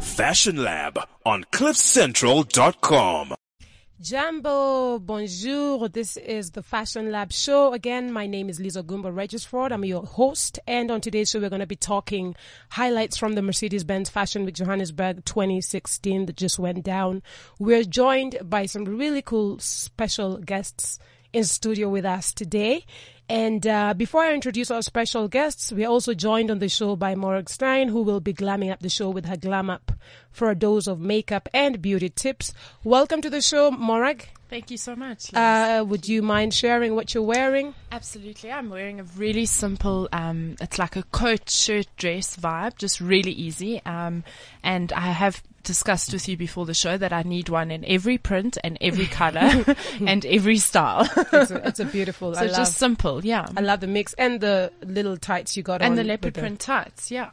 Fashion 0.00 0.62
Lab 0.62 0.98
on 1.24 1.44
cliffcentral.com. 1.44 3.34
Jambo, 4.00 4.98
bonjour. 4.98 5.88
This 5.88 6.16
is 6.16 6.50
the 6.50 6.62
Fashion 6.62 7.12
Lab 7.12 7.32
show. 7.32 7.72
Again, 7.72 8.12
my 8.12 8.26
name 8.26 8.48
is 8.48 8.58
Liz 8.58 8.76
Ogumbo 8.76 9.14
Regisford. 9.14 9.70
I'm 9.70 9.84
your 9.84 10.04
host. 10.04 10.58
And 10.66 10.90
on 10.90 11.00
today's 11.00 11.30
show, 11.30 11.38
we're 11.38 11.50
going 11.50 11.60
to 11.60 11.66
be 11.66 11.76
talking 11.76 12.34
highlights 12.70 13.16
from 13.16 13.34
the 13.34 13.42
Mercedes-Benz 13.42 14.10
Fashion 14.10 14.44
Week 14.44 14.56
Johannesburg 14.56 15.24
2016 15.24 16.26
that 16.26 16.36
just 16.36 16.58
went 16.58 16.82
down. 16.82 17.22
We're 17.60 17.84
joined 17.84 18.38
by 18.42 18.66
some 18.66 18.84
really 18.86 19.22
cool 19.22 19.60
special 19.60 20.38
guests 20.38 20.98
in 21.32 21.44
studio 21.44 21.88
with 21.88 22.04
us 22.04 22.34
today. 22.34 22.84
And 23.32 23.66
uh, 23.66 23.94
before 23.94 24.24
I 24.24 24.34
introduce 24.34 24.70
our 24.70 24.82
special 24.82 25.26
guests, 25.26 25.72
we're 25.72 25.88
also 25.88 26.12
joined 26.12 26.50
on 26.50 26.58
the 26.58 26.68
show 26.68 26.96
by 26.96 27.14
Morag 27.14 27.48
Stein, 27.48 27.88
who 27.88 28.02
will 28.02 28.20
be 28.20 28.34
glamming 28.34 28.70
up 28.70 28.80
the 28.80 28.90
show 28.90 29.08
with 29.08 29.24
her 29.24 29.38
glam 29.38 29.70
up 29.70 29.90
for 30.30 30.50
a 30.50 30.54
dose 30.54 30.86
of 30.86 31.00
makeup 31.00 31.48
and 31.54 31.80
beauty 31.80 32.10
tips. 32.10 32.52
Welcome 32.84 33.22
to 33.22 33.30
the 33.30 33.40
show, 33.40 33.70
Morag. 33.70 34.28
Thank 34.50 34.70
you 34.70 34.76
so 34.76 34.94
much. 34.94 35.32
Uh, 35.32 35.82
would 35.88 36.06
you 36.06 36.20
mind 36.20 36.52
sharing 36.52 36.94
what 36.94 37.14
you're 37.14 37.22
wearing? 37.22 37.74
Absolutely. 37.90 38.52
I'm 38.52 38.68
wearing 38.68 39.00
a 39.00 39.04
really 39.04 39.46
simple, 39.46 40.10
um, 40.12 40.56
it's 40.60 40.78
like 40.78 40.96
a 40.96 41.02
coat, 41.04 41.48
shirt, 41.48 41.86
dress 41.96 42.36
vibe, 42.36 42.76
just 42.76 43.00
really 43.00 43.32
easy. 43.32 43.80
Um, 43.86 44.24
and 44.62 44.92
I 44.92 45.10
have 45.10 45.42
discussed 45.62 46.12
with 46.12 46.28
you 46.28 46.36
before 46.36 46.66
the 46.66 46.74
show 46.74 46.96
that 46.96 47.12
I 47.12 47.22
need 47.22 47.48
one 47.48 47.70
in 47.70 47.84
every 47.84 48.18
print 48.18 48.58
and 48.62 48.78
every 48.80 49.06
color 49.20 49.64
and 50.06 50.24
every 50.26 50.58
style. 50.58 51.08
It's 51.32 51.50
a, 51.50 51.68
it's 51.68 51.80
a 51.80 51.84
beautiful. 51.84 52.34
so 52.34 52.40
I 52.40 52.46
love, 52.46 52.56
just 52.56 52.76
simple, 52.76 53.24
yeah. 53.24 53.48
I 53.56 53.60
love 53.60 53.80
the 53.80 53.86
mix 53.86 54.14
and 54.14 54.40
the 54.40 54.72
little 54.84 55.16
tights 55.16 55.56
you 55.56 55.62
got 55.62 55.82
on 55.82 55.88
and 55.88 55.98
the 55.98 56.04
leopard 56.04 56.34
print 56.34 56.60
tights, 56.60 57.10
yeah. 57.10 57.30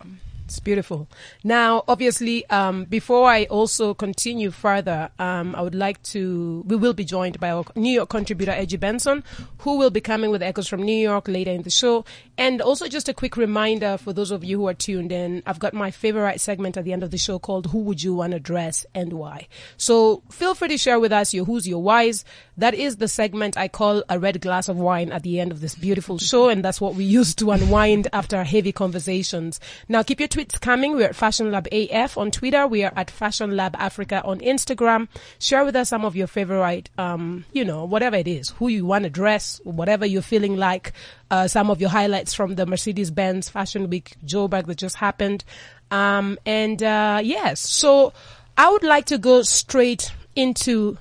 It's 0.50 0.60
beautiful. 0.60 1.08
Now, 1.44 1.84
obviously, 1.88 2.44
um, 2.50 2.86
before 2.86 3.30
I 3.30 3.44
also 3.46 3.94
continue 3.94 4.50
further, 4.50 5.12
um, 5.20 5.54
I 5.56 5.62
would 5.62 5.76
like 5.76 6.02
to. 6.06 6.64
We 6.66 6.76
will 6.76 6.94
be 6.94 7.06
joined 7.06 7.40
by 7.40 7.52
our 7.52 7.66
New 7.76 7.94
York 7.94 8.10
contributor 8.10 8.52
Edgy 8.52 8.78
Benson, 8.78 9.24
who 9.60 9.78
will 9.78 9.92
be 9.92 10.02
coming 10.02 10.32
with 10.32 10.42
echoes 10.42 10.68
from 10.68 10.82
New 10.82 10.98
York 10.98 11.28
later 11.28 11.52
in 11.52 11.62
the 11.62 11.70
show. 11.70 12.04
And 12.36 12.62
also, 12.62 12.88
just 12.88 13.08
a 13.08 13.14
quick 13.14 13.38
reminder 13.38 14.00
for 14.00 14.12
those 14.12 14.32
of 14.32 14.44
you 14.44 14.58
who 14.58 14.68
are 14.68 14.74
tuned 14.74 15.12
in, 15.12 15.44
I've 15.46 15.60
got 15.60 15.76
my 15.76 15.92
favorite 15.92 16.42
segment 16.42 16.78
at 16.78 16.84
the 16.84 16.94
end 16.94 17.04
of 17.04 17.12
the 17.12 17.20
show 17.20 17.38
called 17.38 17.68
"Who 17.68 17.78
Would 17.84 18.02
You 18.02 18.16
Want 18.16 18.34
to 18.34 18.40
Dress 18.40 18.88
and 18.96 19.14
Why." 19.14 19.48
So 19.78 20.24
feel 20.32 20.56
free 20.56 20.70
to 20.70 20.80
share 20.80 21.00
with 21.00 21.12
us 21.12 21.32
your 21.32 21.46
who's 21.46 21.68
your 21.68 21.84
whys. 21.84 22.26
That 22.58 22.74
is 22.74 22.98
the 22.98 23.08
segment 23.08 23.56
I 23.56 23.68
call 23.68 24.04
a 24.10 24.18
red 24.18 24.42
glass 24.42 24.68
of 24.68 24.78
wine 24.78 25.12
at 25.12 25.22
the 25.22 25.40
end 25.40 25.52
of 25.52 25.62
this 25.62 25.76
beautiful 25.76 26.18
show, 26.18 26.50
and 26.50 26.66
that's 26.66 26.82
what 26.82 26.96
we 26.96 27.04
use 27.04 27.36
to 27.36 27.52
unwind 27.52 28.08
after 28.12 28.44
heavy 28.44 28.72
conversations. 28.72 29.60
Now, 29.88 30.02
keep 30.04 30.20
your 30.20 30.28
tweets 30.40 30.60
coming. 30.62 30.96
We're 30.96 31.10
at 31.10 31.16
Fashion 31.16 31.52
Lab 31.52 31.68
AF 31.72 32.18
on 32.18 32.32
Twitter. 32.32 32.66
We 32.66 32.84
are 32.86 32.94
at 32.96 33.12
Fashion 33.12 33.58
Lab 33.58 33.76
Africa 33.78 34.22
on 34.24 34.40
Instagram. 34.40 35.10
Share 35.38 35.66
with 35.66 35.76
us 35.76 35.90
some 35.90 36.06
of 36.06 36.16
your 36.16 36.28
favorite, 36.28 36.90
um, 36.98 37.44
you 37.52 37.66
know, 37.66 37.84
whatever 37.84 38.16
it 38.16 38.28
is, 38.28 38.52
who 38.52 38.70
you 38.70 38.86
want 38.86 39.04
to 39.04 39.10
dress, 39.10 39.60
whatever 39.66 40.06
you're 40.06 40.22
feeling 40.22 40.56
like. 40.56 40.94
Uh, 41.30 41.48
some 41.48 41.70
of 41.70 41.82
your 41.82 41.90
highlights 41.90 42.34
from 42.34 42.56
the 42.56 42.66
Mercedes-Benz 42.66 43.50
Fashion 43.50 43.90
Week 43.90 44.16
Joburg 44.26 44.68
that 44.68 44.78
just 44.78 44.96
happened. 44.96 45.44
Um, 45.92 46.40
and 46.46 46.82
uh, 46.82 47.20
yes, 47.22 47.60
so 47.60 48.14
I 48.58 48.72
would 48.72 48.84
like 48.84 49.06
to 49.08 49.18
go 49.18 49.42
straight 49.42 50.12
into 50.36 50.98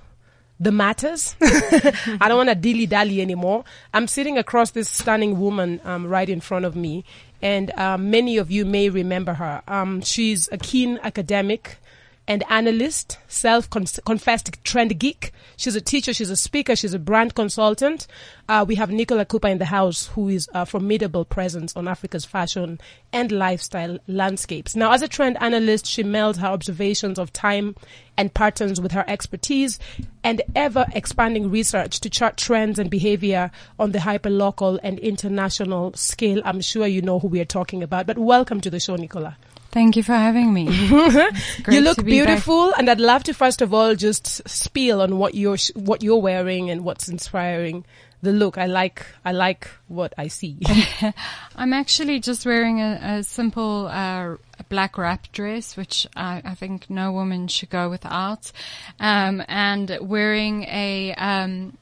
the 0.60 0.72
matters. 0.72 1.36
I 1.40 2.26
don't 2.28 2.36
want 2.36 2.48
to 2.48 2.54
dilly 2.54 2.86
dally 2.86 3.20
anymore. 3.20 3.64
I'm 3.94 4.06
sitting 4.06 4.38
across 4.38 4.70
this 4.72 4.88
stunning 4.90 5.38
woman 5.40 5.80
um, 5.84 6.06
right 6.06 6.28
in 6.28 6.40
front 6.40 6.64
of 6.64 6.74
me, 6.74 7.04
and 7.40 7.70
um, 7.72 8.10
many 8.10 8.36
of 8.36 8.50
you 8.50 8.64
may 8.64 8.88
remember 8.88 9.34
her. 9.34 9.62
Um, 9.68 10.00
she's 10.00 10.48
a 10.50 10.58
keen 10.58 10.98
academic 11.02 11.78
and 12.28 12.44
analyst, 12.50 13.18
self-confessed 13.26 14.62
trend 14.62 14.98
geek. 14.98 15.32
She's 15.56 15.74
a 15.74 15.80
teacher, 15.80 16.12
she's 16.12 16.28
a 16.28 16.36
speaker, 16.36 16.76
she's 16.76 16.92
a 16.92 16.98
brand 16.98 17.34
consultant. 17.34 18.06
Uh, 18.48 18.66
we 18.68 18.74
have 18.74 18.90
Nicola 18.90 19.24
Cooper 19.24 19.48
in 19.48 19.58
the 19.58 19.64
house, 19.64 20.08
who 20.08 20.28
is 20.28 20.48
a 20.52 20.66
formidable 20.66 21.24
presence 21.24 21.74
on 21.74 21.88
Africa's 21.88 22.26
fashion 22.26 22.78
and 23.14 23.32
lifestyle 23.32 23.98
landscapes. 24.06 24.76
Now, 24.76 24.92
as 24.92 25.00
a 25.00 25.08
trend 25.08 25.38
analyst, 25.40 25.86
she 25.86 26.04
melds 26.04 26.36
her 26.36 26.46
observations 26.46 27.18
of 27.18 27.32
time 27.32 27.74
and 28.18 28.32
patterns 28.32 28.78
with 28.78 28.92
her 28.92 29.04
expertise 29.08 29.78
and 30.22 30.42
ever 30.54 30.86
expanding 30.92 31.50
research 31.50 32.00
to 32.00 32.10
chart 32.10 32.36
trends 32.36 32.78
and 32.78 32.90
behavior 32.90 33.50
on 33.78 33.92
the 33.92 33.98
hyperlocal 34.00 34.78
and 34.82 34.98
international 34.98 35.94
scale. 35.94 36.42
I'm 36.44 36.60
sure 36.60 36.86
you 36.86 37.00
know 37.00 37.18
who 37.20 37.28
we 37.28 37.40
are 37.40 37.46
talking 37.46 37.82
about, 37.82 38.06
but 38.06 38.18
welcome 38.18 38.60
to 38.60 38.70
the 38.70 38.80
show, 38.80 38.96
Nicola. 38.96 39.38
Thank 39.70 39.96
you 39.96 40.02
for 40.02 40.14
having 40.14 40.52
me. 40.52 40.68
you 41.68 41.80
look 41.80 41.98
be 41.98 42.10
beautiful, 42.10 42.72
and 42.72 42.88
I'd 42.88 43.00
love 43.00 43.22
to 43.24 43.34
first 43.34 43.60
of 43.60 43.74
all 43.74 43.94
just 43.94 44.48
spiel 44.48 45.02
on 45.02 45.18
what 45.18 45.34
you're 45.34 45.58
sh- 45.58 45.72
what 45.74 46.02
you're 46.02 46.20
wearing 46.20 46.70
and 46.70 46.84
what's 46.84 47.08
inspiring 47.08 47.84
the 48.22 48.32
look. 48.32 48.56
I 48.56 48.66
like 48.66 49.04
I 49.24 49.32
like 49.32 49.68
what 49.88 50.14
I 50.16 50.28
see. 50.28 50.58
I'm 51.56 51.72
actually 51.72 52.18
just 52.20 52.46
wearing 52.46 52.80
a, 52.80 52.98
a 53.02 53.22
simple 53.22 53.88
uh, 53.88 54.36
black 54.70 54.96
wrap 54.96 55.30
dress, 55.32 55.76
which 55.76 56.06
I, 56.16 56.40
I 56.44 56.54
think 56.54 56.88
no 56.88 57.12
woman 57.12 57.48
should 57.48 57.70
go 57.70 57.90
without, 57.90 58.50
um, 58.98 59.42
and 59.48 59.98
wearing 60.00 60.64
a 60.64 61.14
um, 61.14 61.76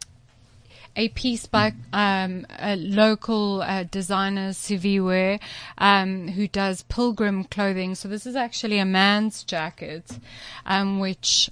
a 0.96 1.08
piece 1.10 1.46
by 1.46 1.74
um, 1.92 2.46
a 2.58 2.74
local 2.76 3.62
uh, 3.62 3.84
designer, 3.84 4.50
Siviwe, 4.50 5.38
um, 5.78 6.28
who 6.28 6.48
does 6.48 6.82
pilgrim 6.84 7.44
clothing. 7.44 7.94
So 7.94 8.08
this 8.08 8.26
is 8.26 8.34
actually 8.34 8.78
a 8.78 8.84
man's 8.84 9.44
jacket, 9.44 10.18
um, 10.64 10.98
which 10.98 11.50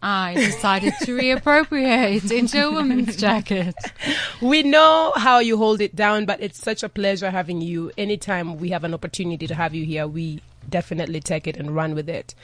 I 0.00 0.34
decided 0.34 0.94
to 1.00 1.16
reappropriate 1.16 2.30
into 2.38 2.66
a 2.66 2.70
woman's 2.70 3.16
jacket. 3.16 3.74
we 4.40 4.62
know 4.62 5.12
how 5.16 5.38
you 5.38 5.56
hold 5.56 5.80
it 5.80 5.96
down, 5.96 6.26
but 6.26 6.40
it's 6.40 6.58
such 6.58 6.82
a 6.82 6.88
pleasure 6.88 7.30
having 7.30 7.60
you. 7.60 7.90
Anytime 7.98 8.58
we 8.58 8.68
have 8.68 8.84
an 8.84 8.94
opportunity 8.94 9.46
to 9.46 9.54
have 9.54 9.74
you 9.74 9.84
here, 9.84 10.06
we 10.06 10.40
definitely 10.68 11.20
take 11.20 11.46
it 11.46 11.56
and 11.56 11.74
run 11.74 11.94
with 11.94 12.08
it. 12.08 12.34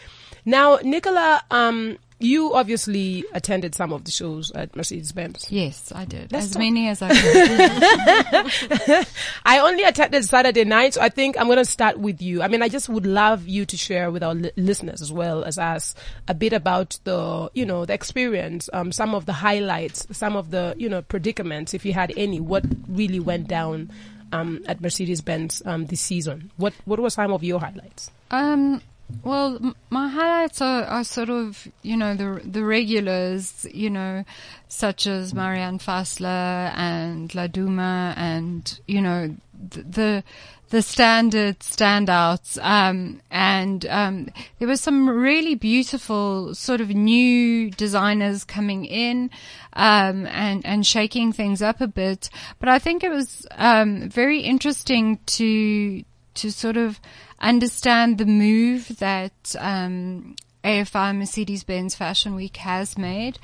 Now, 0.44 0.78
Nicola, 0.83 1.43
um, 1.50 1.99
you 2.21 2.55
obviously 2.55 3.25
attended 3.33 3.75
some 3.75 3.93
of 3.93 4.05
the 4.05 4.11
shows 4.11 4.51
at 4.53 4.77
Mercedes 4.77 5.13
Benz. 5.13 5.47
Yes, 5.51 5.91
I 5.95 6.05
did. 6.05 6.31
Let's 6.33 6.47
as 6.47 6.51
talk- 6.53 6.61
many 6.61 6.89
as 6.89 7.03
I 7.03 7.09
could. 8.89 9.07
I 9.45 9.59
only 9.61 9.85
attended 9.85 10.25
Saturday 10.25 10.65
night, 10.65 10.95
so 10.95 11.01
I 11.01 11.09
think 11.09 11.39
I'm 11.39 11.47
going 11.47 11.59
to 11.59 11.65
start 11.65 11.99
with 11.99 12.21
you. 12.23 12.43
I 12.43 12.49
mean, 12.49 12.63
I 12.63 12.69
just 12.69 12.89
would 12.89 13.07
love 13.07 13.47
you 13.49 13.65
to 13.67 13.77
share 13.77 14.11
with 14.11 14.23
our 14.23 14.35
li- 14.35 14.53
listeners 14.57 15.03
as 15.03 15.13
well 15.13 15.45
as 15.45 15.59
us 15.59 15.95
a 16.29 16.35
bit 16.35 16.53
about 16.53 16.99
the, 17.05 17.51
you 17.55 17.65
know, 17.67 17.85
the 17.85 17.95
experience, 17.95 18.69
um, 18.73 18.93
some 18.93 19.15
of 19.15 19.27
the 19.27 19.33
highlights, 19.33 20.07
some 20.17 20.37
of 20.37 20.51
the, 20.51 20.75
you 20.79 20.89
know, 20.89 21.03
predicaments, 21.03 21.75
if 21.75 21.85
you 21.85 21.93
had 21.93 22.13
any, 22.17 22.41
what 22.41 22.65
really 22.89 23.21
went 23.21 23.49
down, 23.49 23.91
um, 24.33 24.63
at 24.69 24.81
Mercedes-Benz, 24.81 25.63
um, 25.67 25.87
this 25.87 26.01
season. 26.01 26.53
What, 26.57 26.73
what 26.85 27.01
were 27.01 27.11
some 27.11 27.33
of 27.33 27.43
your 27.43 27.59
highlights? 27.59 28.11
Um, 28.31 28.81
well, 29.22 29.75
my 29.91 30.09
highlights 30.09 30.60
are, 30.60 30.84
are 30.84 31.04
sort 31.04 31.31
of, 31.31 31.69
you 31.82 31.97
know, 31.97 32.15
the 32.15 32.41
the 32.44 32.65
regulars, 32.65 33.66
you 33.72 33.91
know, 33.91 34.25
such 34.69 35.06
as 35.06 35.34
Marianne 35.34 35.78
Fassler 35.78 36.72
and 36.76 37.28
Laduma 37.31 38.15
and, 38.16 38.81
you 38.87 39.00
know, 39.00 39.37
the, 39.53 39.82
the, 39.82 40.25
the 40.71 40.82
standard 40.82 41.59
standouts. 41.59 42.56
Um, 42.62 43.21
and, 43.31 43.84
um, 43.87 44.28
there 44.59 44.69
were 44.69 44.76
some 44.76 45.09
really 45.10 45.54
beautiful 45.54 46.54
sort 46.54 46.81
of 46.81 46.91
new 46.91 47.71
designers 47.72 48.44
coming 48.44 48.84
in, 48.84 49.31
um, 49.72 50.27
and, 50.27 50.65
and 50.65 50.87
shaking 50.87 51.32
things 51.32 51.60
up 51.60 51.81
a 51.81 51.88
bit. 51.88 52.31
But 52.59 52.69
I 52.69 52.78
think 52.78 53.03
it 53.03 53.10
was, 53.10 53.47
um, 53.56 54.09
very 54.09 54.41
interesting 54.41 55.19
to, 55.27 56.04
to 56.34 56.50
sort 56.53 56.77
of 56.77 57.00
understand 57.41 58.19
the 58.19 58.27
move 58.27 58.99
that 58.99 59.55
um, 59.59 60.37
AFI 60.65 61.16
Mercedes-Benz 61.16 61.95
Fashion 61.95 62.34
Week 62.34 62.57
has 62.59 62.98
made. 62.98 63.39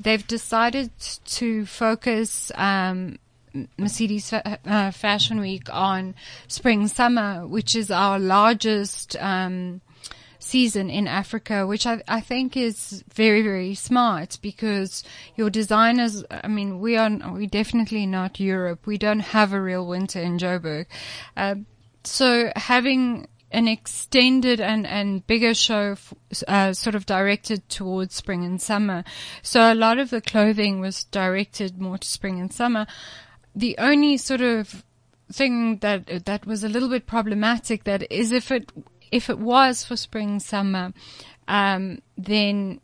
They've 0.00 0.26
decided 0.26 0.90
to 1.26 1.66
focus 1.66 2.50
um, 2.54 3.18
Mercedes 3.76 4.30
fa- 4.30 4.58
uh, 4.64 4.90
Fashion 4.90 5.40
Week 5.40 5.68
on 5.72 6.14
spring 6.48 6.88
summer, 6.88 7.46
which 7.46 7.76
is 7.76 7.90
our 7.90 8.18
largest 8.18 9.16
um, 9.16 9.82
season 10.38 10.90
in 10.90 11.06
Africa, 11.06 11.66
which 11.66 11.86
I, 11.86 12.02
I 12.08 12.20
think 12.20 12.56
is 12.56 13.04
very, 13.12 13.42
very 13.42 13.74
smart 13.74 14.38
because 14.42 15.04
your 15.36 15.50
designers, 15.50 16.24
I 16.30 16.48
mean, 16.48 16.80
we 16.80 16.96
are, 16.96 17.10
we 17.32 17.46
definitely 17.46 18.06
not 18.06 18.40
Europe. 18.40 18.86
We 18.86 18.98
don't 18.98 19.20
have 19.20 19.52
a 19.52 19.60
real 19.60 19.86
winter 19.86 20.20
in 20.20 20.38
Joburg. 20.38 20.86
Uh, 21.36 21.56
so 22.04 22.52
having 22.56 23.28
an 23.52 23.68
extended 23.68 24.60
and, 24.60 24.86
and 24.86 25.26
bigger 25.26 25.54
show, 25.54 25.96
uh, 26.48 26.72
sort 26.72 26.94
of 26.94 27.06
directed 27.06 27.68
towards 27.68 28.14
spring 28.14 28.44
and 28.44 28.60
summer. 28.60 29.04
So 29.42 29.72
a 29.72 29.74
lot 29.74 29.98
of 29.98 30.10
the 30.10 30.20
clothing 30.20 30.80
was 30.80 31.04
directed 31.04 31.80
more 31.80 31.98
to 31.98 32.08
spring 32.08 32.40
and 32.40 32.52
summer. 32.52 32.86
The 33.54 33.76
only 33.78 34.16
sort 34.16 34.40
of 34.40 34.84
thing 35.30 35.78
that, 35.78 36.24
that 36.24 36.46
was 36.46 36.64
a 36.64 36.68
little 36.68 36.88
bit 36.88 37.06
problematic 37.06 37.84
that 37.84 38.10
is 38.10 38.32
if 38.32 38.50
it, 38.50 38.72
if 39.10 39.28
it 39.28 39.38
was 39.38 39.84
for 39.84 39.96
spring, 39.96 40.40
summer, 40.40 40.92
um, 41.46 42.00
then 42.16 42.80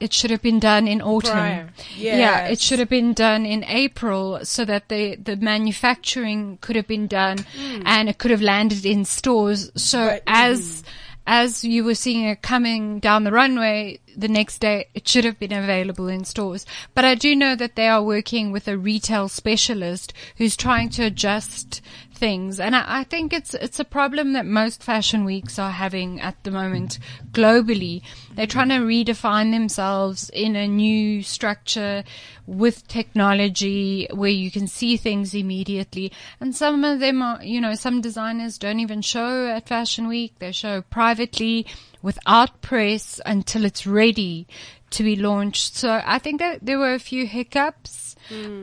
it 0.00 0.14
should 0.14 0.30
have 0.30 0.40
been 0.40 0.58
done 0.58 0.88
in 0.88 1.02
autumn. 1.02 1.32
Prior. 1.32 1.70
Yeah, 1.94 2.46
it 2.46 2.58
should 2.58 2.78
have 2.78 2.88
been 2.88 3.12
done 3.12 3.44
in 3.44 3.62
April 3.64 4.40
so 4.44 4.64
that 4.64 4.88
the, 4.88 5.16
the 5.16 5.36
manufacturing 5.36 6.58
could 6.62 6.74
have 6.74 6.88
been 6.88 7.06
done 7.06 7.38
hmm. 7.38 7.82
and 7.84 8.08
it 8.08 8.16
could 8.18 8.30
have 8.30 8.40
landed 8.40 8.86
in 8.86 9.04
stores. 9.04 9.70
So 9.76 10.06
But- 10.06 10.22
hmm. 10.26 10.34
as, 10.34 10.82
as 11.26 11.64
you 11.64 11.84
were 11.84 11.94
seeing 11.94 12.24
it 12.24 12.40
coming 12.40 12.98
down 12.98 13.24
the 13.24 13.30
runway 13.30 14.00
the 14.16 14.28
next 14.28 14.60
day, 14.60 14.86
it 14.94 15.06
should 15.06 15.24
have 15.24 15.38
been 15.38 15.52
available 15.52 16.08
in 16.08 16.24
stores. 16.24 16.64
But 16.94 17.04
I 17.04 17.14
do 17.14 17.36
know 17.36 17.54
that 17.54 17.76
they 17.76 17.86
are 17.86 18.02
working 18.02 18.52
with 18.52 18.66
a 18.68 18.78
retail 18.78 19.28
specialist 19.28 20.14
who's 20.36 20.56
trying 20.56 20.88
to 20.90 21.04
adjust 21.04 21.82
things. 22.20 22.60
And 22.60 22.76
I, 22.76 23.00
I 23.00 23.04
think 23.04 23.32
it's, 23.32 23.54
it's 23.54 23.80
a 23.80 23.84
problem 23.84 24.34
that 24.34 24.46
most 24.46 24.82
fashion 24.82 25.24
weeks 25.24 25.58
are 25.58 25.70
having 25.72 26.20
at 26.20 26.36
the 26.44 26.50
moment 26.50 26.98
globally. 27.32 28.02
They're 28.34 28.46
trying 28.46 28.68
to 28.68 28.76
redefine 28.76 29.50
themselves 29.50 30.30
in 30.30 30.54
a 30.54 30.68
new 30.68 31.22
structure 31.22 32.04
with 32.46 32.86
technology 32.86 34.06
where 34.12 34.30
you 34.30 34.50
can 34.50 34.68
see 34.68 34.96
things 34.96 35.34
immediately. 35.34 36.12
And 36.40 36.54
some 36.54 36.84
of 36.84 37.00
them 37.00 37.22
are, 37.22 37.42
you 37.42 37.60
know, 37.60 37.74
some 37.74 38.00
designers 38.00 38.58
don't 38.58 38.80
even 38.80 39.02
show 39.02 39.48
at 39.48 39.66
fashion 39.66 40.06
week. 40.06 40.34
They 40.38 40.52
show 40.52 40.82
privately 40.82 41.66
without 42.02 42.60
press 42.60 43.20
until 43.24 43.64
it's 43.64 43.86
ready 43.86 44.46
to 44.90 45.02
be 45.02 45.16
launched. 45.16 45.74
So 45.76 46.02
I 46.04 46.18
think 46.18 46.40
that 46.40 46.58
there 46.62 46.78
were 46.78 46.94
a 46.94 46.98
few 46.98 47.26
hiccups, 47.26 48.09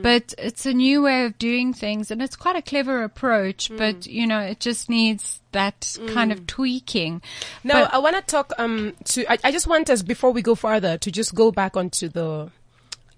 but 0.02 0.34
it's 0.38 0.66
a 0.66 0.72
new 0.72 1.02
way 1.02 1.24
of 1.24 1.38
doing 1.38 1.72
things 1.74 2.10
and 2.10 2.22
it's 2.22 2.36
quite 2.36 2.56
a 2.56 2.62
clever 2.62 3.02
approach, 3.02 3.70
but 3.76 4.06
you 4.06 4.26
know, 4.26 4.40
it 4.40 4.60
just 4.60 4.88
needs 4.88 5.40
that 5.52 5.96
kind 6.08 6.32
of 6.32 6.46
tweaking. 6.46 7.22
Now, 7.64 7.84
But- 7.84 7.94
I 7.94 7.98
want 7.98 8.16
to 8.16 8.22
talk 8.22 8.52
um 8.58 8.94
to. 9.06 9.30
I, 9.30 9.38
I 9.44 9.52
just 9.52 9.66
want 9.66 9.90
us 9.90 10.02
before 10.02 10.32
we 10.32 10.42
go 10.42 10.54
further 10.54 10.98
to 10.98 11.10
just 11.10 11.34
go 11.34 11.50
back 11.52 11.76
onto 11.76 12.08
the 12.08 12.50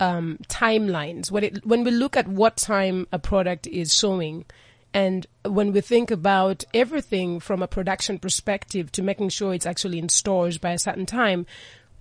um 0.01 0.39
timelines 0.49 1.31
when 1.31 1.45
it 1.45 1.67
when 1.67 1.85
we 1.85 1.91
look 1.91 2.17
at 2.17 2.27
what 2.27 2.57
time 2.57 3.07
a 3.13 3.19
product 3.19 3.67
is 3.67 3.95
showing. 3.95 4.45
And 4.93 5.25
when 5.45 5.71
we 5.73 5.83
think 5.83 6.11
about 6.11 6.65
everything 6.75 7.39
from 7.39 7.63
a 7.63 7.69
production 7.69 8.19
perspective 8.19 8.91
to 8.93 9.03
making 9.05 9.29
sure 9.29 9.55
it's 9.55 9.67
actually 9.67 10.01
in 10.01 10.09
stores 10.09 10.59
by 10.59 10.73
a 10.73 10.79
certain 10.81 11.07
time, 11.07 11.47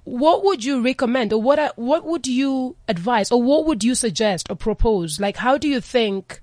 what 0.09 0.44
would 0.44 0.63
you 0.63 0.81
recommend 0.81 1.31
or 1.33 1.41
what 1.41 1.59
are, 1.59 1.71
what 1.75 2.06
would 2.06 2.25
you 2.25 2.75
advise 2.88 3.31
or 3.31 3.41
what 3.41 3.65
would 3.65 3.83
you 3.83 3.95
suggest 3.95 4.47
or 4.50 4.56
propose? 4.56 5.19
Like, 5.19 5.38
how 5.38 5.57
do 5.57 5.67
you 5.67 5.79
think 5.79 6.41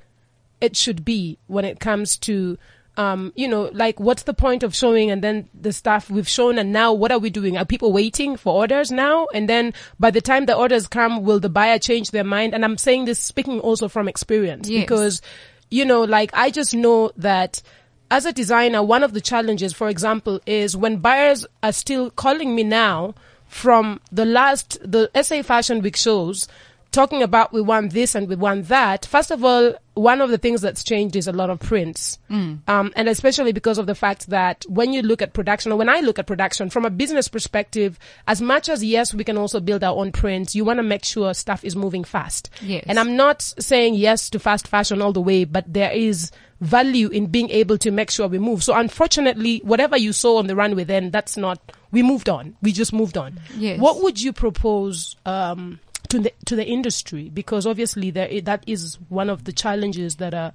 it 0.60 0.76
should 0.76 1.04
be 1.04 1.38
when 1.46 1.64
it 1.64 1.80
comes 1.80 2.16
to 2.18 2.56
um, 2.98 3.32
you 3.36 3.46
know, 3.46 3.70
like 3.74 4.00
what's 4.00 4.22
the 4.22 4.32
point 4.32 4.62
of 4.62 4.74
showing 4.74 5.10
and 5.10 5.22
then 5.22 5.48
the 5.52 5.72
stuff 5.72 6.08
we've 6.08 6.28
shown 6.28 6.58
and 6.58 6.72
now 6.72 6.94
what 6.94 7.12
are 7.12 7.18
we 7.18 7.28
doing? 7.28 7.58
Are 7.58 7.64
people 7.66 7.92
waiting 7.92 8.36
for 8.38 8.54
orders 8.54 8.90
now? 8.90 9.26
And 9.34 9.48
then 9.48 9.74
by 10.00 10.10
the 10.10 10.22
time 10.22 10.46
the 10.46 10.56
orders 10.56 10.86
come, 10.86 11.22
will 11.22 11.38
the 11.38 11.50
buyer 11.50 11.78
change 11.78 12.10
their 12.10 12.24
mind? 12.24 12.54
And 12.54 12.64
I'm 12.64 12.78
saying 12.78 13.04
this 13.04 13.18
speaking 13.18 13.60
also 13.60 13.88
from 13.88 14.08
experience 14.08 14.68
Yes. 14.68 14.82
because, 14.82 15.22
you 15.70 15.84
know, 15.84 16.04
like 16.04 16.30
I 16.32 16.50
just 16.50 16.74
know 16.74 17.12
that 17.18 17.62
as 18.10 18.24
a 18.24 18.32
designer, 18.32 18.82
one 18.82 19.02
of 19.02 19.12
the 19.12 19.20
challenges, 19.20 19.74
for 19.74 19.88
example, 19.88 20.40
is 20.46 20.74
when 20.74 20.96
buyers 20.98 21.44
are 21.62 21.72
still 21.72 22.10
calling 22.10 22.54
me 22.54 22.62
now 22.62 23.14
from 23.56 24.00
the 24.12 24.26
last, 24.26 24.78
the 24.82 25.10
SA 25.22 25.42
Fashion 25.42 25.80
Week 25.80 25.96
shows, 25.96 26.46
talking 26.92 27.22
about 27.22 27.52
we 27.52 27.60
want 27.60 27.92
this 27.92 28.14
and 28.14 28.28
we 28.28 28.36
want 28.36 28.68
that. 28.68 29.04
First 29.04 29.30
of 29.30 29.44
all, 29.44 29.74
one 29.94 30.20
of 30.20 30.30
the 30.30 30.38
things 30.38 30.60
that's 30.60 30.82
changed 30.84 31.16
is 31.16 31.26
a 31.26 31.32
lot 31.32 31.50
of 31.50 31.58
prints. 31.58 32.18
Um, 32.30 32.92
and 32.96 33.08
especially 33.08 33.52
because 33.52 33.78
of 33.78 33.86
the 33.86 33.94
fact 33.94 34.28
that 34.28 34.64
when 34.68 34.92
you 34.92 35.02
look 35.02 35.22
at 35.22 35.32
production 35.32 35.72
or 35.72 35.76
when 35.76 35.88
I 35.88 36.00
look 36.00 36.18
at 36.18 36.26
production 36.26 36.70
from 36.70 36.84
a 36.84 36.90
business 36.90 37.28
perspective, 37.28 37.98
as 38.26 38.40
much 38.40 38.68
as 38.68 38.82
yes, 38.84 39.12
we 39.14 39.24
can 39.24 39.36
also 39.36 39.60
build 39.60 39.84
our 39.84 39.96
own 39.96 40.12
prints, 40.12 40.54
you 40.54 40.64
want 40.64 40.78
to 40.78 40.82
make 40.82 41.04
sure 41.04 41.32
stuff 41.34 41.64
is 41.64 41.76
moving 41.76 42.04
fast. 42.04 42.50
Yes. 42.62 42.84
And 42.86 42.98
I'm 42.98 43.16
not 43.16 43.42
saying 43.42 43.94
yes 43.94 44.30
to 44.30 44.38
fast 44.38 44.68
fashion 44.68 45.02
all 45.02 45.12
the 45.12 45.20
way, 45.20 45.44
but 45.44 45.72
there 45.72 45.92
is 45.92 46.30
value 46.60 47.08
in 47.08 47.26
being 47.26 47.50
able 47.50 47.76
to 47.78 47.90
make 47.90 48.10
sure 48.10 48.28
we 48.28 48.38
move. 48.38 48.62
So 48.64 48.74
unfortunately, 48.74 49.60
whatever 49.64 49.96
you 49.96 50.12
saw 50.12 50.38
on 50.38 50.46
the 50.46 50.56
runway 50.56 50.84
then, 50.84 51.10
that's 51.10 51.36
not, 51.36 51.60
we 51.90 52.02
moved 52.02 52.28
on. 52.28 52.56
We 52.62 52.72
just 52.72 52.92
moved 52.92 53.18
on. 53.18 53.38
Yes. 53.56 53.78
What 53.78 54.02
would 54.02 54.20
you 54.20 54.32
propose, 54.32 55.16
um, 55.26 55.80
to 56.08 56.18
the, 56.18 56.32
to 56.46 56.56
the 56.56 56.66
industry? 56.66 57.30
Because 57.32 57.66
obviously 57.66 58.10
there, 58.10 58.40
that 58.42 58.64
is 58.66 58.98
one 59.08 59.30
of 59.30 59.44
the 59.44 59.52
challenges 59.52 60.16
that 60.16 60.34
are 60.34 60.54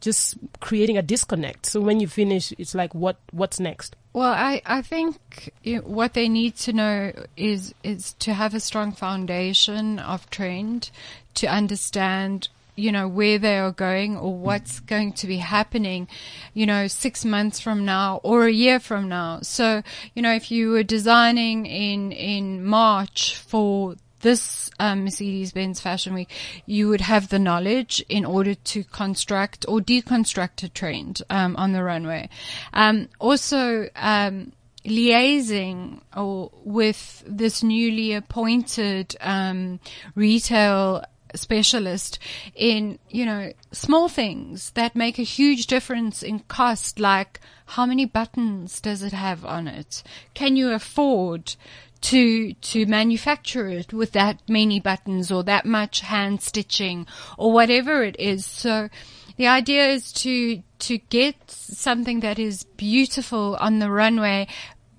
just 0.00 0.36
creating 0.60 0.98
a 0.98 1.02
disconnect. 1.02 1.66
So 1.66 1.80
when 1.80 2.00
you 2.00 2.08
finish, 2.08 2.52
it's 2.58 2.74
like, 2.74 2.94
what, 2.94 3.16
what's 3.30 3.60
next? 3.60 3.96
Well, 4.12 4.32
I, 4.32 4.60
I 4.66 4.82
think 4.82 5.52
what 5.84 6.12
they 6.12 6.28
need 6.28 6.56
to 6.56 6.72
know 6.74 7.12
is 7.36 7.74
is 7.82 8.12
to 8.14 8.34
have 8.34 8.54
a 8.54 8.60
strong 8.60 8.92
foundation 8.92 9.98
of 9.98 10.28
trend, 10.28 10.90
to 11.34 11.46
understand 11.46 12.48
you 12.74 12.90
know 12.90 13.06
where 13.06 13.38
they 13.38 13.58
are 13.58 13.72
going 13.72 14.16
or 14.16 14.34
what's 14.34 14.80
going 14.80 15.14
to 15.14 15.26
be 15.26 15.38
happening, 15.38 16.08
you 16.52 16.66
know, 16.66 16.88
six 16.88 17.24
months 17.24 17.58
from 17.58 17.86
now 17.86 18.20
or 18.22 18.46
a 18.46 18.52
year 18.52 18.80
from 18.80 19.08
now. 19.08 19.40
So 19.42 19.82
you 20.14 20.20
know, 20.20 20.34
if 20.34 20.50
you 20.50 20.70
were 20.70 20.82
designing 20.82 21.64
in 21.64 22.12
in 22.12 22.64
March 22.64 23.36
for 23.36 23.96
this 24.22 24.70
um, 24.80 25.04
Mercedes-Benz 25.04 25.80
Fashion 25.80 26.14
Week, 26.14 26.30
you 26.66 26.88
would 26.88 27.02
have 27.02 27.28
the 27.28 27.38
knowledge 27.38 28.04
in 28.08 28.24
order 28.24 28.54
to 28.54 28.84
construct 28.84 29.66
or 29.68 29.80
deconstruct 29.80 30.62
a 30.62 30.68
trend 30.68 31.22
um, 31.28 31.56
on 31.56 31.72
the 31.72 31.82
runway. 31.82 32.28
Um, 32.72 33.08
also, 33.20 33.88
um, 33.94 34.52
liaising 34.84 36.00
or 36.16 36.50
with 36.64 37.22
this 37.26 37.62
newly 37.62 38.14
appointed 38.14 39.14
um, 39.20 39.78
retail 40.14 41.04
specialist 41.34 42.18
in 42.54 42.98
you 43.08 43.24
know 43.24 43.52
small 43.70 44.08
things 44.08 44.70
that 44.72 44.94
make 44.94 45.18
a 45.18 45.22
huge 45.22 45.66
difference 45.66 46.22
in 46.22 46.38
cost 46.40 46.98
like 46.98 47.40
how 47.66 47.86
many 47.86 48.04
buttons 48.04 48.80
does 48.80 49.02
it 49.02 49.12
have 49.12 49.44
on 49.44 49.66
it 49.66 50.02
can 50.34 50.56
you 50.56 50.72
afford 50.72 51.54
to 52.02 52.52
to 52.54 52.84
manufacture 52.86 53.68
it 53.68 53.92
with 53.92 54.12
that 54.12 54.40
many 54.48 54.80
buttons 54.80 55.32
or 55.32 55.42
that 55.42 55.64
much 55.64 56.00
hand 56.00 56.42
stitching 56.42 57.06
or 57.38 57.52
whatever 57.52 58.02
it 58.02 58.16
is 58.18 58.44
so 58.44 58.88
the 59.36 59.46
idea 59.46 59.86
is 59.86 60.12
to 60.12 60.62
to 60.78 60.98
get 60.98 61.36
something 61.50 62.20
that 62.20 62.38
is 62.38 62.64
beautiful 62.76 63.56
on 63.60 63.78
the 63.78 63.90
runway 63.90 64.46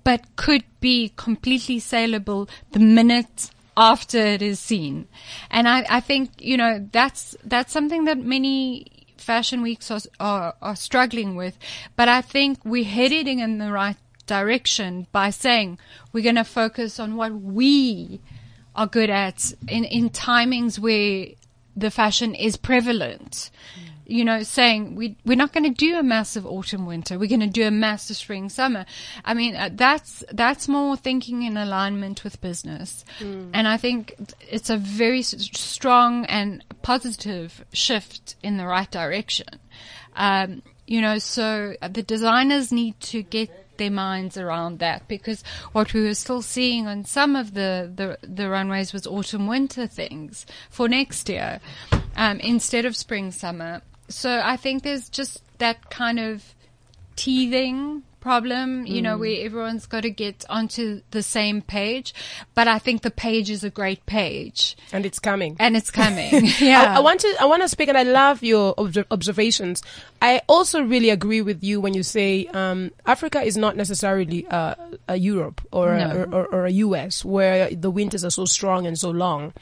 but 0.02 0.24
could 0.36 0.64
be 0.80 1.12
completely 1.16 1.78
saleable 1.78 2.48
the 2.72 2.80
minute 2.80 3.50
after 3.76 4.18
it 4.18 4.40
is 4.40 4.58
seen 4.58 5.06
and 5.50 5.68
i 5.68 5.84
i 5.90 6.00
think 6.00 6.30
you 6.38 6.56
know 6.56 6.88
that's 6.90 7.36
that's 7.44 7.72
something 7.72 8.04
that 8.04 8.18
many 8.18 8.86
fashion 9.24 9.62
weeks 9.62 9.90
are, 9.90 10.00
are, 10.20 10.54
are 10.62 10.76
struggling 10.76 11.34
with. 11.34 11.58
But 11.96 12.08
I 12.08 12.20
think 12.20 12.58
we're 12.64 12.84
heading 12.84 13.40
in 13.40 13.58
the 13.58 13.72
right 13.72 13.96
direction 14.26 15.06
by 15.12 15.30
saying 15.30 15.78
we're 16.12 16.24
going 16.24 16.34
to 16.36 16.44
focus 16.44 16.98
on 16.98 17.16
what 17.16 17.32
we 17.32 18.20
are 18.74 18.86
good 18.86 19.10
at 19.10 19.52
in, 19.68 19.84
in 19.84 20.10
timings 20.10 20.78
where 20.78 21.28
the 21.76 21.90
fashion 21.90 22.34
is 22.34 22.56
prevalent. 22.56 23.50
You 24.06 24.22
know, 24.22 24.42
saying 24.42 24.96
we, 24.96 25.16
we're 25.24 25.36
not 25.36 25.54
going 25.54 25.64
to 25.64 25.70
do 25.70 25.96
a 25.96 26.02
massive 26.02 26.44
autumn 26.44 26.84
winter. 26.84 27.18
We're 27.18 27.28
going 27.28 27.40
to 27.40 27.46
do 27.46 27.66
a 27.66 27.70
massive 27.70 28.16
spring 28.16 28.50
summer. 28.50 28.84
I 29.24 29.32
mean, 29.32 29.56
uh, 29.56 29.70
that's, 29.72 30.22
that's 30.30 30.68
more 30.68 30.94
thinking 30.94 31.42
in 31.42 31.56
alignment 31.56 32.22
with 32.22 32.38
business. 32.42 33.02
And 33.54 33.66
I 33.66 33.78
think 33.78 34.14
it's 34.40 34.68
a 34.68 34.76
very 34.76 35.22
strong 35.22 36.26
and 36.26 36.62
positive 36.82 37.64
shift 37.72 38.36
in 38.42 38.58
the 38.58 38.66
right 38.66 38.90
direction. 38.90 39.46
Um, 40.14 40.60
you 40.86 41.00
know, 41.00 41.18
so 41.18 41.74
the 41.80 42.02
designers 42.02 42.70
need 42.70 43.00
to 43.00 43.22
get 43.22 43.63
their 43.78 43.90
minds 43.90 44.36
around 44.36 44.78
that 44.78 45.06
because 45.08 45.42
what 45.72 45.92
we 45.92 46.02
were 46.02 46.14
still 46.14 46.42
seeing 46.42 46.86
on 46.86 47.04
some 47.04 47.36
of 47.36 47.54
the, 47.54 47.90
the, 47.94 48.18
the 48.26 48.48
runways 48.48 48.92
was 48.92 49.06
autumn 49.06 49.46
winter 49.46 49.86
things 49.86 50.46
for 50.70 50.88
next 50.88 51.28
year, 51.28 51.60
um, 52.16 52.40
instead 52.40 52.84
of 52.84 52.96
spring 52.96 53.30
summer. 53.30 53.82
So 54.08 54.40
I 54.44 54.56
think 54.56 54.82
there's 54.82 55.08
just 55.08 55.42
that 55.58 55.90
kind 55.90 56.18
of 56.18 56.54
teething 57.16 58.02
problem, 58.24 58.86
you 58.86 59.02
know, 59.02 59.18
where 59.18 59.44
everyone's 59.44 59.84
got 59.84 60.00
to 60.00 60.10
get 60.10 60.46
onto 60.48 61.02
the 61.10 61.22
same 61.22 61.60
page. 61.60 62.14
But 62.54 62.66
I 62.68 62.78
think 62.78 63.02
the 63.02 63.10
page 63.10 63.50
is 63.50 63.62
a 63.64 63.68
great 63.68 64.06
page 64.06 64.76
And 64.94 65.04
it's 65.04 65.18
coming. 65.18 65.56
and 65.60 65.76
it's 65.76 65.90
coming. 65.90 66.30
yeah. 66.58 66.94
I, 66.94 66.96
I 66.96 67.00
want 67.00 67.20
to 67.20 67.30
I 67.38 67.44
want 67.44 67.60
to 67.62 67.68
speak, 67.68 67.88
and 67.90 67.98
I 67.98 68.02
love 68.02 68.42
your 68.42 68.72
obser- 68.78 69.04
observations. 69.10 69.82
I 70.22 70.40
also 70.48 70.82
really 70.82 71.10
agree 71.10 71.42
with 71.42 71.62
you 71.62 71.82
when 71.82 71.92
you 71.92 72.02
say 72.02 72.46
um, 72.46 72.92
Africa 73.04 73.42
is 73.42 73.58
not 73.58 73.76
necessarily 73.76 74.46
uh, 74.46 74.74
a 75.06 75.16
Europe 75.16 75.60
or, 75.70 75.92
a, 75.92 76.26
or, 76.32 76.46
or 76.46 76.64
a 76.64 76.72
US 76.86 77.26
where 77.26 77.68
the 77.74 77.90
winters 77.90 78.24
are 78.24 78.30
so 78.30 78.46
strong 78.46 78.86
and 78.86 78.98
so 78.98 79.10
long. 79.10 79.52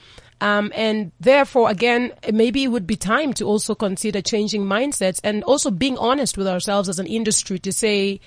Um, 0.40 0.72
and 0.74 1.10
therefore, 1.20 1.70
again, 1.70 2.12
maybe 2.32 2.62
it 2.62 2.68
would 2.68 2.86
be 2.86 2.96
time 2.96 3.32
to 3.34 3.44
also 3.44 3.74
consider 3.74 4.20
changing 4.22 4.62
mindsets 4.64 5.20
and 5.22 5.42
also 5.44 5.70
being 5.70 5.98
honest 5.98 6.36
with 6.36 6.48
ourselves 6.48 6.88
as 6.88 6.98
an 6.98 7.06
industry 7.06 7.58
to 7.60 7.72
say, 7.72 8.20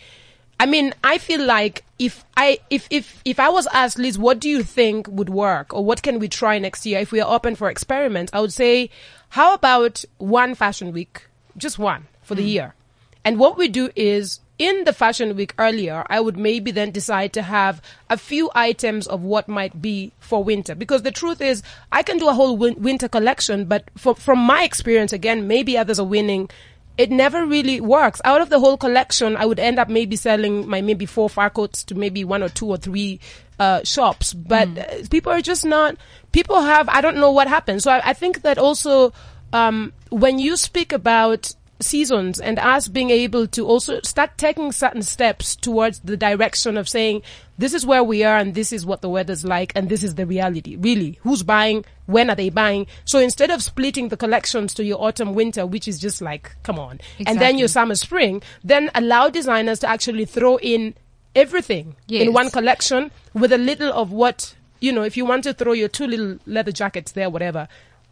I 0.60 0.66
mean, 0.66 0.94
I 1.04 1.18
feel 1.18 1.44
like 1.44 1.84
if 2.00 2.24
I 2.38 2.60
if 2.70 2.88
if 2.90 3.22
if 3.26 3.40
I 3.40 3.50
was 3.50 3.68
asked, 3.74 4.00
Liz, 4.00 4.18
what 4.18 4.40
do 4.40 4.50
you 4.50 4.64
think 4.64 5.08
would 5.08 5.30
work, 5.30 5.74
or 5.74 5.84
what 5.84 6.02
can 6.02 6.20
we 6.20 6.28
try 6.28 6.60
next 6.60 6.86
year 6.86 7.00
if 7.00 7.12
we 7.12 7.20
are 7.20 7.34
open 7.34 7.56
for 7.56 7.70
experiments? 7.70 8.32
I 8.34 8.42
would 8.42 8.54
say, 8.54 8.90
how 9.30 9.54
about 9.54 10.06
one 10.18 10.56
fashion 10.56 10.94
week, 10.94 11.28
just 11.58 11.78
one 11.78 12.08
for 12.22 12.36
the 12.36 12.44
mm. 12.44 12.54
year, 12.54 12.76
and 13.24 13.38
what 13.38 13.58
we 13.58 13.68
do 13.68 13.90
is 13.96 14.40
in 14.58 14.86
the 14.86 14.94
fashion 14.94 15.36
week 15.36 15.54
earlier, 15.58 16.06
I 16.10 16.22
would 16.22 16.38
maybe 16.38 16.72
then 16.72 16.92
decide 16.92 17.34
to 17.34 17.42
have 17.42 17.82
a 18.10 18.18
few 18.18 18.50
items 18.56 19.08
of 19.08 19.22
what 19.22 19.50
might 19.50 19.82
be 19.82 20.14
for 20.20 20.44
winter. 20.44 20.76
Because 20.76 21.04
the 21.04 21.12
truth 21.12 21.42
is, 21.42 21.62
I 21.92 22.04
can 22.04 22.18
do 22.18 22.30
a 22.30 22.34
whole 22.34 22.56
win- 22.56 22.82
winter 22.82 23.10
collection, 23.10 23.66
but 23.66 23.90
for, 23.98 24.16
from 24.16 24.40
my 24.40 24.64
experience, 24.64 25.12
again, 25.12 25.48
maybe 25.48 25.78
others 25.78 26.00
are 26.00 26.06
winning. 26.06 26.50
It 26.98 27.12
never 27.12 27.46
really 27.46 27.82
works. 27.82 28.22
Out 28.24 28.42
of 28.42 28.50
the 28.50 28.60
whole 28.60 28.78
collection, 28.78 29.36
I 29.36 29.46
would 29.46 29.60
end 29.60 29.80
up 29.80 29.90
maybe 29.90 30.16
selling 30.16 30.68
my 30.68 30.82
maybe 30.82 31.06
four 31.06 31.30
far 31.30 31.50
coats 31.50 31.84
to 31.86 31.96
maybe 31.96 32.24
one 32.24 32.42
or 32.42 32.50
two 32.50 32.68
or 32.68 32.78
three 32.78 33.20
uh, 33.60 33.84
shops. 33.84 34.34
But 34.34 34.78
uh, 34.78 35.08
people 35.10 35.32
are 35.32 35.42
just 35.42 35.66
not. 35.66 35.98
People 36.32 36.62
have. 36.62 36.88
I 36.90 37.02
don't 37.02 37.18
know 37.18 37.32
what 37.32 37.48
happened. 37.48 37.84
So 37.84 37.92
I, 37.92 38.10
I 38.10 38.14
think 38.14 38.44
that 38.44 38.58
also 38.58 39.14
um, 39.52 39.94
when 40.10 40.40
you 40.40 40.56
speak 40.58 40.94
about 40.94 41.54
seasons 41.82 42.40
and 42.40 42.58
us 42.60 42.88
being 42.88 43.10
able 43.10 43.48
to 43.48 43.68
also 43.68 44.00
start 44.02 44.38
taking 44.38 44.72
certain 44.72 45.02
steps 45.02 45.56
towards 45.56 46.00
the 46.00 46.16
direction 46.16 46.78
of 46.78 46.88
saying 46.88 47.22
this 47.58 47.74
is 47.74 47.86
where 47.86 48.04
we 48.04 48.24
are 48.24 48.38
and 48.38 48.54
this 48.54 48.74
is 48.74 48.86
what 48.86 49.02
the 49.02 49.10
weather's 49.10 49.46
like 49.46 49.72
and 49.76 49.90
this 49.90 50.04
is 50.04 50.16
the 50.16 50.26
reality. 50.26 50.76
Really 50.76 51.20
who's 51.22 51.44
buying? 51.44 51.86
When 52.06 52.30
are 52.30 52.36
they 52.36 52.50
buying? 52.50 52.88
So 53.06 53.20
instead 53.20 53.50
of 53.50 53.64
splitting 53.64 54.10
the 54.10 54.18
collections 54.18 54.74
to 54.76 54.84
your 54.84 55.02
autumn 55.02 55.34
winter 55.34 55.66
which 55.66 55.88
is 55.88 56.00
just 56.00 56.22
like 56.22 56.56
come 56.64 56.80
on. 56.80 57.00
And 57.26 57.40
then 57.40 57.58
your 57.58 57.68
summer 57.68 57.96
spring 57.96 58.42
then 58.64 58.92
allow 58.96 59.30
designers 59.30 59.80
to 59.80 59.90
actually 59.90 60.26
throw 60.26 60.58
in 60.58 60.96
everything 61.36 61.96
in 62.10 62.34
one 62.34 62.50
collection 62.50 63.12
with 63.34 63.52
a 63.52 63.58
little 63.58 63.92
of 63.92 64.12
what 64.12 64.56
you 64.80 64.92
know 64.92 65.04
if 65.04 65.18
you 65.18 65.26
want 65.26 65.44
to 65.44 65.54
throw 65.54 65.74
your 65.74 65.90
two 65.90 66.08
little 66.08 66.38
leather 66.46 66.72
jackets 66.72 67.12
there 67.12 67.30
whatever 67.30 67.68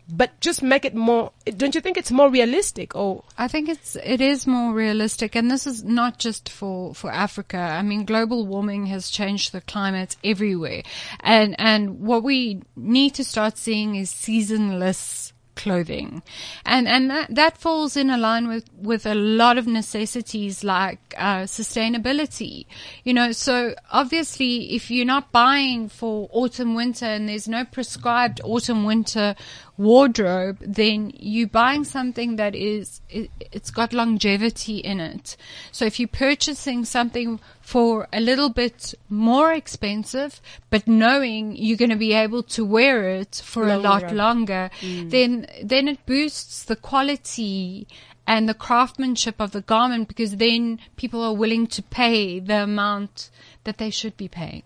but 0.10 0.40
just 0.42 0.62
make 0.62 0.86
it 0.86 0.96
more 0.96 1.32
don't 1.46 1.76
you 1.76 1.82
think 1.82 1.98
it's 1.98 2.12
more 2.12 2.30
realistic 2.30 2.96
or? 2.96 3.24
I 3.38 3.48
think 3.48 3.70
it's 3.70 3.96
it 3.96 4.22
is 4.22 4.48
more 4.48 4.74
realistic, 4.74 5.36
and 5.36 5.50
this 5.50 5.66
is 5.68 5.84
not 5.84 6.20
just 6.20 6.50
for 6.50 6.94
for 6.94 7.12
Africa. 7.12 7.58
I 7.58 7.82
mean, 7.82 8.06
global 8.06 8.46
warming 8.46 8.88
has 8.88 9.10
changed 9.10 9.52
the 9.52 9.62
climate 9.62 10.16
everywhere, 10.24 10.84
and 11.20 11.56
and 11.60 12.02
what 12.02 12.24
we 12.24 12.62
need 12.76 13.16
to 13.16 13.24
start 13.24 13.58
seeing 13.58 13.96
is 13.96 14.10
seasonless 14.10 15.34
clothing. 15.56 16.24
And 16.66 16.88
and 16.88 17.10
that, 17.10 17.36
that 17.36 17.58
falls 17.58 17.96
in 17.96 18.10
a 18.10 18.18
line 18.18 18.48
with 18.48 18.66
with 18.76 19.06
a 19.06 19.16
lot 19.16 19.58
of 19.58 19.68
necessities 19.68 20.64
like 20.64 21.00
uh, 21.18 21.44
sustainability. 21.44 22.66
You 23.04 23.14
know 23.14 23.32
so 23.32 23.76
obviously 23.92 24.74
if 24.76 24.90
you're 24.90 25.06
not 25.06 25.32
buying 25.32 25.90
for 25.90 26.30
autumn 26.32 26.76
winter 26.76 27.06
and 27.06 27.30
there's 27.30 27.48
no 27.48 27.66
prescribed 27.66 28.42
autumn 28.44 28.84
winter 28.84 29.36
wardrobe 29.78 30.58
then 30.62 31.12
you're 31.18 31.48
buying 31.48 31.84
something 31.84 32.36
that 32.36 32.54
is 32.54 33.02
it, 33.10 33.30
it's 33.52 33.72
got 33.72 33.92
longevity 33.92 34.78
in 34.78 35.00
it 35.00 35.36
so 35.72 35.84
if 35.84 36.00
you're 36.00 36.08
purchasing 36.08 36.86
something 36.86 37.40
for 37.60 38.08
a 38.14 38.20
little 38.20 38.50
bit 38.50 38.94
more 39.10 39.52
expensive 39.52 40.40
but 40.70 40.88
knowing 40.88 41.56
you're 41.56 41.78
going 41.78 41.90
to 41.90 41.96
be 41.96 42.14
able 42.14 42.44
to 42.44 42.64
wear 42.64 43.10
it 43.10 43.42
for 43.44 43.68
a 43.68 43.78
lot 43.78 44.04
Longer. 44.04 44.16
longer, 44.16 44.70
then 44.82 45.48
then 45.64 45.88
it 45.88 46.06
boosts 46.06 46.64
the 46.64 46.76
quality 46.76 47.88
and 48.26 48.48
the 48.48 48.54
craftsmanship 48.54 49.40
of 49.40 49.52
the 49.52 49.62
garment 49.62 50.08
because 50.08 50.38
then 50.38 50.80
people 50.96 51.22
are 51.22 51.34
willing 51.34 51.68
to 51.68 51.82
pay 51.84 52.40
the 52.40 52.64
amount 52.64 53.30
that 53.64 53.78
they 53.78 53.90
should 53.90 54.16
be 54.18 54.28
paying. 54.28 54.64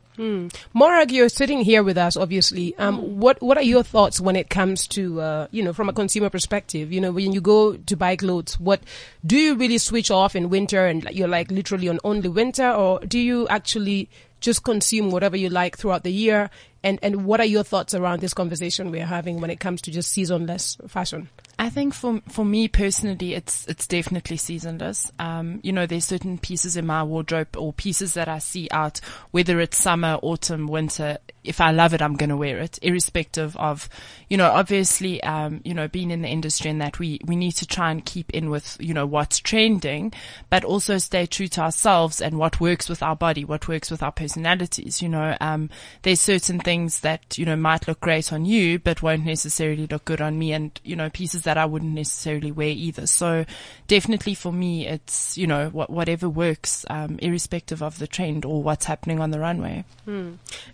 Morag, 0.73 1.11
you're 1.11 1.29
sitting 1.29 1.61
here 1.61 1.83
with 1.83 1.97
us, 1.97 2.17
obviously. 2.17 2.75
Um, 2.77 3.19
what 3.19 3.39
what 3.41 3.57
are 3.57 3.63
your 3.63 3.83
thoughts 3.83 4.19
when 4.19 4.35
it 4.35 4.49
comes 4.49 4.87
to 4.89 5.21
uh, 5.21 5.47
you 5.51 5.61
know 5.61 5.73
from 5.73 5.89
a 5.89 5.93
consumer 5.93 6.29
perspective? 6.29 6.91
You 6.91 7.01
know, 7.01 7.11
when 7.11 7.33
you 7.33 7.41
go 7.41 7.77
to 7.77 7.95
buy 7.95 8.15
clothes, 8.15 8.59
what 8.59 8.81
do 9.25 9.37
you 9.37 9.55
really 9.55 9.77
switch 9.77 10.09
off 10.09 10.35
in 10.35 10.49
winter 10.49 10.87
and 10.87 11.03
you're 11.11 11.27
like 11.27 11.51
literally 11.51 11.87
on 11.87 11.99
only 12.03 12.29
winter, 12.29 12.69
or 12.69 12.99
do 13.01 13.19
you 13.19 13.47
actually 13.47 14.09
just 14.39 14.63
consume 14.63 15.11
whatever 15.11 15.37
you 15.37 15.49
like 15.49 15.77
throughout 15.77 16.03
the 16.03 16.11
year? 16.11 16.49
And 16.83 16.97
and 17.03 17.25
what 17.25 17.39
are 17.39 17.45
your 17.45 17.63
thoughts 17.63 17.93
around 17.93 18.21
this 18.21 18.33
conversation 18.33 18.89
we're 18.89 19.05
having 19.05 19.39
when 19.39 19.51
it 19.51 19.59
comes 19.59 19.81
to 19.83 19.91
just 19.91 20.09
seasonless 20.11 20.77
fashion? 20.87 21.29
I 21.59 21.71
think 21.71 21.95
for 21.95 22.21
for 22.29 22.45
me 22.45 22.67
personally, 22.67 23.33
it's 23.33 23.65
it's 23.65 23.87
definitely 23.87 24.37
seasonless. 24.37 25.11
Um, 25.17 25.59
you 25.63 25.71
know, 25.71 25.87
there's 25.87 26.05
certain 26.05 26.37
pieces 26.37 26.77
in 26.77 26.85
my 26.85 27.01
wardrobe 27.01 27.57
or 27.57 27.73
pieces 27.73 28.13
that 28.13 28.27
I 28.27 28.37
see 28.37 28.67
out, 28.71 28.99
whether 29.31 29.59
it's 29.59 29.81
summer, 29.81 30.19
autumn, 30.21 30.67
winter. 30.67 31.17
If 31.43 31.59
I 31.59 31.71
love 31.71 31.93
it, 31.95 32.01
I'm 32.01 32.15
going 32.15 32.29
to 32.29 32.37
wear 32.37 32.59
it, 32.59 32.77
irrespective 32.81 33.55
of, 33.55 33.87
you 34.29 34.35
know, 34.35 34.51
obviously, 34.51 35.23
um, 35.23 35.61
you 35.63 35.73
know, 35.73 35.87
being 35.87 36.11
in 36.11 36.21
the 36.21 36.27
industry 36.27 36.69
and 36.69 36.81
that 36.81 36.99
we 36.99 37.21
we 37.25 37.35
need 37.35 37.53
to 37.53 37.65
try 37.65 37.89
and 37.89 38.05
keep 38.05 38.29
in 38.31 38.51
with 38.51 38.77
you 38.79 38.93
know 38.93 39.07
what's 39.07 39.39
trending, 39.39 40.13
but 40.51 40.63
also 40.63 40.99
stay 40.99 41.25
true 41.25 41.47
to 41.47 41.61
ourselves 41.61 42.21
and 42.21 42.37
what 42.37 42.59
works 42.59 42.87
with 42.87 43.01
our 43.01 43.15
body, 43.15 43.43
what 43.43 43.67
works 43.67 43.89
with 43.89 44.03
our 44.03 44.11
personalities. 44.11 45.01
You 45.01 45.09
know, 45.09 45.35
um, 45.41 45.71
there's 46.03 46.21
certain 46.21 46.59
things 46.59 46.99
that 46.99 47.35
you 47.39 47.45
know 47.45 47.55
might 47.55 47.87
look 47.87 47.99
great 47.99 48.31
on 48.31 48.45
you, 48.45 48.77
but 48.77 49.01
won't 49.01 49.25
necessarily 49.25 49.87
look 49.87 50.05
good 50.05 50.21
on 50.21 50.37
me, 50.37 50.53
and 50.53 50.79
you 50.83 50.95
know 50.95 51.09
pieces 51.09 51.46
that 51.47 51.57
I 51.57 51.65
wouldn't 51.65 51.93
necessarily 51.93 52.51
wear 52.51 52.67
either. 52.67 53.07
So 53.07 53.45
definitely 53.87 54.35
for 54.35 54.51
me, 54.51 54.85
it's 54.85 55.37
you 55.37 55.47
know 55.47 55.69
what, 55.69 55.89
whatever 55.89 56.27
works, 56.29 56.85
um, 56.89 57.17
irrespective 57.21 57.81
of 57.81 57.99
the 57.99 58.07
trend 58.07 58.43
or 58.43 58.61
what's 58.61 58.85
happening 58.85 59.19
on 59.19 59.31
the 59.31 59.39
runway. 59.39 59.85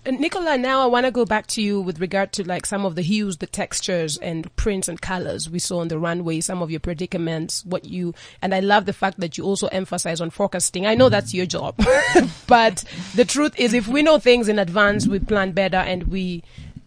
And 0.05 0.19
Nicola, 0.19 0.57
now 0.57 0.81
I 0.81 0.87
want 0.87 1.05
to 1.05 1.11
go 1.11 1.25
back 1.25 1.45
to 1.47 1.61
you 1.61 1.79
with 1.79 1.99
regard 2.01 2.31
to 2.33 2.47
like 2.47 2.65
some 2.65 2.85
of 2.85 2.95
the 2.95 3.03
hues, 3.03 3.37
the 3.37 3.47
textures 3.47 4.17
and 4.17 4.53
prints 4.55 4.87
and 4.87 4.99
colors 4.99 5.49
we 5.49 5.59
saw 5.59 5.79
on 5.79 5.89
the 5.89 5.99
runway, 5.99 6.41
some 6.41 6.61
of 6.61 6.71
your 6.71 6.79
predicaments, 6.79 7.63
what 7.65 7.85
you, 7.85 8.13
and 8.41 8.53
I 8.55 8.59
love 8.59 8.85
the 8.85 8.93
fact 8.93 9.19
that 9.19 9.37
you 9.37 9.43
also 9.43 9.67
emphasize 9.67 10.21
on 10.21 10.31
forecasting. 10.31 10.87
I 10.87 10.95
know 10.95 11.09
that's 11.09 11.33
your 11.33 11.45
job, 11.45 11.75
but 12.47 12.83
the 13.15 13.25
truth 13.25 13.53
is 13.59 13.73
if 13.73 13.87
we 13.87 14.01
know 14.01 14.17
things 14.17 14.49
in 14.49 14.57
advance, 14.57 15.07
we 15.07 15.19
plan 15.19 15.51
better 15.51 15.77
and 15.77 16.03
we, 16.05 16.43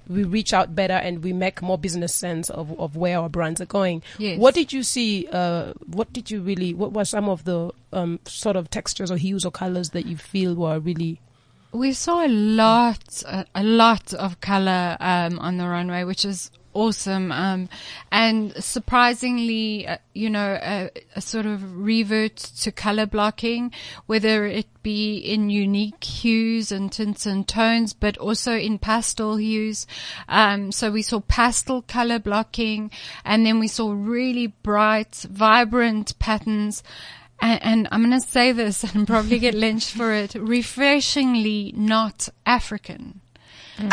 we 0.08 0.24
reach 0.24 0.52
out 0.52 0.74
better 0.74 0.94
and 0.94 1.22
we 1.22 1.32
make 1.32 1.62
more 1.62 1.78
business 1.78 2.14
sense 2.14 2.50
of, 2.50 2.78
of 2.78 2.96
where 2.96 3.18
our 3.18 3.28
brands 3.28 3.60
are 3.60 3.66
going. 3.66 4.02
Yes. 4.18 4.38
What 4.38 4.54
did 4.54 4.72
you 4.72 4.82
see? 4.82 5.28
Uh, 5.30 5.72
what 5.86 6.12
did 6.12 6.30
you 6.30 6.40
really, 6.40 6.74
what 6.74 6.92
were 6.92 7.04
some 7.04 7.28
of 7.28 7.44
the 7.44 7.70
um, 7.92 8.20
sort 8.26 8.56
of 8.56 8.70
textures 8.70 9.10
or 9.10 9.16
hues 9.16 9.44
or 9.44 9.50
colors 9.50 9.90
that 9.90 10.06
you 10.06 10.16
feel 10.16 10.54
were 10.54 10.78
really 10.78 11.20
We 11.76 11.92
saw 11.92 12.24
a 12.24 12.28
lot, 12.28 13.22
a, 13.54 13.62
lot 13.62 14.14
of 14.14 14.40
color 14.40 14.96
um, 14.98 15.38
on 15.38 15.58
the 15.58 15.68
runway, 15.68 16.04
which 16.04 16.24
is 16.24 16.50
awesome. 16.72 17.30
Um, 17.30 17.68
and 18.10 18.52
surprisingly, 18.64 19.86
uh, 19.86 19.98
you 20.14 20.30
know, 20.30 20.58
a, 20.62 20.90
a 21.14 21.20
sort 21.20 21.44
of 21.44 21.76
revert 21.76 22.36
to 22.36 22.72
color 22.72 23.04
blocking, 23.04 23.74
whether 24.06 24.46
it 24.46 24.68
be 24.82 25.18
in 25.18 25.50
unique 25.50 26.02
hues 26.02 26.72
and 26.72 26.90
tints 26.90 27.26
and 27.26 27.46
tones, 27.46 27.92
but 27.92 28.16
also 28.16 28.54
in 28.56 28.78
pastel 28.78 29.36
hues. 29.36 29.86
Um, 30.30 30.72
so 30.72 30.90
we 30.90 31.02
saw 31.02 31.20
pastel 31.20 31.82
color 31.82 32.18
blocking, 32.18 32.90
and 33.22 33.44
then 33.44 33.58
we 33.58 33.68
saw 33.68 33.92
really 33.92 34.46
bright, 34.46 35.26
vibrant 35.28 36.18
patterns. 36.18 36.82
And, 37.40 37.62
and 37.62 37.88
I'm 37.90 38.02
going 38.02 38.20
to 38.20 38.26
say 38.26 38.52
this 38.52 38.82
and 38.84 39.06
probably 39.14 39.38
get 39.38 39.54
lynched 39.54 39.90
for 39.90 40.12
it. 40.12 40.34
Refreshingly 40.34 41.72
not 41.76 42.28
African. 42.44 43.20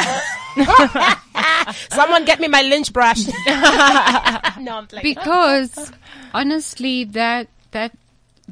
Someone 1.92 2.24
get 2.26 2.40
me 2.40 2.48
my 2.48 2.62
lynch 2.62 2.94
brush. 2.94 3.28
no, 3.48 4.78
I'm 4.78 4.88
playing. 4.88 5.04
Because 5.04 5.92
honestly, 6.34 7.04
that, 7.06 7.50
that, 7.72 7.92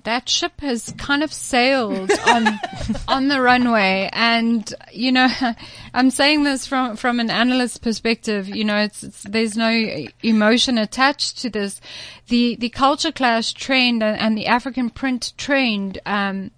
that 0.03 0.29
ship 0.29 0.61
has 0.61 0.93
kind 0.97 1.23
of 1.23 1.33
sailed 1.33 2.11
on, 2.25 2.59
on 3.07 3.27
the 3.27 3.41
runway. 3.41 4.09
And, 4.13 4.73
you 4.91 5.11
know, 5.11 5.27
I'm 5.93 6.09
saying 6.09 6.43
this 6.43 6.65
from, 6.65 6.95
from 6.95 7.19
an 7.19 7.29
analyst 7.29 7.81
perspective. 7.81 8.47
You 8.47 8.63
know, 8.63 8.77
it's, 8.77 9.03
it's 9.03 9.23
there's 9.23 9.57
no 9.57 10.05
emotion 10.23 10.77
attached 10.77 11.39
to 11.39 11.49
this. 11.49 11.81
The, 12.27 12.55
the 12.55 12.69
culture 12.69 13.11
clash 13.11 13.53
trend 13.53 14.01
and, 14.01 14.17
and 14.19 14.37
the 14.37 14.47
African 14.47 14.89
print 14.89 15.33
trend, 15.37 15.99
um, 16.05 16.51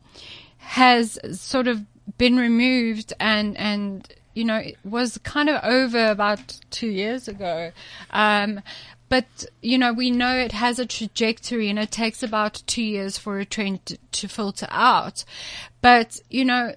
has 0.57 1.19
sort 1.39 1.67
of 1.67 1.81
been 2.17 2.37
removed 2.37 3.13
and, 3.19 3.57
and, 3.57 4.07
you 4.33 4.45
know, 4.45 4.57
it 4.57 4.77
was 4.83 5.17
kind 5.19 5.49
of 5.49 5.63
over 5.63 6.09
about 6.09 6.59
two 6.71 6.87
years 6.87 7.27
ago. 7.27 7.71
Um, 8.11 8.61
but, 9.13 9.45
you 9.61 9.77
know, 9.77 9.93
we 9.93 10.09
know 10.09 10.35
it 10.35 10.53
has 10.53 10.79
a 10.79 10.87
trajectory 10.87 11.69
and 11.69 11.77
it 11.77 11.91
takes 11.91 12.23
about 12.23 12.63
two 12.65 12.81
years 12.81 13.15
for 13.15 13.37
a 13.37 13.45
trend 13.45 13.99
to, 14.11 14.27
filter 14.27 14.65
out. 14.71 15.23
But, 15.83 16.19
you 16.31 16.43
know, 16.43 16.73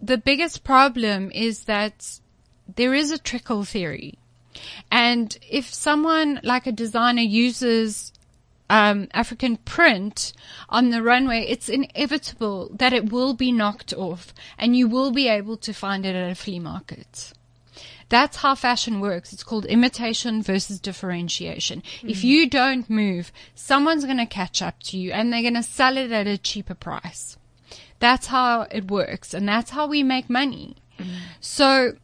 the 0.00 0.16
biggest 0.16 0.62
problem 0.62 1.32
is 1.32 1.64
that 1.64 2.20
there 2.72 2.94
is 2.94 3.10
a 3.10 3.18
trickle 3.18 3.64
theory. 3.64 4.16
And 4.92 5.36
if 5.50 5.74
someone 5.74 6.38
like 6.44 6.68
a 6.68 6.72
designer 6.72 7.22
uses 7.22 8.12
um, 8.70 9.08
African 9.12 9.56
print 9.56 10.34
on 10.68 10.90
the 10.90 11.02
runway, 11.02 11.46
it's 11.48 11.68
inevitable 11.68 12.70
that 12.74 12.92
it 12.92 13.10
will 13.10 13.34
be 13.34 13.50
knocked 13.50 13.92
off 13.92 14.32
and 14.56 14.76
you 14.76 14.86
will 14.86 15.10
be 15.10 15.26
able 15.26 15.56
to 15.56 15.72
find 15.72 16.06
it 16.06 16.14
at 16.14 16.30
a 16.30 16.36
flea 16.36 16.60
market. 16.60 17.32
That's 18.08 18.38
how 18.38 18.54
fashion 18.54 19.00
works. 19.00 19.32
It's 19.32 19.42
called 19.42 19.66
imitation 19.66 20.42
versus 20.42 20.78
differentiation. 20.78 21.82
If 22.02 22.20
hmm. 22.20 22.26
you 22.26 22.48
don't 22.48 22.88
move, 22.88 23.32
someone's 23.54 24.04
going 24.04 24.18
to 24.18 24.26
catch 24.26 24.62
up 24.62 24.80
to 24.84 24.98
you 24.98 25.12
and 25.12 25.32
they're 25.32 25.42
going 25.42 25.54
to 25.54 25.62
sell 25.62 25.96
it 25.96 26.12
at 26.12 26.26
a 26.26 26.38
cheaper 26.38 26.74
price. 26.74 27.36
That's 27.98 28.28
how 28.28 28.62
it 28.70 28.90
works 28.90 29.34
and 29.34 29.48
that's 29.48 29.70
how 29.70 29.86
we 29.86 30.02
make 30.02 30.30
money. 30.30 30.76
Hmm. 30.98 31.04
So 31.40 31.96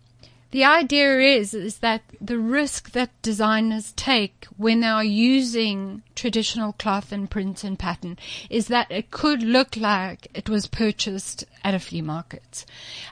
the 0.53 0.65
idea 0.65 1.19
is, 1.19 1.55
is 1.55 1.79
that 1.79 2.03
the 2.21 2.39
risk 2.39 2.93
that 2.93 3.11
designers 3.23 3.93
take 3.97 4.47
when 4.57 4.81
they 4.81 4.87
are 4.87 5.03
using 5.05 6.03
traditional 6.15 6.75
cloth 6.75 7.11
and 7.11 7.31
print 7.31 7.65
and 7.65 7.79
pattern 7.79 8.19
is 8.51 8.69
that 8.69 8.91
it 8.91 9.11
could 9.11 9.43
look 9.43 9.77
like 9.77 10.29
it 10.35 10.49
was 10.49 10.67
purchased 10.67 11.45
at 11.65 11.75
a 11.75 11.79
flea 11.79 12.03
market. 12.03 12.65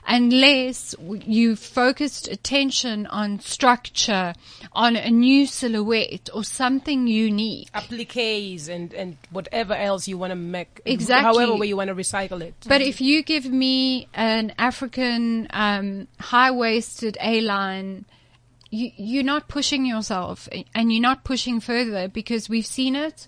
Unless 0.07 0.95
you 0.99 1.55
focused 1.55 2.27
attention 2.27 3.07
on 3.07 3.39
structure, 3.39 4.33
on 4.73 4.95
a 4.95 5.09
new 5.09 5.47
silhouette 5.47 6.29
or 6.33 6.43
something 6.43 7.07
unique. 7.07 7.69
appliques 7.73 8.69
and, 8.69 8.93
and 8.93 9.17
whatever 9.31 9.73
else 9.73 10.07
you 10.07 10.17
want 10.17 10.31
to 10.31 10.35
make. 10.35 10.81
Exactly. 10.85 11.23
However 11.23 11.57
way 11.57 11.67
you 11.67 11.77
want 11.77 11.89
to 11.89 11.95
recycle 11.95 12.41
it. 12.41 12.53
But 12.67 12.81
if 12.81 13.01
you 13.01 13.23
give 13.23 13.45
me 13.45 14.07
an 14.13 14.53
African 14.57 15.47
um, 15.49 16.07
high-waisted 16.19 17.17
A-line, 17.31 18.05
you, 18.69 18.91
you're 18.97 19.23
not 19.23 19.47
pushing 19.47 19.85
yourself, 19.85 20.49
and 20.75 20.91
you're 20.91 21.01
not 21.01 21.23
pushing 21.23 21.59
further 21.59 22.07
because 22.07 22.49
we've 22.49 22.65
seen 22.65 22.95
it. 22.95 23.27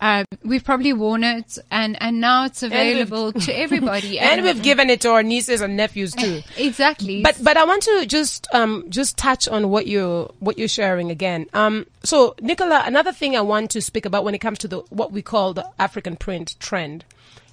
Um, 0.00 0.26
we've 0.44 0.62
probably 0.62 0.92
worn 0.92 1.24
it, 1.24 1.58
and 1.72 2.00
and 2.00 2.20
now 2.20 2.44
it's 2.44 2.62
available 2.62 3.32
to 3.46 3.52
everybody. 3.52 4.18
and 4.18 4.44
we've 4.44 4.62
given 4.62 4.90
it 4.90 5.00
to 5.00 5.10
our 5.10 5.24
nieces 5.24 5.60
and 5.60 5.76
nephews 5.76 6.12
too. 6.14 6.42
exactly. 6.56 7.22
But 7.22 7.38
but 7.42 7.56
I 7.56 7.64
want 7.64 7.82
to 7.82 8.06
just 8.06 8.46
um 8.54 8.84
just 8.88 9.16
touch 9.16 9.48
on 9.48 9.70
what 9.70 9.88
you 9.88 10.32
what 10.38 10.56
you're 10.56 10.68
sharing 10.68 11.10
again. 11.10 11.46
Um 11.52 11.86
so 12.04 12.36
Nicola, 12.40 12.84
another 12.86 13.12
thing 13.12 13.36
I 13.36 13.40
want 13.40 13.72
to 13.72 13.82
speak 13.82 14.06
about 14.06 14.22
when 14.22 14.36
it 14.36 14.38
comes 14.38 14.58
to 14.58 14.68
the 14.68 14.78
what 14.90 15.10
we 15.10 15.20
call 15.20 15.52
the 15.52 15.68
African 15.80 16.14
print 16.16 16.54
trend 16.60 17.04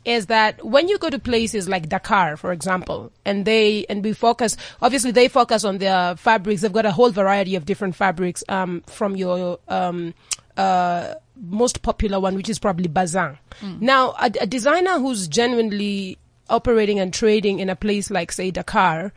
is 0.05 0.27
that 0.27 0.63
when 0.65 0.87
you 0.87 0.97
go 0.97 1.09
to 1.09 1.19
places 1.19 1.67
like 1.67 1.89
Dakar, 1.89 2.37
for 2.37 2.51
example, 2.51 3.11
and 3.25 3.45
they 3.45 3.85
and 3.89 4.03
we 4.03 4.13
focus 4.13 4.55
obviously 4.81 5.11
they 5.11 5.27
focus 5.27 5.63
on 5.63 5.79
their 5.79 6.15
fabrics. 6.15 6.61
They've 6.61 6.71
got 6.71 6.85
a 6.85 6.91
whole 6.91 7.11
variety 7.11 7.55
of 7.55 7.65
different 7.65 7.95
fabrics 7.95 8.43
um 8.49 8.81
from 8.87 9.15
your 9.15 9.59
um 9.67 10.13
uh 10.57 11.15
most 11.35 11.81
popular 11.81 12.19
one, 12.19 12.35
which 12.35 12.49
is 12.49 12.59
probably 12.59 12.87
Bazin. 12.87 13.37
Now, 13.81 14.11
a, 14.19 14.31
a 14.41 14.47
designer 14.47 14.99
who's 14.99 15.27
genuinely 15.27 16.17
operating 16.49 16.99
and 16.99 17.13
trading 17.13 17.59
in 17.59 17.69
a 17.69 17.75
place 17.75 18.09
like, 18.09 18.31
say, 18.31 18.51
Dakar, 18.51 19.11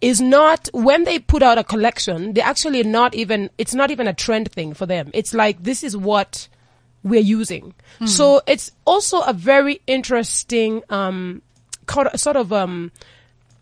is 0.00 0.20
not 0.20 0.68
when 0.72 1.04
they 1.04 1.18
put 1.18 1.42
out 1.42 1.56
a 1.56 1.64
collection. 1.64 2.34
They 2.34 2.42
actually 2.42 2.82
not 2.82 3.14
even. 3.14 3.48
It's 3.56 3.74
not 3.74 3.90
even 3.90 4.08
a 4.08 4.12
trend 4.12 4.52
thing 4.52 4.74
for 4.74 4.86
them. 4.86 5.10
It's 5.14 5.32
like 5.32 5.62
this 5.62 5.82
is 5.82 5.96
what 5.96 6.48
we're 7.04 7.20
using. 7.20 7.74
So 8.06 8.40
it's 8.46 8.72
also 8.84 9.20
a 9.20 9.32
very 9.32 9.80
interesting 9.86 10.82
um, 10.90 11.42
sort 12.16 12.36
of 12.36 12.52
um, 12.52 12.90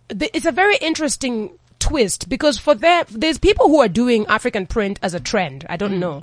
it's 0.09 0.47
a 0.47 0.53
very 0.53 0.77
interesting 0.77 1.51
twist 1.79 2.29
because 2.29 2.59
for 2.59 2.75
them, 2.75 3.05
there's 3.11 3.39
people 3.39 3.69
who 3.69 3.81
are 3.81 3.89
doing 3.89 4.25
African 4.29 4.67
print 4.67 4.99
as 5.03 5.13
a 5.15 5.21
trend. 5.21 5.67
I 5.69 5.77
don't 5.77 5.99
know. 6.01 6.23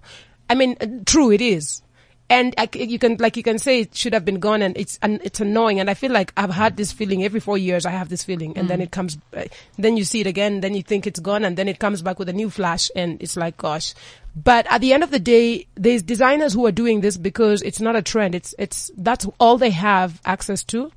I 0.49 0.55
mean, 0.55 1.03
true, 1.05 1.31
it 1.31 1.41
is. 1.41 1.81
And 2.31 2.53
I 2.59 2.69
you 2.73 2.99
can, 2.99 3.17
like, 3.17 3.37
you 3.37 3.43
can 3.43 3.57
say 3.57 3.81
it 3.81 3.95
should 3.95 4.13
have 4.13 4.23
been 4.23 4.39
gone 4.39 4.61
and 4.61 4.77
it's, 4.77 4.99
and 5.01 5.19
it's 5.23 5.39
annoying. 5.39 5.79
And 5.79 5.89
I 5.89 5.95
feel 5.95 6.11
like 6.11 6.31
I've 6.37 6.51
had 6.51 6.77
this 6.77 6.91
feeling 6.91 7.23
every 7.23 7.39
four 7.39 7.57
years. 7.57 7.87
I 7.87 7.89
have 7.89 8.09
this 8.09 8.23
feeling 8.23 8.55
and 8.55 8.69
then 8.69 8.81
it 8.81 8.91
comes, 8.91 9.17
uh, 9.35 9.45
then 9.79 9.97
you 9.97 10.03
see 10.03 10.21
it 10.21 10.27
again, 10.27 10.61
then 10.61 10.75
you 10.75 10.83
think 10.83 11.07
it's 11.07 11.19
gone 11.19 11.43
and 11.43 11.57
then 11.57 11.67
it 11.67 11.79
comes 11.79 12.03
back 12.03 12.19
with 12.19 12.29
a 12.29 12.33
new 12.33 12.51
flash 12.51 12.91
and 12.95 13.19
it's 13.19 13.35
like, 13.35 13.57
gosh. 13.57 13.95
But 14.35 14.67
at 14.69 14.81
the 14.81 14.93
end 14.93 15.03
of 15.03 15.09
the 15.09 15.19
day, 15.19 15.65
there's 15.73 16.03
designers 16.03 16.53
who 16.53 16.67
are 16.67 16.71
doing 16.71 17.01
this 17.01 17.17
because 17.17 17.63
it's 17.63 17.81
not 17.81 17.95
a 17.95 18.01
trend. 18.03 18.35
It's, 18.35 18.53
it's, 18.59 18.91
that's 18.95 19.25
all 19.39 19.57
they 19.57 19.71
have 19.71 20.21
access 20.23 20.63
to. 20.65 20.91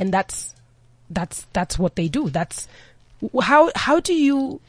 And 0.00 0.12
that's, 0.12 0.56
that's, 1.08 1.46
that's 1.52 1.78
what 1.78 1.94
they 1.94 2.08
do. 2.08 2.30
That's, 2.30 2.66
how, 3.40 3.70
how 3.76 4.00
do 4.00 4.12
you, 4.12 4.60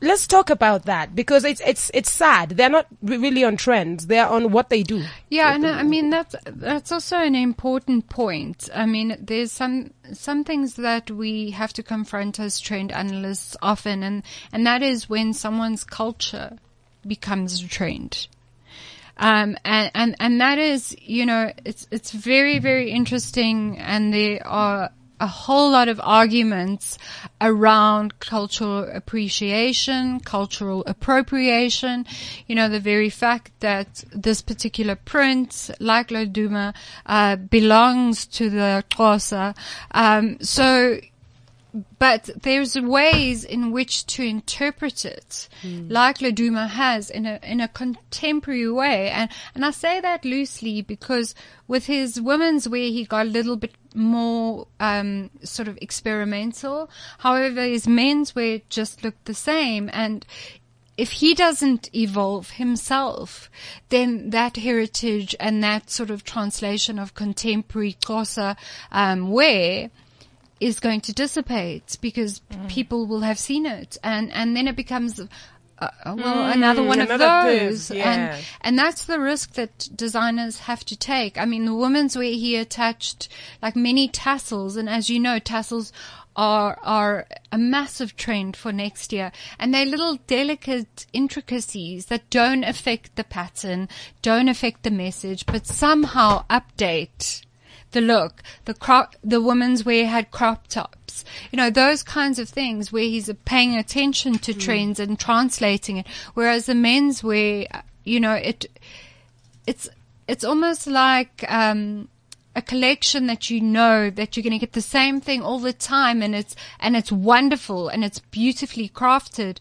let's 0.00 0.26
talk 0.26 0.50
about 0.50 0.84
that 0.86 1.14
because 1.14 1.44
it's 1.44 1.60
it's 1.66 1.90
it's 1.94 2.10
sad. 2.10 2.50
They're 2.50 2.70
not 2.70 2.86
really 3.02 3.44
on 3.44 3.56
trends. 3.56 4.06
They're 4.06 4.28
on 4.28 4.52
what 4.52 4.70
they 4.70 4.82
do. 4.82 5.04
Yeah, 5.28 5.54
and 5.54 5.66
I 5.66 5.82
mean 5.82 6.10
that's 6.10 6.34
that's 6.46 6.92
also 6.92 7.18
an 7.18 7.34
important 7.34 8.08
point. 8.08 8.68
I 8.74 8.86
mean, 8.86 9.16
there's 9.20 9.52
some 9.52 9.92
some 10.12 10.44
things 10.44 10.74
that 10.74 11.10
we 11.10 11.50
have 11.50 11.72
to 11.74 11.82
confront 11.82 12.38
as 12.38 12.60
trend 12.60 12.92
analysts 12.92 13.56
often, 13.62 14.02
and 14.02 14.22
and 14.52 14.66
that 14.66 14.82
is 14.82 15.08
when 15.08 15.32
someone's 15.32 15.84
culture 15.84 16.58
becomes 17.06 17.60
trend. 17.60 18.28
Um, 19.16 19.56
and, 19.64 19.90
and, 19.94 20.16
and 20.18 20.40
that 20.40 20.58
is, 20.58 20.96
you 21.00 21.24
know, 21.24 21.52
it's, 21.64 21.86
it's 21.92 22.10
very, 22.10 22.58
very 22.58 22.90
interesting 22.90 23.78
and 23.78 24.12
there 24.12 24.44
are 24.44 24.90
a 25.20 25.26
whole 25.26 25.70
lot 25.70 25.88
of 25.88 26.00
arguments 26.02 26.98
around 27.40 28.18
cultural 28.20 28.84
appreciation, 28.92 30.20
cultural 30.20 30.82
appropriation. 30.86 32.06
You 32.46 32.54
know, 32.56 32.68
the 32.68 32.80
very 32.80 33.10
fact 33.10 33.52
that 33.60 34.04
this 34.12 34.42
particular 34.42 34.96
print, 34.96 35.70
like 35.80 36.08
Laduma, 36.08 36.74
uh, 37.06 37.36
belongs 37.36 38.26
to 38.26 38.50
the 38.50 38.84
Xhosa. 38.90 39.56
Um, 39.92 40.38
so, 40.40 40.98
but 41.98 42.30
there's 42.42 42.78
ways 42.78 43.42
in 43.42 43.72
which 43.72 44.06
to 44.06 44.22
interpret 44.22 45.04
it, 45.04 45.48
like 45.88 46.18
Laduma 46.18 46.68
has 46.68 47.10
in 47.10 47.26
a 47.26 47.40
in 47.42 47.60
a 47.60 47.66
contemporary 47.66 48.70
way, 48.70 49.10
and 49.10 49.28
and 49.54 49.64
I 49.64 49.72
say 49.72 50.00
that 50.00 50.24
loosely 50.24 50.82
because 50.82 51.34
with 51.66 51.86
his 51.86 52.20
women's 52.20 52.68
wear 52.68 52.82
he 52.82 53.04
got 53.04 53.26
a 53.26 53.30
little 53.30 53.56
bit 53.56 53.74
more 53.94 54.68
um, 54.78 55.30
sort 55.42 55.66
of 55.66 55.76
experimental. 55.80 56.90
However, 57.18 57.62
his 57.62 57.88
men's 57.88 58.36
wear 58.36 58.60
just 58.68 59.02
looked 59.02 59.24
the 59.24 59.34
same, 59.34 59.90
and 59.92 60.24
if 60.96 61.10
he 61.10 61.34
doesn't 61.34 61.90
evolve 61.94 62.50
himself, 62.50 63.50
then 63.88 64.30
that 64.30 64.58
heritage 64.58 65.34
and 65.40 65.62
that 65.64 65.90
sort 65.90 66.10
of 66.10 66.22
translation 66.22 67.00
of 67.00 67.14
contemporary 67.14 67.94
Xhosa 67.94 68.56
um, 68.92 69.32
wear 69.32 69.90
is 70.64 70.80
going 70.80 71.02
to 71.02 71.12
dissipate 71.12 71.98
because 72.00 72.40
people 72.68 73.06
will 73.06 73.20
have 73.20 73.38
seen 73.38 73.66
it. 73.66 73.98
And 74.02 74.32
and 74.32 74.56
then 74.56 74.66
it 74.66 74.74
becomes 74.74 75.20
uh, 75.20 75.26
uh, 75.78 76.16
well 76.16 76.46
another 76.50 76.82
one 76.82 77.00
of 77.00 77.10
another 77.10 77.26
of 77.26 77.44
those. 77.44 77.88
Those, 77.88 77.98
yeah. 77.98 78.10
and 78.10 78.44
and 78.62 78.78
that's 78.78 79.04
the 79.04 79.20
risk 79.20 79.52
that 79.54 79.90
designers 79.94 80.60
have 80.60 80.82
to 80.86 80.96
take. 80.96 81.36
I 81.36 81.44
mean 81.44 81.66
the 81.66 81.74
women's 81.74 82.16
wear 82.16 82.32
he 82.32 82.56
attached 82.56 83.28
like 83.60 83.76
many 83.76 84.08
tassels. 84.08 84.76
And 84.76 84.88
as 84.88 85.10
you 85.10 85.20
know 85.20 85.38
tassels 85.38 85.92
are 86.34 86.78
are 86.82 87.26
a 87.52 87.58
massive 87.58 88.16
trend 88.16 88.56
for 88.56 88.72
next 88.72 89.12
year. 89.12 89.32
And 89.58 89.74
they're 89.74 89.84
little 89.84 90.16
delicate 90.26 91.04
intricacies 91.12 92.06
that 92.06 92.30
don't 92.30 92.64
affect 92.64 93.16
the 93.16 93.24
pattern 93.24 93.90
don't 94.22 94.48
affect 94.48 94.82
the 94.82 94.90
message 94.90 95.44
but 95.44 95.66
somehow 95.66 96.44
update 96.48 97.44
the 97.94 98.02
look, 98.02 98.42
the 98.66 98.74
crop, 98.74 99.16
the 99.24 99.40
woman's 99.40 99.84
wear 99.84 100.06
had 100.06 100.30
crop 100.30 100.66
tops, 100.66 101.24
you 101.50 101.56
know, 101.56 101.70
those 101.70 102.02
kinds 102.02 102.38
of 102.38 102.48
things 102.48 102.92
where 102.92 103.04
he's 103.04 103.30
paying 103.46 103.76
attention 103.76 104.38
to 104.40 104.52
trends 104.52 105.00
and 105.00 105.18
translating 105.18 105.96
it. 105.96 106.06
Whereas 106.34 106.66
the 106.66 106.74
men's 106.74 107.24
wear, 107.24 107.66
you 108.04 108.20
know, 108.20 108.34
it, 108.34 108.66
it's, 109.66 109.88
it's 110.28 110.44
almost 110.44 110.86
like, 110.86 111.44
um, 111.48 112.08
a 112.56 112.62
collection 112.62 113.26
that 113.26 113.50
you 113.50 113.60
know 113.60 114.10
that 114.10 114.36
you're 114.36 114.42
going 114.42 114.52
to 114.52 114.58
get 114.58 114.74
the 114.74 114.80
same 114.80 115.20
thing 115.20 115.42
all 115.42 115.58
the 115.58 115.72
time 115.72 116.22
and 116.22 116.36
it's, 116.36 116.54
and 116.78 116.94
it's 116.94 117.10
wonderful 117.10 117.88
and 117.88 118.04
it's 118.04 118.20
beautifully 118.20 118.88
crafted, 118.88 119.58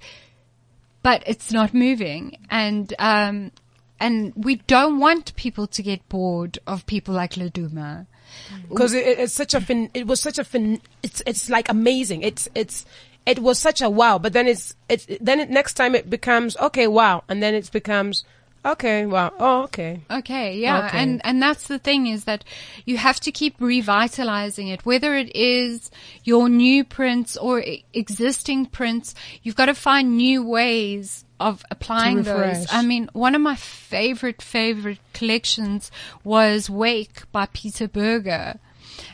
but 1.01 1.23
it's 1.25 1.51
not 1.51 1.73
moving. 1.73 2.37
And, 2.51 2.93
um, 2.99 3.51
and 3.99 4.33
we 4.35 4.55
don't 4.55 4.99
want 4.99 5.35
people 5.35 5.65
to 5.67 5.81
get 5.81 6.07
bored 6.09 6.59
of 6.67 6.85
people 6.85 7.15
like 7.15 7.33
Laduma. 7.33 8.05
Because 8.69 8.93
it, 8.93 9.19
it's 9.19 9.33
such 9.33 9.53
a 9.53 9.61
fin- 9.61 9.89
it 9.93 10.07
was 10.07 10.21
such 10.21 10.39
a 10.39 10.43
fin- 10.43 10.81
it's 11.01 11.21
it's 11.25 11.49
like 11.49 11.69
amazing. 11.69 12.21
It's 12.21 12.47
it's 12.55 12.85
it 13.25 13.39
was 13.39 13.59
such 13.59 13.81
a 13.81 13.89
wow 13.89 14.17
but 14.17 14.33
then 14.33 14.47
it's 14.47 14.75
it's 14.89 15.07
then 15.21 15.39
it, 15.39 15.49
next 15.49 15.75
time 15.75 15.95
it 15.95 16.09
becomes 16.09 16.57
okay 16.57 16.87
wow 16.87 17.23
and 17.29 17.41
then 17.41 17.53
it 17.53 17.71
becomes 17.71 18.25
Okay. 18.65 19.05
Wow. 19.05 19.33
Oh, 19.39 19.63
okay. 19.63 20.01
Okay, 20.09 20.57
yeah, 20.57 20.87
Okay. 20.87 20.97
and 20.99 21.21
and 21.25 21.41
that's 21.41 21.67
the 21.67 21.79
thing 21.79 22.07
is 22.07 22.23
that 22.23 22.45
you 22.85 22.97
have 22.97 23.19
to 23.21 23.31
keep 23.31 23.55
revitalizing 23.59 24.69
it, 24.69 24.85
whether 24.85 25.15
it 25.15 25.35
is 25.35 25.91
your 26.23 26.47
new 26.47 26.83
prints 26.85 27.35
or 27.35 27.63
existing 27.93 28.67
prints. 28.67 29.15
You've 29.41 29.57
got 29.57 29.65
to 29.65 29.75
find 29.75 30.15
new 30.15 30.43
ways 30.43 31.25
of 31.39 31.65
applying 31.69 32.23
those. 32.23 32.67
I 32.71 32.83
mean, 32.83 33.09
one 33.11 33.35
of 33.35 33.41
my 33.41 33.55
favorite 33.55 34.41
favorite 34.41 34.99
collections 35.13 35.91
was 36.23 36.69
Wake 36.69 37.29
by 37.33 37.47
Peter 37.51 37.87
Berger, 37.87 38.59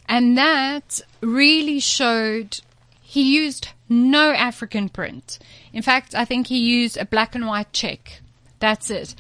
and 0.07 0.37
that 0.37 1.01
really 1.21 1.79
showed 1.79 2.59
he 3.01 3.35
used 3.35 3.69
no 3.89 4.29
African 4.31 4.89
print. 4.89 5.39
In 5.73 5.81
fact, 5.81 6.13
I 6.13 6.23
think 6.25 6.47
he 6.47 6.59
used 6.59 6.97
a 6.97 7.05
black 7.05 7.33
and 7.33 7.47
white 7.47 7.73
check. 7.73 8.21
That's 8.59 8.89
it. 8.89 9.15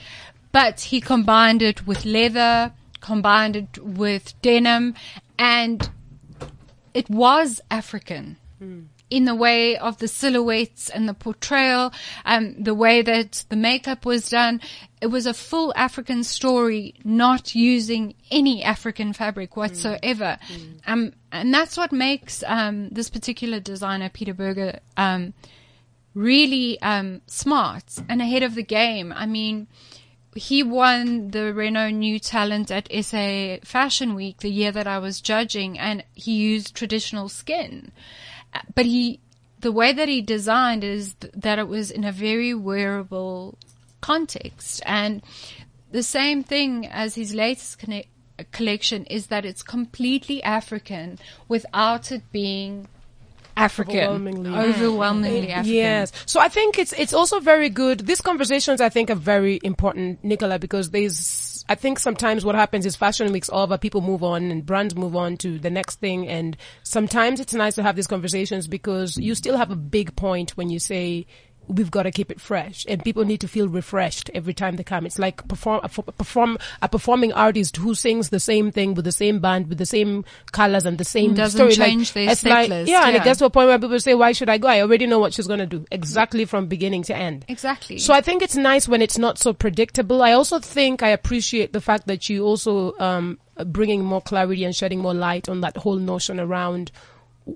But 0.51 0.81
he 0.81 0.99
combined 1.01 1.61
it 1.61 1.85
with 1.85 2.05
leather, 2.05 2.73
combined 3.01 3.55
it 3.55 3.83
with 3.83 4.39
denim, 4.41 4.95
and 5.37 5.89
it 6.93 7.09
was 7.09 7.61
African 7.69 8.37
in 9.09 9.25
the 9.25 9.35
way 9.35 9.77
of 9.77 9.97
the 9.97 10.07
silhouettes 10.07 10.89
and 10.89 11.07
the 11.09 11.13
portrayal, 11.13 11.91
um, 12.25 12.61
the 12.61 12.75
way 12.75 13.01
that 13.01 13.43
the 13.49 13.55
makeup 13.55 14.05
was 14.05 14.29
done. 14.29 14.61
It 15.01 15.07
was 15.07 15.25
a 15.25 15.33
full 15.33 15.73
African 15.75 16.23
story, 16.23 16.93
not 17.03 17.55
using 17.55 18.13
any 18.29 18.63
African 18.63 19.13
fabric 19.13 19.55
whatsoever. 19.55 20.37
Um, 20.85 21.13
and 21.31 21.53
that's 21.53 21.77
what 21.77 21.91
makes, 21.91 22.43
um, 22.45 22.89
this 22.89 23.09
particular 23.09 23.59
designer, 23.59 24.09
Peter 24.09 24.33
Berger, 24.33 24.79
um, 24.97 25.33
really, 26.13 26.81
um, 26.81 27.21
smart 27.27 27.97
and 28.07 28.21
ahead 28.21 28.43
of 28.43 28.55
the 28.55 28.63
game. 28.63 29.13
I 29.15 29.25
mean, 29.25 29.67
he 30.35 30.63
won 30.63 31.31
the 31.31 31.53
Renault 31.53 31.91
New 31.91 32.19
Talent 32.19 32.71
at 32.71 32.87
SA 33.03 33.57
Fashion 33.63 34.15
Week 34.15 34.37
the 34.37 34.49
year 34.49 34.71
that 34.71 34.87
I 34.87 34.99
was 34.99 35.21
judging, 35.21 35.77
and 35.77 36.03
he 36.13 36.33
used 36.33 36.75
traditional 36.75 37.29
skin. 37.29 37.91
But 38.75 38.85
he, 38.85 39.19
the 39.59 39.71
way 39.71 39.91
that 39.93 40.09
he 40.09 40.21
designed 40.21 40.83
is 40.83 41.13
th- 41.13 41.33
that 41.35 41.59
it 41.59 41.67
was 41.67 41.91
in 41.91 42.03
a 42.03 42.11
very 42.11 42.53
wearable 42.53 43.57
context. 44.01 44.81
And 44.85 45.21
the 45.91 46.03
same 46.03 46.43
thing 46.43 46.85
as 46.85 47.15
his 47.15 47.33
latest 47.33 47.79
conne- 47.79 48.05
collection 48.51 49.05
is 49.05 49.27
that 49.27 49.45
it's 49.45 49.63
completely 49.63 50.41
African 50.43 51.19
without 51.47 52.11
it 52.11 52.23
being 52.31 52.87
African. 53.59 53.97
Overwhelmingly. 53.97 54.49
Mm. 54.49 54.69
Overwhelmingly 54.69 55.51
African. 55.51 55.73
Yes. 55.73 56.11
So 56.25 56.39
I 56.39 56.47
think 56.47 56.79
it's 56.79 56.93
it's 56.93 57.13
also 57.13 57.39
very 57.39 57.69
good. 57.69 58.05
These 58.05 58.21
conversations 58.21 58.81
I 58.81 58.89
think 58.89 59.09
are 59.09 59.15
very 59.15 59.59
important, 59.63 60.23
Nicola, 60.23 60.59
because 60.59 60.91
there's 60.91 61.65
I 61.69 61.75
think 61.75 61.99
sometimes 61.99 62.43
what 62.43 62.55
happens 62.55 62.85
is 62.87 62.95
fashion 62.95 63.31
weeks 63.31 63.49
over, 63.53 63.77
people 63.77 64.01
move 64.01 64.23
on 64.23 64.49
and 64.49 64.65
brands 64.65 64.95
move 64.95 65.15
on 65.15 65.37
to 65.37 65.59
the 65.59 65.69
next 65.69 65.99
thing 65.99 66.27
and 66.27 66.57
sometimes 66.81 67.39
it's 67.39 67.53
nice 67.53 67.75
to 67.75 67.83
have 67.83 67.95
these 67.95 68.07
conversations 68.07 68.67
because 68.67 69.17
you 69.17 69.35
still 69.35 69.55
have 69.55 69.69
a 69.69 69.75
big 69.75 70.15
point 70.15 70.57
when 70.57 70.71
you 70.71 70.79
say 70.79 71.27
we've 71.69 71.91
got 71.91 72.03
to 72.03 72.11
keep 72.11 72.31
it 72.31 72.41
fresh 72.41 72.85
and 72.89 73.03
people 73.03 73.23
need 73.23 73.39
to 73.39 73.47
feel 73.47 73.69
refreshed 73.69 74.29
every 74.33 74.53
time 74.53 74.75
they 74.75 74.83
come. 74.83 75.05
It's 75.05 75.19
like 75.19 75.47
perform, 75.47 75.81
a, 75.83 75.89
perform, 75.89 76.57
a 76.81 76.89
performing 76.89 77.31
artist 77.31 77.77
who 77.77 77.93
sings 77.93 78.29
the 78.29 78.39
same 78.39 78.71
thing 78.71 78.95
with 78.95 79.05
the 79.05 79.11
same 79.11 79.39
band, 79.39 79.67
with 79.67 79.77
the 79.77 79.85
same 79.85 80.25
colors 80.51 80.85
and 80.85 80.97
the 80.97 81.05
same 81.05 81.35
Doesn't 81.35 81.57
story. 81.57 81.75
Like, 81.75 81.97
change 81.97 82.13
their 82.13 82.31
it's 82.31 82.41
set 82.41 82.49
like, 82.49 82.69
list, 82.69 82.91
yeah, 82.91 83.07
and 83.07 83.15
it 83.15 83.23
gets 83.23 83.39
to 83.39 83.45
a 83.45 83.49
point 83.49 83.67
where 83.67 83.77
people 83.77 83.99
say, 83.99 84.15
why 84.15 84.31
should 84.31 84.49
I 84.49 84.57
go? 84.57 84.67
I 84.67 84.81
already 84.81 85.05
know 85.05 85.19
what 85.19 85.33
she's 85.33 85.47
going 85.47 85.59
to 85.59 85.67
do 85.67 85.85
exactly 85.91 86.45
from 86.45 86.67
beginning 86.67 87.03
to 87.03 87.15
end. 87.15 87.45
Exactly. 87.47 87.99
So 87.99 88.13
I 88.13 88.21
think 88.21 88.41
it's 88.41 88.55
nice 88.55 88.87
when 88.87 89.01
it's 89.01 89.17
not 89.17 89.37
so 89.37 89.53
predictable. 89.53 90.23
I 90.23 90.31
also 90.31 90.59
think 90.59 91.03
I 91.03 91.09
appreciate 91.09 91.71
the 91.71 91.81
fact 91.81 92.07
that 92.07 92.29
you 92.29 92.43
also 92.43 92.97
um, 92.99 93.37
bringing 93.67 94.03
more 94.03 94.21
clarity 94.21 94.63
and 94.63 94.75
shedding 94.75 94.99
more 94.99 95.13
light 95.13 95.47
on 95.47 95.61
that 95.61 95.77
whole 95.77 95.97
notion 95.97 96.39
around 96.39 96.91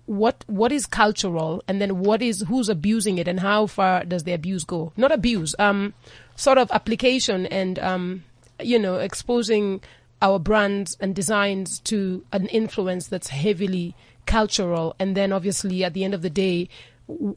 what 0.05 0.43
what 0.47 0.71
is 0.71 0.85
cultural 0.85 1.63
and 1.67 1.81
then 1.81 1.99
what 1.99 2.21
is 2.21 2.41
who's 2.47 2.69
abusing 2.69 3.17
it 3.17 3.27
and 3.27 3.39
how 3.39 3.67
far 3.67 4.03
does 4.05 4.23
the 4.23 4.33
abuse 4.33 4.63
go? 4.63 4.93
Not 4.97 5.11
abuse, 5.11 5.55
um, 5.59 5.93
sort 6.35 6.57
of 6.57 6.71
application 6.71 7.45
and 7.47 7.79
um, 7.79 8.23
you 8.61 8.79
know 8.79 8.95
exposing 8.95 9.81
our 10.21 10.39
brands 10.39 10.95
and 10.99 11.13
designs 11.13 11.79
to 11.79 12.25
an 12.31 12.47
influence 12.47 13.07
that's 13.07 13.27
heavily 13.27 13.95
cultural 14.25 14.95
and 14.99 15.17
then 15.17 15.33
obviously 15.33 15.83
at 15.83 15.93
the 15.93 16.03
end 16.03 16.13
of 16.13 16.21
the 16.21 16.29
day 16.29 16.69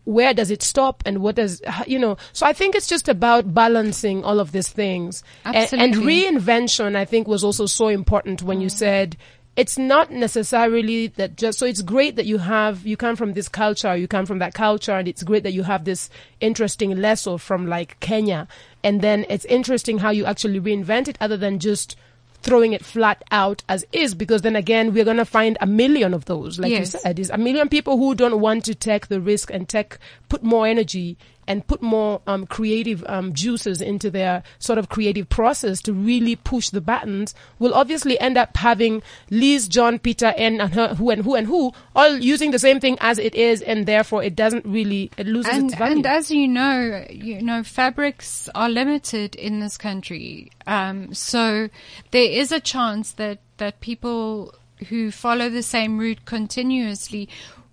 where 0.05 0.33
does 0.33 0.51
it 0.53 0.63
stop 0.63 1.03
and 1.05 1.19
what 1.19 1.35
does 1.35 1.61
you 1.89 1.99
know 1.99 2.17
so 2.33 2.47
i 2.47 2.53
think 2.53 2.77
it's 2.77 2.87
just 2.87 3.09
about 3.09 3.53
balancing 3.53 4.23
all 4.23 4.39
of 4.39 4.53
these 4.53 4.69
things 4.69 5.25
A- 5.45 5.49
and, 5.49 5.57
Absolutely. 5.57 6.23
reinvention 6.23 6.95
i 6.95 7.05
think 7.05 7.27
was 7.27 7.43
also 7.43 7.67
so 7.67 7.89
important 7.89 8.43
when 8.43 8.61
you 8.61 8.69
said 8.69 9.17
it's 9.57 9.79
not 9.79 10.11
necessarily 10.11 11.07
that 11.09 11.37
just 11.37 11.59
so 11.59 11.67
it's 11.67 11.81
great 11.83 12.17
that 12.17 12.27
you 12.27 12.39
have 12.39 12.87
you 12.87 12.97
come 12.97 13.17
from 13.17 13.33
this 13.33 13.49
culture 13.49 13.97
you 13.97 14.07
come 14.07 14.27
from 14.27 14.39
that 14.39 14.55
culture 14.55 14.93
and 14.93 15.09
it's 15.09 15.23
great 15.23 15.43
that 15.43 15.53
you 15.53 15.63
have 15.63 15.85
this 15.85 16.11
interesting 16.41 16.95
lesson 16.97 17.39
from 17.39 17.67
like 17.67 17.99
kenya 18.01 18.47
and 18.85 19.01
then 19.01 19.25
it's 19.29 19.45
interesting 19.47 19.99
how 19.99 20.11
you 20.11 20.25
actually 20.27 20.61
reinvent 20.61 21.09
it 21.09 21.17
other 21.21 21.37
than 21.37 21.59
just 21.59 21.97
throwing 22.43 22.75
it 22.75 22.85
flat 22.85 23.25
out 23.33 23.63
as 23.69 23.85
is 23.93 24.15
because 24.15 24.43
then 24.43 24.55
again 24.55 24.93
we're 24.93 25.05
going 25.05 25.17
to 25.17 25.25
find 25.25 25.57
a 25.61 25.67
million 25.67 26.13
of 26.15 26.27
those 26.27 26.59
like 26.59 26.71
Yes. 26.71 26.93
you 26.95 27.01
said 27.01 27.19
is 27.19 27.31
a 27.31 27.39
million 27.39 27.69
people 27.69 27.97
who 27.97 28.15
don't 28.15 28.41
want 28.41 28.65
to 28.67 28.75
take 28.75 29.09
the 29.09 29.21
risk 29.21 29.51
and 29.51 29.69
take 29.69 29.97
put 30.29 30.43
more 30.43 30.67
energy 30.67 31.17
and 31.49 31.67
put 31.67 31.83
more 31.83 32.21
um, 32.27 32.47
creative 32.47 33.05
um, 33.09 33.33
juices 33.33 33.81
into 33.81 34.11
their 34.11 34.43
sort 34.59 34.79
of 34.79 34.89
creative 34.89 35.29
process 35.29 35.81
to 35.83 35.93
really 35.93 36.37
push 36.37 36.71
the 36.71 36.81
buttons 36.81 37.35
will 37.59 37.75
obviously 37.75 38.19
end 38.21 38.37
up 38.37 38.57
having 38.57 39.03
Liz, 39.31 39.69
John, 39.69 39.99
Peter, 39.99 40.35
and, 40.37 40.61
and 40.61 40.75
her, 40.75 40.95
who 40.95 41.11
and 41.11 41.23
who 41.23 41.35
and 41.35 41.47
who 41.47 41.73
all 41.95 42.17
using 42.19 42.51
the 42.51 42.59
same 42.59 42.81
thing 42.81 42.97
as 43.01 43.19
it 43.19 43.35
is, 43.35 43.63
and 43.63 43.87
therefore 43.87 44.23
it 44.23 44.35
doesn't 44.37 44.65
really 44.65 45.11
it 45.17 45.27
loses 45.27 45.53
and, 45.53 45.67
its 45.67 45.79
value. 45.79 45.97
and 45.97 46.07
as 46.07 46.31
you 46.31 46.49
know, 46.49 47.05
you 47.11 47.41
know, 47.43 47.63
fabrics 47.63 48.49
are 48.55 48.69
limited 48.69 49.35
in 49.35 49.61
this 49.61 49.77
country. 49.77 50.51
Um, 50.67 51.15
so 51.15 51.69
there 52.11 52.31
is 52.31 52.53
a 52.53 52.61
chance 52.61 53.13
that, 53.13 53.39
that 53.59 53.81
people 53.81 54.55
who 54.89 55.11
follow 55.11 55.49
the 55.49 55.63
same 55.63 55.99
route 55.99 56.25
continuously 56.25 57.29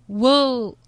will 0.08 0.78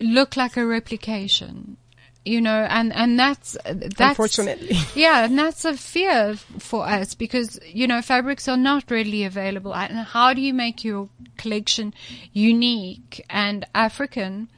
look 0.00 0.36
like 0.36 0.56
a 0.56 0.66
replication. 0.66 1.76
You 2.24 2.40
know, 2.40 2.66
and, 2.70 2.92
and 2.92 3.18
that's, 3.18 3.56
that's, 3.64 4.00
Unfortunately. 4.00 4.76
yeah, 4.94 5.26
and 5.26 5.38
that's 5.38 5.64
a 5.66 5.76
fear 5.76 6.36
for 6.58 6.86
us 6.86 7.14
because, 7.14 7.60
you 7.66 7.86
know, 7.86 8.00
fabrics 8.00 8.48
are 8.48 8.56
not 8.56 8.90
readily 8.90 9.24
available. 9.24 9.74
And 9.74 9.98
how 9.98 10.32
do 10.32 10.40
you 10.40 10.54
make 10.54 10.84
your 10.84 11.10
collection 11.36 11.92
unique 12.32 13.24
and 13.28 13.66
African 13.74 14.48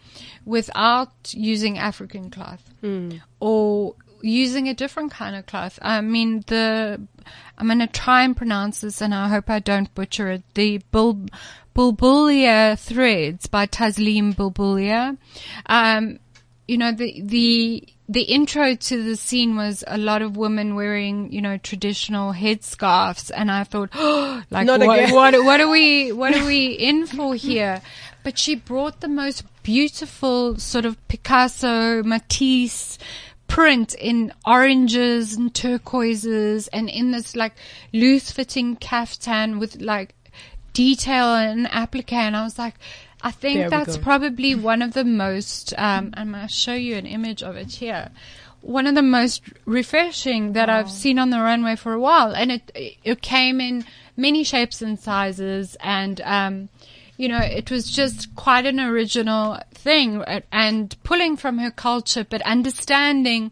without 0.45 1.13
using 1.33 1.77
African 1.77 2.31
cloth 2.31 2.63
or 3.41 3.97
using 4.23 4.69
a 4.69 4.75
different 4.75 5.11
kind 5.11 5.35
of 5.35 5.47
cloth? 5.47 5.79
I 5.83 6.01
mean, 6.03 6.45
the, 6.47 7.01
I'm 7.59 7.67
going 7.67 7.81
to 7.81 7.89
try 7.89 8.23
and 8.23 8.37
pronounce 8.37 8.83
this 8.83 9.03
and 9.03 9.13
I 9.13 9.29
hope 9.29 9.51
I 9.51 9.59
don't 9.59 9.93
butcher 9.93 10.31
it. 10.31 10.43
The 10.55 10.83
Bul, 10.93 11.27
Bulbulia 11.75 12.79
threads 12.79 13.49
by 13.49 13.67
Taslim 13.67 14.35
Bulbulia. 14.35 15.19
Um, 15.67 16.21
you 16.69 16.79
know, 16.79 16.93
the, 16.93 17.21
the, 17.23 17.89
the 18.09 18.23
intro 18.23 18.75
to 18.75 19.03
the 19.03 19.17
scene 19.17 19.57
was 19.57 19.85
a 19.87 19.99
lot 19.99 20.23
of 20.23 20.37
women 20.37 20.75
wearing, 20.75 21.33
you 21.33 21.41
know, 21.41 21.59
traditional 21.59 22.33
headscarves. 22.33 23.31
And 23.35 23.51
I 23.51 23.65
thought, 23.65 23.91
oh, 23.95 24.43
like, 24.51 24.67
what, 24.67 24.81
what, 24.81 25.45
what 25.45 25.61
are 25.61 25.69
we, 25.69 26.13
what 26.21 26.37
are 26.37 26.45
we 26.45 26.67
in 26.67 27.07
for 27.07 27.35
here? 27.35 27.83
But 28.25 28.39
she 28.39 28.57
brought 28.57 29.01
the 29.01 29.09
most 29.09 29.45
beautiful 29.63 30.59
sort 30.59 30.85
of 30.85 30.97
Picasso, 31.09 32.03
Matisse, 32.03 32.99
print 33.49 33.95
in 33.95 34.33
oranges 34.45 35.37
and 35.37 35.55
turquoises 35.55 36.69
and 36.69 36.89
in 36.89 37.13
this 37.13 37.37
like 37.37 37.53
loose 37.93 38.31
fitting 38.31 38.77
caftan 38.77 39.59
with 39.59 39.81
like 39.81 40.15
detail 40.73 41.35
and 41.35 41.67
applique 41.73 42.13
and 42.13 42.37
I 42.37 42.43
was 42.43 42.59
like 42.59 42.75
I 43.27 43.33
think 43.33 43.59
There 43.59 43.71
that's 43.71 43.97
probably 43.99 44.55
one 44.55 44.83
of 44.83 44.93
the 44.93 45.05
most 45.05 45.75
um 45.77 46.05
I'm 46.15 46.31
gonna 46.31 46.49
show 46.49 46.75
you 46.75 46.95
an 46.97 47.07
image 47.07 47.43
of 47.43 47.57
it 47.57 47.73
here. 47.73 48.11
One 48.61 48.87
of 48.87 48.95
the 48.95 49.03
most 49.03 49.43
refreshing 49.65 50.53
that 50.53 50.69
I've 50.69 50.91
seen 50.91 51.19
on 51.19 51.31
the 51.31 51.41
runway 51.41 51.75
for 51.77 51.93
a 51.93 51.99
while. 51.99 52.31
And 52.41 52.53
it 52.53 52.71
it 53.03 53.23
came 53.23 53.61
in 53.61 53.85
many 54.17 54.45
shapes 54.45 54.81
and 54.81 54.97
sizes. 54.99 55.77
And 55.81 56.21
um 56.21 56.69
you 57.17 57.29
know, 57.29 57.41
it 57.41 57.71
was 57.71 57.91
just 57.91 58.35
quite 58.37 58.67
an 58.67 58.79
original 58.79 59.59
thing. 59.75 60.23
And 60.53 60.95
pulling 61.03 61.37
from 61.37 61.59
her 61.59 61.73
culture, 61.73 62.25
but 62.33 62.43
understanding 62.43 63.51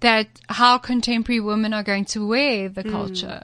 that 0.00 0.28
how 0.48 0.78
contemporary 0.78 1.40
women 1.40 1.74
are 1.74 1.82
going 1.82 2.04
to 2.04 2.26
wear 2.26 2.68
the 2.68 2.84
culture. 2.84 3.42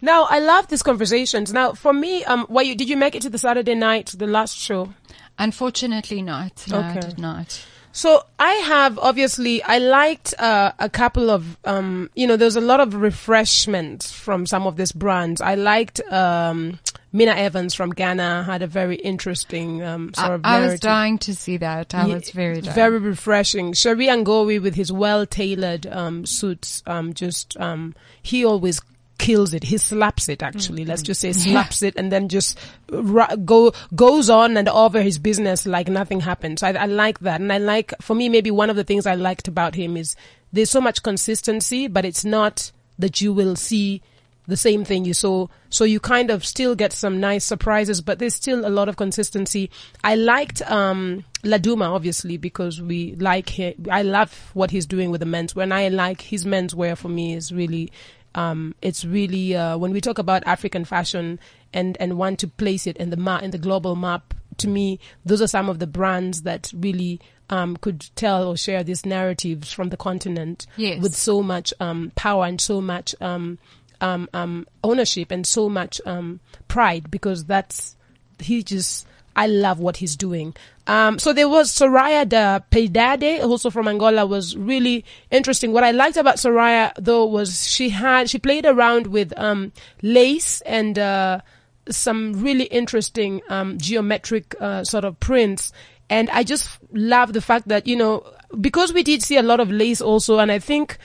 Now, 0.00 0.24
I 0.24 0.38
love 0.38 0.68
these 0.68 0.82
conversations. 0.82 1.52
Now, 1.52 1.72
for 1.74 1.92
me, 1.92 2.24
um, 2.24 2.46
why 2.48 2.62
you, 2.62 2.74
did 2.74 2.88
you 2.88 2.96
make 2.96 3.14
it 3.14 3.22
to 3.22 3.30
the 3.30 3.38
Saturday 3.38 3.74
night, 3.74 4.14
the 4.16 4.26
last 4.26 4.56
show? 4.56 4.94
Unfortunately, 5.38 6.22
not. 6.22 6.64
No, 6.68 6.80
I 6.80 6.98
did 7.00 7.18
not. 7.18 7.64
So 7.92 8.24
I 8.38 8.52
have 8.52 8.98
obviously 8.98 9.62
I 9.62 9.78
liked 9.78 10.34
uh, 10.38 10.72
a 10.78 10.88
couple 10.88 11.30
of 11.30 11.56
um, 11.64 12.10
you 12.14 12.26
know 12.26 12.36
there's 12.36 12.56
a 12.56 12.60
lot 12.60 12.80
of 12.80 12.94
refreshment 12.94 14.04
from 14.04 14.46
some 14.46 14.66
of 14.66 14.76
these 14.76 14.92
brands. 14.92 15.40
I 15.40 15.56
liked 15.56 16.00
um, 16.12 16.78
Mina 17.12 17.32
Evans 17.32 17.74
from 17.74 17.90
Ghana 17.90 18.44
had 18.44 18.62
a 18.62 18.68
very 18.68 18.96
interesting 18.96 19.82
um, 19.82 20.14
sort 20.14 20.30
I, 20.30 20.34
of 20.34 20.40
I 20.44 20.60
was 20.60 20.80
dying 20.80 21.18
to 21.18 21.34
see 21.34 21.56
that. 21.56 21.94
I 21.94 22.06
was 22.06 22.30
very 22.30 22.60
dying. 22.60 22.74
very 22.74 22.98
refreshing. 22.98 23.72
Sheria 23.72 24.22
Ngowi 24.22 24.62
with 24.62 24.76
his 24.76 24.92
well 24.92 25.26
tailored 25.26 25.86
um, 25.86 26.24
suits, 26.24 26.84
um, 26.86 27.12
just 27.12 27.56
um, 27.58 27.94
he 28.22 28.44
always 28.44 28.80
kills 29.20 29.54
it. 29.54 29.62
He 29.62 29.78
slaps 29.78 30.28
it 30.28 30.42
actually. 30.42 30.84
Let's 30.84 31.02
just 31.02 31.20
say 31.20 31.32
slaps 31.32 31.82
it 31.82 31.94
and 31.96 32.10
then 32.10 32.28
just 32.28 32.58
ra- 32.90 33.36
go 33.36 33.72
goes 33.94 34.30
on 34.30 34.56
and 34.56 34.68
over 34.68 35.02
his 35.02 35.18
business 35.18 35.66
like 35.66 35.88
nothing 35.88 36.20
happened. 36.20 36.58
So 36.58 36.68
I, 36.68 36.72
I 36.72 36.86
like 36.86 37.20
that, 37.20 37.40
and 37.40 37.52
I 37.52 37.58
like 37.58 37.94
for 38.00 38.14
me 38.14 38.28
maybe 38.28 38.50
one 38.50 38.70
of 38.70 38.76
the 38.76 38.84
things 38.84 39.06
I 39.06 39.14
liked 39.14 39.46
about 39.46 39.74
him 39.74 39.96
is 39.96 40.16
there's 40.52 40.70
so 40.70 40.80
much 40.80 41.02
consistency, 41.02 41.86
but 41.86 42.04
it's 42.04 42.24
not 42.24 42.72
that 42.98 43.20
you 43.20 43.32
will 43.32 43.56
see 43.56 44.02
the 44.46 44.56
same 44.56 44.84
thing 44.84 45.04
you 45.04 45.14
saw. 45.14 45.46
So 45.68 45.84
you 45.84 46.00
kind 46.00 46.30
of 46.30 46.44
still 46.44 46.74
get 46.74 46.92
some 46.92 47.20
nice 47.20 47.44
surprises, 47.44 48.00
but 48.00 48.18
there's 48.18 48.34
still 48.34 48.66
a 48.66 48.68
lot 48.68 48.88
of 48.88 48.96
consistency. 48.96 49.70
I 50.02 50.16
liked, 50.16 50.60
um, 50.62 51.24
Laduma, 51.44 51.88
obviously, 51.94 52.36
because 52.36 52.82
we 52.82 53.14
like 53.14 53.48
him. 53.48 53.86
I 53.90 54.02
love 54.02 54.50
what 54.54 54.72
he's 54.72 54.86
doing 54.86 55.12
with 55.12 55.20
the 55.20 55.26
men's 55.26 55.54
wear. 55.54 55.62
And 55.62 55.72
I 55.72 55.88
like 55.88 56.20
his 56.20 56.44
menswear 56.44 56.96
for 56.96 57.08
me 57.08 57.34
is 57.34 57.52
really, 57.52 57.92
um, 58.34 58.74
it's 58.82 59.04
really, 59.04 59.56
uh, 59.56 59.76
when 59.78 59.92
we 59.92 60.00
talk 60.00 60.18
about 60.18 60.42
African 60.46 60.84
fashion 60.84 61.38
and, 61.72 61.96
and 62.00 62.16
want 62.16 62.38
to 62.40 62.48
place 62.48 62.86
it 62.86 62.96
in 62.96 63.10
the 63.10 63.16
map, 63.16 63.42
in 63.42 63.50
the 63.50 63.58
global 63.58 63.96
map, 63.96 64.34
to 64.58 64.68
me, 64.68 65.00
those 65.24 65.40
are 65.42 65.46
some 65.46 65.68
of 65.68 65.78
the 65.78 65.86
brands 65.86 66.42
that 66.42 66.72
really, 66.74 67.20
um, 67.48 67.76
could 67.76 68.08
tell 68.14 68.46
or 68.46 68.56
share 68.56 68.84
these 68.84 69.04
narratives 69.04 69.72
from 69.72 69.88
the 69.88 69.96
continent 69.96 70.66
Yes. 70.76 71.02
with 71.02 71.14
so 71.14 71.42
much, 71.42 71.72
um, 71.80 72.12
power 72.14 72.44
and 72.46 72.60
so 72.60 72.80
much, 72.80 73.14
um, 73.20 73.58
um, 74.00 74.28
um, 74.32 74.66
ownership 74.84 75.30
and 75.30 75.46
so 75.46 75.68
much 75.68 76.00
um, 76.06 76.40
pride 76.68 77.10
because 77.10 77.44
that's 77.44 77.96
he 78.38 78.62
just 78.62 79.06
I 79.36 79.46
love 79.46 79.78
what 79.78 79.98
he's 79.98 80.16
doing. 80.16 80.54
Um, 80.86 81.18
so 81.18 81.32
there 81.32 81.48
was 81.48 81.70
Soraya 81.72 82.28
da 82.28 82.58
Piedade, 82.58 83.40
also 83.42 83.70
from 83.70 83.86
Angola, 83.86 84.26
was 84.26 84.56
really 84.56 85.04
interesting. 85.30 85.72
What 85.72 85.84
I 85.84 85.92
liked 85.92 86.16
about 86.16 86.36
Soraya 86.36 86.92
though 86.98 87.26
was 87.26 87.68
she 87.68 87.90
had 87.90 88.28
she 88.28 88.38
played 88.38 88.66
around 88.66 89.06
with 89.06 89.32
um, 89.38 89.72
lace 90.02 90.60
and 90.62 90.98
uh, 90.98 91.40
some 91.88 92.42
really 92.42 92.64
interesting 92.64 93.40
um, 93.48 93.78
geometric 93.78 94.54
uh, 94.60 94.84
sort 94.84 95.04
of 95.04 95.18
prints. 95.20 95.72
And 96.08 96.28
I 96.30 96.42
just 96.42 96.68
love 96.92 97.32
the 97.32 97.40
fact 97.40 97.68
that, 97.68 97.86
you 97.86 97.94
know, 97.94 98.24
because 98.60 98.92
we 98.92 99.04
did 99.04 99.22
see 99.22 99.36
a 99.36 99.42
lot 99.42 99.60
of 99.60 99.70
lace 99.70 100.00
also, 100.00 100.40
and 100.40 100.50
I 100.50 100.58
think 100.58 100.98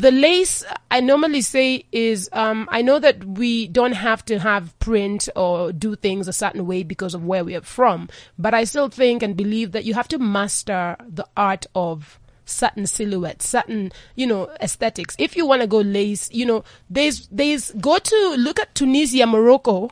the 0.00 0.10
lace 0.10 0.64
I 0.90 1.00
normally 1.00 1.42
say 1.42 1.84
is, 1.92 2.28
um, 2.32 2.68
I 2.70 2.82
know 2.82 2.98
that 2.98 3.24
we 3.24 3.68
don't 3.68 3.92
have 3.92 4.24
to 4.26 4.38
have 4.38 4.76
print 4.78 5.28
or 5.36 5.72
do 5.72 5.94
things 5.96 6.26
a 6.26 6.32
certain 6.32 6.66
way 6.66 6.82
because 6.82 7.14
of 7.14 7.24
where 7.24 7.44
we 7.44 7.54
are 7.54 7.62
from, 7.62 8.08
but 8.38 8.54
I 8.54 8.64
still 8.64 8.88
think 8.88 9.22
and 9.22 9.36
believe 9.36 9.72
that 9.72 9.84
you 9.84 9.94
have 9.94 10.08
to 10.08 10.18
master 10.18 10.96
the 11.06 11.26
art 11.36 11.66
of 11.74 12.18
certain 12.44 12.86
silhouettes, 12.86 13.48
certain, 13.48 13.92
you 14.16 14.26
know, 14.26 14.50
aesthetics. 14.60 15.14
If 15.18 15.36
you 15.36 15.46
want 15.46 15.60
to 15.60 15.68
go 15.68 15.78
lace, 15.78 16.30
you 16.32 16.46
know, 16.46 16.64
there's, 16.88 17.28
there's, 17.28 17.70
go 17.72 17.98
to, 17.98 18.34
look 18.38 18.58
at 18.58 18.74
Tunisia, 18.74 19.26
Morocco, 19.26 19.90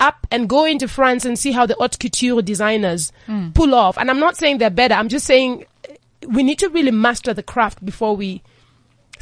up 0.00 0.26
and 0.32 0.48
go 0.48 0.64
into 0.64 0.88
France 0.88 1.24
and 1.24 1.38
see 1.38 1.52
how 1.52 1.64
the 1.64 1.74
haute 1.74 1.98
couture 1.98 2.42
designers 2.42 3.12
pull 3.54 3.74
off. 3.74 3.96
And 3.98 4.10
I'm 4.10 4.18
not 4.18 4.36
saying 4.36 4.58
they're 4.58 4.70
better. 4.70 4.94
I'm 4.94 5.08
just 5.08 5.26
saying 5.26 5.64
we 6.26 6.42
need 6.42 6.58
to 6.58 6.68
really 6.70 6.90
master 6.90 7.32
the 7.32 7.42
craft 7.42 7.84
before 7.84 8.16
we 8.16 8.42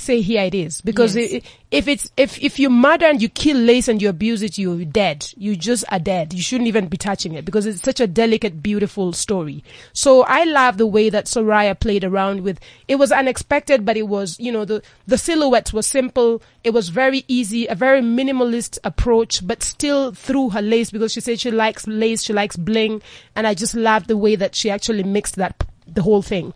say 0.00 0.20
here 0.20 0.42
it 0.42 0.54
is. 0.54 0.80
Because 0.80 1.16
Yes. 1.16 1.42
if 1.70 1.86
it's 1.86 2.10
if 2.16 2.38
if 2.42 2.58
you 2.58 2.70
murder 2.70 3.06
and 3.06 3.20
you 3.22 3.28
kill 3.28 3.56
lace 3.56 3.88
and 3.88 4.00
you 4.02 4.08
abuse 4.08 4.42
it 4.42 4.58
you're 4.58 4.84
dead. 4.84 5.26
You 5.36 5.56
just 5.56 5.84
are 5.90 5.98
dead. 5.98 6.32
You 6.32 6.42
shouldn't 6.42 6.68
even 6.68 6.88
be 6.88 6.96
touching 6.96 7.34
it 7.34 7.44
because 7.44 7.66
it's 7.66 7.82
such 7.82 8.00
a 8.00 8.06
delicate 8.06 8.62
beautiful 8.62 9.12
story. 9.12 9.62
So 9.92 10.22
i 10.24 10.44
love 10.44 10.78
the 10.78 10.86
way 10.86 11.10
that 11.10 11.26
soraya 11.26 11.78
played 11.78 12.04
around 12.04 12.42
with 12.42 12.58
it 12.88 12.96
was 12.96 13.12
unexpected 13.12 13.84
but 13.84 13.96
it 13.96 14.08
was 14.08 14.38
you 14.40 14.50
know 14.50 14.64
the 14.64 14.82
the 15.06 15.18
silhouettes 15.18 15.72
were 15.72 15.82
simple. 15.82 16.42
It 16.64 16.70
was 16.70 16.88
very 16.88 17.24
easy 17.28 17.66
a 17.66 17.74
very 17.74 18.00
minimalist 18.02 18.78
approach 18.84 19.46
but 19.46 19.62
still 19.62 20.12
through 20.12 20.50
her 20.50 20.62
lace 20.62 20.90
because 20.90 21.12
she 21.12 21.20
said 21.20 21.38
she 21.40 21.50
likes 21.50 21.86
lace 21.86 22.22
she 22.22 22.32
likes 22.32 22.56
bling. 22.56 23.02
And 23.36 23.46
i 23.46 23.54
just 23.54 23.74
loved 23.74 24.08
the 24.08 24.16
way 24.16 24.34
that 24.36 24.54
she 24.54 24.70
actually 24.70 25.02
mixed 25.04 25.36
that 25.36 25.64
the 25.86 26.02
whole 26.02 26.22
thing 26.22 26.52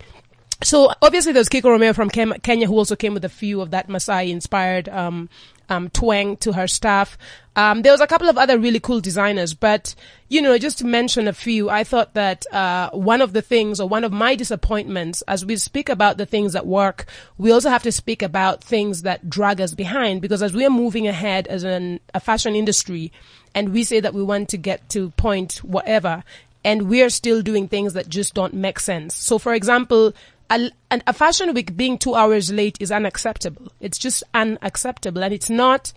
so 0.63 0.93
obviously 1.03 1.33
there's 1.33 1.49
Kiko 1.49 1.71
Romeo 1.71 1.93
from 1.93 2.11
Kenya 2.11 2.67
who 2.67 2.77
also 2.77 2.97
came 2.97 3.15
with 3.15 3.25
a 3.25 3.29
few 3.29 3.61
of 3.61 3.71
that 3.73 3.89
Masai 3.89 4.31
inspired 4.31 4.89
um, 4.89 5.29
um, 5.69 5.89
twang 5.91 6.37
to 6.39 6.53
her 6.53 6.67
stuff. 6.67 7.17
Um, 7.57 7.83
there 7.83 7.93
was 7.93 8.01
a 8.01 8.07
couple 8.07 8.29
of 8.29 8.37
other 8.37 8.59
really 8.59 8.81
cool 8.81 9.01
designers, 9.01 9.55
but 9.55 9.95
you 10.29 10.43
know, 10.43 10.59
just 10.59 10.79
to 10.79 10.87
mention 10.87 11.29
a 11.29 11.33
few, 11.33 11.71
I 11.71 11.85
thought 11.85 12.15
that 12.15 12.45
uh, 12.53 12.91
one 12.91 13.21
of 13.21 13.33
the 13.33 13.43
things 13.43 13.81
or 13.81 13.89
one 13.89 14.05
of 14.05 14.13
my 14.13 14.35
disappointments 14.35 15.23
as 15.23 15.45
we 15.45 15.57
speak 15.57 15.89
about 15.89 16.19
the 16.19 16.27
things 16.27 16.53
that 16.53 16.67
work, 16.67 17.07
we 17.39 17.53
also 17.53 17.71
have 17.71 17.83
to 17.85 17.93
speak 17.93 18.23
about 18.23 18.63
things 18.63 19.03
that 19.03 19.31
drag 19.31 19.61
us 19.61 19.75
behind 19.75 20.21
because 20.21 20.43
as 20.43 20.53
we 20.53 20.67
are 20.67 20.71
moving 20.71 21.07
ahead 21.07 21.47
as 21.47 21.65
an, 21.65 22.01
a 22.13 22.21
fashion 22.21 22.55
industry 22.55 23.13
and 23.55 23.73
we 23.73 23.85
say 23.85 24.01
that 24.01 24.15
we 24.15 24.23
want 24.23 24.49
to 24.49 24.57
get 24.57 24.89
to 24.91 25.11
point 25.11 25.59
whatever, 25.59 26.25
and 26.65 26.89
we're 26.89 27.11
still 27.11 27.43
doing 27.43 27.69
things 27.69 27.93
that 27.93 28.09
just 28.09 28.35
don't 28.35 28.55
make 28.55 28.81
sense. 28.81 29.15
So, 29.15 29.39
for 29.39 29.55
example, 29.55 30.15
a, 30.51 30.71
a 30.91 31.13
fashion 31.13 31.55
week 31.55 31.77
being 31.77 31.99
two 31.99 32.15
hours 32.15 32.53
late 32.53 32.77
is 32.81 32.93
unacceptable. 32.93 33.73
It's 33.81 33.99
just 33.99 34.23
unacceptable, 34.33 35.23
and 35.25 35.33
it's 35.33 35.51
not 35.51 35.93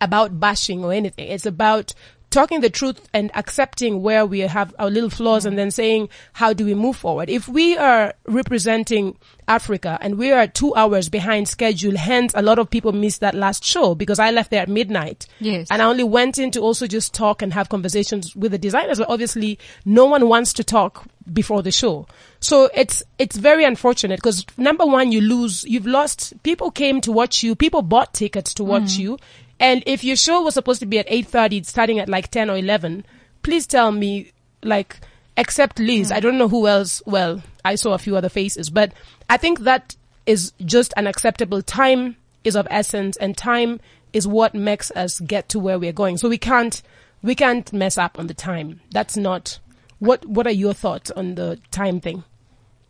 about 0.00 0.40
bashing 0.40 0.84
or 0.84 0.92
anything. 0.92 1.28
It's 1.28 1.46
about 1.46 1.92
talking 2.30 2.60
the 2.60 2.70
truth 2.70 3.08
and 3.12 3.30
accepting 3.34 4.02
where 4.02 4.24
we 4.24 4.40
have 4.40 4.74
our 4.78 4.88
little 4.88 5.10
flaws 5.10 5.44
and 5.44 5.58
then 5.58 5.70
saying, 5.70 6.08
how 6.32 6.52
do 6.52 6.64
we 6.64 6.74
move 6.74 6.96
forward? 6.96 7.28
If 7.28 7.48
we 7.48 7.76
are 7.76 8.14
representing 8.24 9.18
Africa 9.48 9.98
and 10.00 10.16
we 10.16 10.30
are 10.30 10.46
two 10.46 10.74
hours 10.76 11.08
behind 11.08 11.48
schedule, 11.48 11.96
hence 11.96 12.32
a 12.36 12.42
lot 12.42 12.58
of 12.58 12.70
people 12.70 12.92
missed 12.92 13.20
that 13.20 13.34
last 13.34 13.64
show 13.64 13.94
because 13.96 14.20
I 14.20 14.30
left 14.30 14.50
there 14.50 14.62
at 14.62 14.68
midnight. 14.68 15.26
Yes. 15.40 15.66
And 15.70 15.82
I 15.82 15.86
only 15.86 16.04
went 16.04 16.38
in 16.38 16.52
to 16.52 16.60
also 16.60 16.86
just 16.86 17.12
talk 17.12 17.42
and 17.42 17.52
have 17.52 17.68
conversations 17.68 18.36
with 18.36 18.52
the 18.52 18.58
designers. 18.58 18.98
But 18.98 19.10
obviously, 19.10 19.58
no 19.84 20.06
one 20.06 20.28
wants 20.28 20.52
to 20.54 20.64
talk 20.64 21.04
before 21.32 21.62
the 21.62 21.72
show. 21.72 22.06
So 22.38 22.70
it's, 22.74 23.02
it's 23.18 23.36
very 23.36 23.64
unfortunate 23.64 24.16
because 24.16 24.46
number 24.56 24.86
one, 24.86 25.10
you 25.10 25.20
lose, 25.20 25.64
you've 25.64 25.86
lost, 25.86 26.40
people 26.44 26.70
came 26.70 27.00
to 27.02 27.12
watch 27.12 27.42
you, 27.42 27.56
people 27.56 27.82
bought 27.82 28.14
tickets 28.14 28.54
to 28.54 28.64
watch 28.64 28.94
mm. 28.94 28.98
you. 29.00 29.18
And 29.60 29.82
if 29.86 30.02
your 30.02 30.16
show 30.16 30.40
was 30.40 30.54
supposed 30.54 30.80
to 30.80 30.86
be 30.86 30.98
at 30.98 31.08
8.30, 31.08 31.66
starting 31.66 31.98
at 31.98 32.08
like 32.08 32.30
10 32.30 32.48
or 32.48 32.56
11, 32.56 33.04
please 33.42 33.66
tell 33.66 33.92
me, 33.92 34.32
like, 34.62 34.96
except 35.36 35.78
Liz, 35.78 36.08
hmm. 36.08 36.14
I 36.14 36.20
don't 36.20 36.38
know 36.38 36.48
who 36.48 36.66
else, 36.66 37.02
well, 37.04 37.42
I 37.64 37.74
saw 37.74 37.92
a 37.92 37.98
few 37.98 38.16
other 38.16 38.30
faces, 38.30 38.70
but 38.70 38.92
I 39.28 39.36
think 39.36 39.60
that 39.60 39.94
is 40.24 40.52
just 40.64 40.94
unacceptable. 40.94 41.60
Time 41.60 42.16
is 42.42 42.56
of 42.56 42.66
essence 42.70 43.18
and 43.18 43.36
time 43.36 43.80
is 44.14 44.26
what 44.26 44.54
makes 44.54 44.90
us 44.92 45.20
get 45.20 45.50
to 45.50 45.60
where 45.60 45.78
we're 45.78 45.92
going. 45.92 46.16
So 46.16 46.28
we 46.28 46.38
can't, 46.38 46.82
we 47.22 47.34
can't 47.34 47.70
mess 47.72 47.98
up 47.98 48.18
on 48.18 48.28
the 48.28 48.34
time. 48.34 48.80
That's 48.90 49.16
not, 49.16 49.58
what, 49.98 50.24
what 50.24 50.46
are 50.46 50.52
your 50.52 50.72
thoughts 50.72 51.10
on 51.10 51.34
the 51.34 51.60
time 51.70 52.00
thing? 52.00 52.24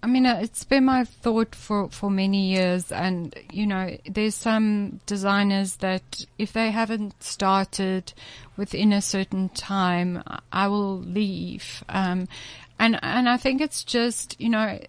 I 0.02 0.06
mean, 0.06 0.24
uh, 0.24 0.38
it's 0.42 0.64
been 0.64 0.86
my 0.86 1.04
thought 1.04 1.54
for, 1.54 1.88
for 1.90 2.10
many 2.10 2.48
years, 2.52 2.90
and 2.90 3.34
you 3.52 3.66
know, 3.66 3.96
there's 4.08 4.34
some 4.34 5.00
designers 5.04 5.76
that 5.76 6.24
if 6.38 6.52
they 6.54 6.70
haven't 6.70 7.22
started 7.22 8.14
within 8.56 8.92
a 8.92 9.02
certain 9.02 9.50
time, 9.50 10.22
I- 10.26 10.40
I 10.52 10.68
will 10.68 10.98
leave. 10.98 11.84
Um, 11.88 12.28
and 12.78 12.98
and 13.02 13.28
I 13.28 13.36
think 13.36 13.60
it's 13.60 13.84
just 13.84 14.40
you 14.40 14.48
know, 14.48 14.80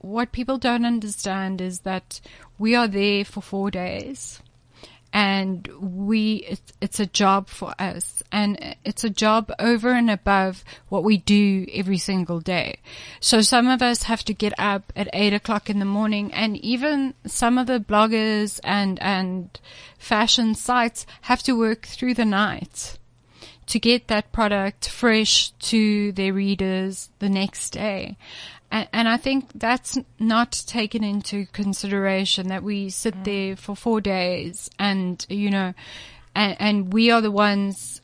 what 0.00 0.32
people 0.32 0.58
don't 0.58 0.84
understand 0.84 1.60
is 1.60 1.80
that 1.80 2.20
we 2.58 2.74
are 2.74 2.88
there 2.88 3.24
for 3.24 3.40
four 3.40 3.70
days 3.70 4.40
and 5.16 5.66
we 5.80 6.44
it's, 6.46 6.72
it's 6.82 7.00
a 7.00 7.06
job 7.06 7.48
for 7.48 7.72
us 7.78 8.22
and 8.30 8.76
it's 8.84 9.02
a 9.02 9.08
job 9.08 9.50
over 9.58 9.90
and 9.92 10.10
above 10.10 10.62
what 10.90 11.02
we 11.02 11.16
do 11.16 11.64
every 11.72 11.96
single 11.96 12.38
day 12.38 12.78
so 13.18 13.40
some 13.40 13.66
of 13.66 13.80
us 13.80 14.02
have 14.02 14.22
to 14.22 14.34
get 14.34 14.52
up 14.58 14.92
at 14.94 15.08
eight 15.14 15.32
o'clock 15.32 15.70
in 15.70 15.78
the 15.78 15.86
morning 15.86 16.30
and 16.34 16.58
even 16.58 17.14
some 17.24 17.56
of 17.56 17.66
the 17.66 17.80
bloggers 17.80 18.60
and 18.62 19.00
and 19.00 19.58
fashion 19.96 20.54
sites 20.54 21.06
have 21.22 21.42
to 21.42 21.58
work 21.58 21.86
through 21.86 22.12
the 22.12 22.26
night 22.26 22.98
to 23.66 23.80
get 23.80 24.08
that 24.08 24.30
product 24.32 24.88
fresh 24.88 25.50
to 25.58 26.12
their 26.12 26.32
readers 26.32 27.10
the 27.18 27.28
next 27.28 27.70
day. 27.70 28.16
And, 28.70 28.88
and 28.92 29.08
I 29.08 29.16
think 29.16 29.50
that's 29.54 29.98
not 30.18 30.52
taken 30.66 31.04
into 31.04 31.46
consideration 31.46 32.48
that 32.48 32.62
we 32.62 32.90
sit 32.90 33.14
mm. 33.14 33.24
there 33.24 33.56
for 33.56 33.76
four 33.76 34.00
days 34.00 34.70
and, 34.78 35.24
you 35.28 35.50
know, 35.50 35.74
and, 36.34 36.56
and 36.58 36.92
we 36.92 37.10
are 37.10 37.20
the 37.20 37.30
ones 37.30 38.00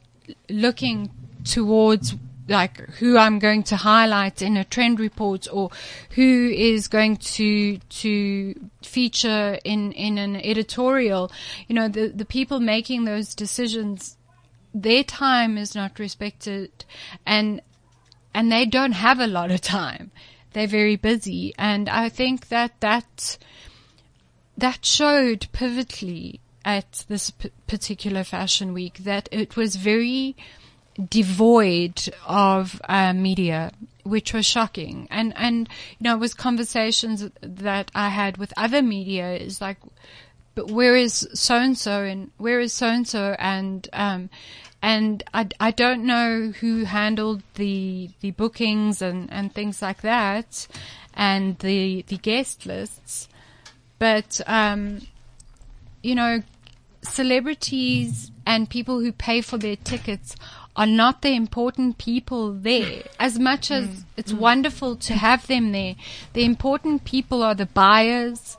looking 0.49 1.11
towards 1.45 2.15
like 2.49 2.77
who 2.99 3.17
I'm 3.17 3.39
going 3.39 3.63
to 3.65 3.77
highlight 3.77 4.43
in 4.43 4.57
a 4.57 4.65
trend 4.65 4.99
report 4.99 5.47
or 5.53 5.71
who 6.11 6.51
is 6.55 6.89
going 6.89 7.17
to 7.17 7.79
to 7.79 8.55
feature 8.83 9.59
in 9.65 9.93
in 9.93 10.19
an 10.19 10.37
editorial. 10.37 11.31
You 11.69 11.75
know, 11.75 11.89
the 11.89 12.09
the 12.09 12.25
people 12.25 12.61
making 12.61 13.05
those 13.05 13.35
decisions, 13.35 14.17
their 14.75 15.05
time 15.05 15.57
is 15.57 15.75
not 15.75 15.99
respected, 15.99 16.85
and 17.25 17.61
and 18.35 18.51
they 18.51 18.67
don't 18.67 18.93
have 18.93 19.21
a 19.21 19.27
lot 19.27 19.51
of 19.51 19.61
time. 19.61 20.11
They're 20.53 20.67
very 20.67 20.97
busy, 20.97 21.55
and 21.59 21.89
I 21.89 22.09
think 22.09 22.49
that 22.49 22.81
that 22.81 23.39
that 24.57 24.85
showed 24.85 25.49
pivotally 25.53 26.41
at 26.65 27.05
this 27.09 27.31
p- 27.31 27.51
particular 27.67 28.25
fashion 28.25 28.73
week 28.73 28.99
that 28.99 29.29
it 29.33 29.57
was 29.57 29.77
very 29.77 30.37
devoid 31.09 32.09
of 32.27 32.81
uh, 32.89 33.13
media, 33.13 33.73
which 34.05 34.33
was 34.33 34.47
shocking. 34.47 35.09
And 35.11 35.33
and 35.37 35.69
you 35.99 36.05
know, 36.05 36.15
it 36.15 36.21
was 36.21 36.35
conversations 36.35 37.29
that 37.41 37.91
I 37.95 38.09
had 38.11 38.37
with 38.37 38.53
other 38.57 38.83
media. 38.83 39.35
Is 39.35 39.61
like, 39.61 39.79
but 40.55 40.71
where 40.71 40.97
is 40.97 41.29
so 41.35 41.57
and 41.57 41.77
so 41.77 42.03
and 42.03 42.31
where 42.37 42.61
is 42.61 42.73
so 42.73 42.89
and 42.89 43.09
so 43.09 43.35
and 43.39 43.89
um 43.93 44.23
and 44.23 44.31
I, 44.83 45.49
I 45.61 45.71
don't 45.71 46.05
know 46.05 46.53
who 46.61 46.85
handled 46.85 47.43
the 47.55 48.11
the 48.21 48.33
bookings 48.33 49.01
and, 49.01 49.33
and 49.33 49.53
things 49.55 49.81
like 49.81 50.03
that 50.03 50.67
and 51.15 51.59
the 51.61 52.03
the 52.09 52.17
guest 52.17 52.67
lists 52.67 53.29
but 53.99 54.41
um 54.47 55.03
you 56.03 56.15
know 56.15 56.43
celebrities 57.03 58.31
and 58.47 58.69
people 58.69 59.01
who 59.01 59.13
pay 59.13 59.41
for 59.41 59.59
their 59.59 59.77
tickets 59.77 60.35
are 60.75 60.87
not 60.87 61.21
the 61.23 61.35
important 61.35 61.99
people 61.99 62.53
there. 62.53 63.03
As 63.21 63.39
much 63.39 63.71
as 63.71 63.87
Mm. 63.89 64.05
it's 64.17 64.33
wonderful 64.33 64.97
to 64.97 65.15
have 65.15 65.47
them 65.47 65.73
there, 65.73 65.97
the 66.33 66.45
important 66.45 67.05
people 67.05 67.43
are 67.43 67.55
the 67.55 67.67
buyers, 67.67 68.57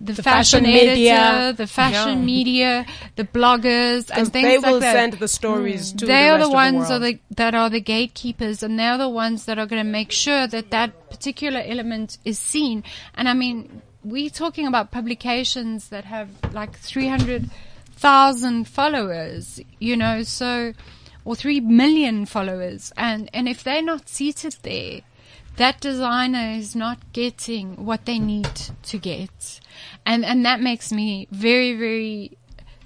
the, 0.00 0.14
fashion, 0.14 0.64
fashion 0.64 0.66
editor, 0.66 0.94
media. 0.94 1.54
the 1.56 1.66
fashion 1.66 2.18
Yeah. 2.20 2.24
media, 2.24 2.86
the 3.16 3.24
bloggers, 3.24 4.10
and 4.14 4.32
things 4.32 4.46
they 4.46 4.58
like 4.58 4.72
will 4.72 4.80
that. 4.80 4.92
send 4.94 5.12
the 5.14 5.28
stories 5.28 5.92
mm. 5.92 5.98
to 5.98 6.06
they 6.06 6.24
the 6.24 6.30
are 6.30 6.38
the 6.38 6.48
ones 6.50 6.88
the 6.88 6.94
are 6.94 6.98
the, 6.98 7.18
that 7.36 7.54
are 7.54 7.70
the 7.70 7.80
gatekeepers, 7.80 8.62
and 8.62 8.78
they're 8.78 8.98
the 8.98 9.08
ones 9.08 9.44
that 9.46 9.58
are 9.58 9.66
going 9.66 9.82
to 9.84 9.90
make 9.90 10.12
sure 10.12 10.46
that 10.46 10.70
that 10.70 11.10
particular 11.10 11.62
element 11.64 12.18
is 12.24 12.38
seen. 12.38 12.84
And 13.14 13.28
I 13.28 13.34
mean, 13.34 13.82
we're 14.04 14.30
talking 14.30 14.66
about 14.66 14.90
publications 14.90 15.88
that 15.88 16.04
have 16.04 16.28
like 16.52 16.78
three 16.78 17.08
hundred 17.08 17.50
thousand 17.96 18.68
followers, 18.68 19.60
you 19.80 19.96
know, 19.96 20.22
so 20.22 20.72
or 21.24 21.34
three 21.34 21.60
million 21.60 22.24
followers, 22.26 22.92
and 22.96 23.28
and 23.34 23.48
if 23.48 23.64
they're 23.64 23.82
not 23.82 24.08
seated 24.08 24.56
there. 24.62 25.00
That 25.56 25.80
designer 25.80 26.56
is 26.56 26.76
not 26.76 26.98
getting 27.12 27.84
what 27.84 28.04
they 28.06 28.20
need 28.20 28.48
to 28.84 28.96
get, 28.96 29.58
and 30.08 30.24
and 30.24 30.44
that 30.44 30.60
makes 30.60 30.90
me 30.90 31.28
very 31.30 31.76
very 31.76 32.36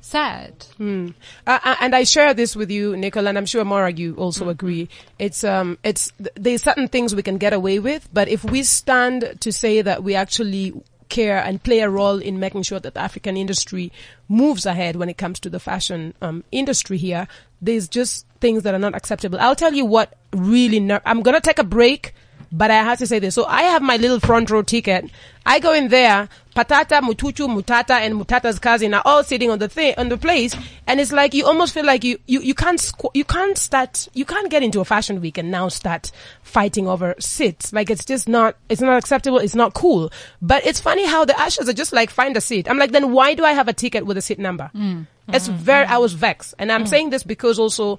sad. 0.01 0.67
Uh, 0.81 1.13
uh, 1.47 1.77
and 1.81 1.95
I 1.95 2.03
share 2.05 2.35
this 2.35 2.55
with 2.55 2.71
you, 2.71 2.97
Nicole, 2.97 3.29
and 3.29 3.39
I'm 3.39 3.47
sure 3.47 3.65
Morag, 3.65 3.99
you 3.99 4.15
also 4.17 4.49
agree. 4.49 4.89
It's 5.19 5.45
um, 5.45 5.79
it's 5.85 6.13
there's 6.35 6.63
certain 6.63 6.89
things 6.89 7.15
we 7.15 7.23
can 7.23 7.39
get 7.39 7.53
away 7.55 7.79
with, 7.79 8.09
but 8.13 8.29
if 8.29 8.45
we 8.45 8.65
stand 8.65 9.37
to 9.41 9.53
say 9.53 9.81
that 9.81 10.03
we 10.03 10.15
actually 10.15 10.75
care 11.09 11.39
and 11.39 11.63
play 11.63 11.81
a 11.81 11.89
role 11.89 12.19
in 12.19 12.41
making 12.41 12.63
sure 12.63 12.81
that 12.81 12.95
the 12.95 13.01
African 13.01 13.37
industry 13.37 13.93
moves 14.29 14.67
ahead 14.67 14.97
when 14.97 15.09
it 15.09 15.19
comes 15.19 15.39
to 15.41 15.51
the 15.51 15.61
fashion 15.61 16.15
um, 16.23 16.43
industry 16.51 16.97
here, 16.97 17.29
there's 17.61 17.87
just 17.87 18.27
things 18.41 18.65
that 18.65 18.75
are 18.75 18.79
not 18.79 18.95
acceptable. 18.97 19.39
I'll 19.39 19.55
tell 19.55 19.75
you 19.75 19.85
what 19.85 20.15
really. 20.33 20.81
Ner- 20.81 21.03
I'm 21.07 21.23
gonna 21.23 21.41
take 21.41 21.61
a 21.61 21.65
break. 21.65 22.15
But 22.53 22.71
I 22.71 22.75
have 22.75 22.99
to 22.99 23.07
say 23.07 23.19
this. 23.19 23.35
So 23.35 23.47
I 23.47 23.63
have 23.63 23.81
my 23.81 23.97
little 23.97 24.21
front 24.21 24.51
row 24.51 24.63
ticket. 24.63 25.11
I 25.47 25.59
go 25.59 25.73
in 25.73 25.89
there. 25.89 26.29
Patata, 26.55 27.01
Mutuchu, 27.01 27.49
Mutata, 27.49 27.93
and 27.93 28.15
Mutata's 28.15 28.59
cousin 28.59 28.93
are 28.93 29.01
all 29.07 29.25
sitting 29.25 29.51
on 29.51 29.59
the 29.59 29.69
thing, 29.69 29.95
on 29.97 30.11
the 30.11 30.19
place. 30.19 30.55
And 30.87 31.01
it's 31.01 31.13
like, 31.13 31.33
you 31.33 31.47
almost 31.47 31.73
feel 31.73 31.87
like 31.87 32.05
you, 32.05 32.19
you, 32.27 32.41
you 32.43 32.53
can't, 32.53 32.79
squ- 32.79 33.11
you 33.15 33.25
can't 33.25 33.57
start, 33.57 34.07
you 34.13 34.27
can't 34.27 34.51
get 34.51 34.63
into 34.63 34.81
a 34.81 34.85
fashion 34.85 35.23
week 35.23 35.39
and 35.39 35.51
now 35.51 35.69
start 35.69 36.13
fighting 36.43 36.87
over 36.87 37.15
seats. 37.19 37.73
Like 37.73 37.89
it's 37.89 38.05
just 38.05 38.29
not, 38.29 38.57
it's 38.69 38.83
not 38.83 38.99
acceptable. 38.99 39.39
It's 39.39 39.55
not 39.55 39.73
cool. 39.73 40.13
But 40.43 40.67
it's 40.67 40.79
funny 40.79 41.07
how 41.07 41.25
the 41.25 41.41
ushers 41.41 41.71
are 41.71 41.73
just 41.73 41.95
like, 41.95 42.11
find 42.11 42.37
a 42.37 42.41
seat. 42.43 42.69
I'm 42.69 42.77
like, 42.77 42.93
then 42.93 43.13
why 43.13 43.33
do 43.33 43.45
I 43.45 43.53
have 43.53 43.69
a 43.69 43.73
ticket 43.73 44.05
with 44.05 44.19
a 44.19 44.23
seat 44.23 44.39
number? 44.39 44.71
Mm. 44.75 45.07
It's 45.29 45.49
mm. 45.49 45.55
very, 45.55 45.87
I 45.87 45.95
mm. 45.95 46.03
was 46.03 46.13
vexed. 46.13 46.55
And 46.59 46.71
I'm 46.71 46.87
saying 46.87 47.11
this 47.11 47.23
because 47.23 47.59
also, 47.59 47.99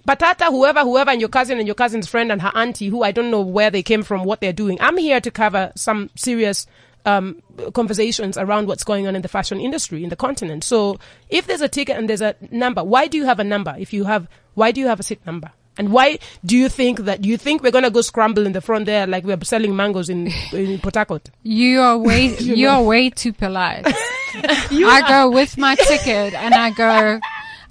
Patata, 0.00 0.48
whoever, 0.48 0.80
whoever, 0.80 1.10
and 1.10 1.20
your 1.20 1.28
cousin 1.28 1.58
and 1.58 1.66
your 1.68 1.74
cousin's 1.74 2.08
friend 2.08 2.32
and 2.32 2.40
her 2.40 2.52
auntie, 2.54 2.88
who 2.88 3.02
I 3.02 3.12
don't 3.12 3.30
know 3.30 3.42
where 3.42 3.70
they 3.70 3.82
came 3.82 4.02
from, 4.02 4.24
what 4.24 4.40
they're 4.40 4.52
doing. 4.52 4.78
I'm 4.80 4.96
here 4.96 5.20
to 5.20 5.30
cover 5.30 5.72
some 5.76 6.10
serious 6.16 6.66
um, 7.04 7.42
conversations 7.74 8.38
around 8.38 8.68
what's 8.68 8.84
going 8.84 9.06
on 9.06 9.16
in 9.16 9.22
the 9.22 9.28
fashion 9.28 9.60
industry 9.60 10.02
in 10.02 10.08
the 10.08 10.16
continent. 10.16 10.64
So, 10.64 10.98
if 11.28 11.46
there's 11.46 11.60
a 11.60 11.68
ticket 11.68 11.96
and 11.96 12.08
there's 12.08 12.22
a 12.22 12.34
number, 12.50 12.82
why 12.82 13.06
do 13.06 13.18
you 13.18 13.24
have 13.26 13.38
a 13.38 13.44
number? 13.44 13.74
If 13.78 13.92
you 13.92 14.04
have, 14.04 14.28
why 14.54 14.72
do 14.72 14.80
you 14.80 14.86
have 14.86 15.00
a 15.00 15.02
seat 15.02 15.24
number? 15.26 15.50
And 15.78 15.90
why 15.90 16.18
do 16.44 16.56
you 16.56 16.68
think 16.68 17.00
that? 17.00 17.22
Do 17.22 17.28
you 17.28 17.38
think 17.38 17.62
we're 17.62 17.70
gonna 17.70 17.90
go 17.90 18.02
scramble 18.02 18.44
in 18.44 18.52
the 18.52 18.60
front 18.60 18.84
there 18.86 19.06
like 19.06 19.24
we're 19.24 19.42
selling 19.42 19.74
mangoes 19.74 20.10
in 20.10 20.30
in 20.52 20.78
Port 20.80 20.96
Harcourt? 20.96 21.30
You 21.42 21.80
are 21.80 21.96
way 21.96 22.36
you 22.38 22.68
are 22.68 22.82
way 22.82 23.08
too 23.10 23.32
polite. 23.32 23.86
I 24.34 25.04
go 25.08 25.30
with 25.30 25.56
my 25.56 25.74
ticket 25.74 26.34
and 26.34 26.54
I 26.54 26.70
go. 26.70 27.20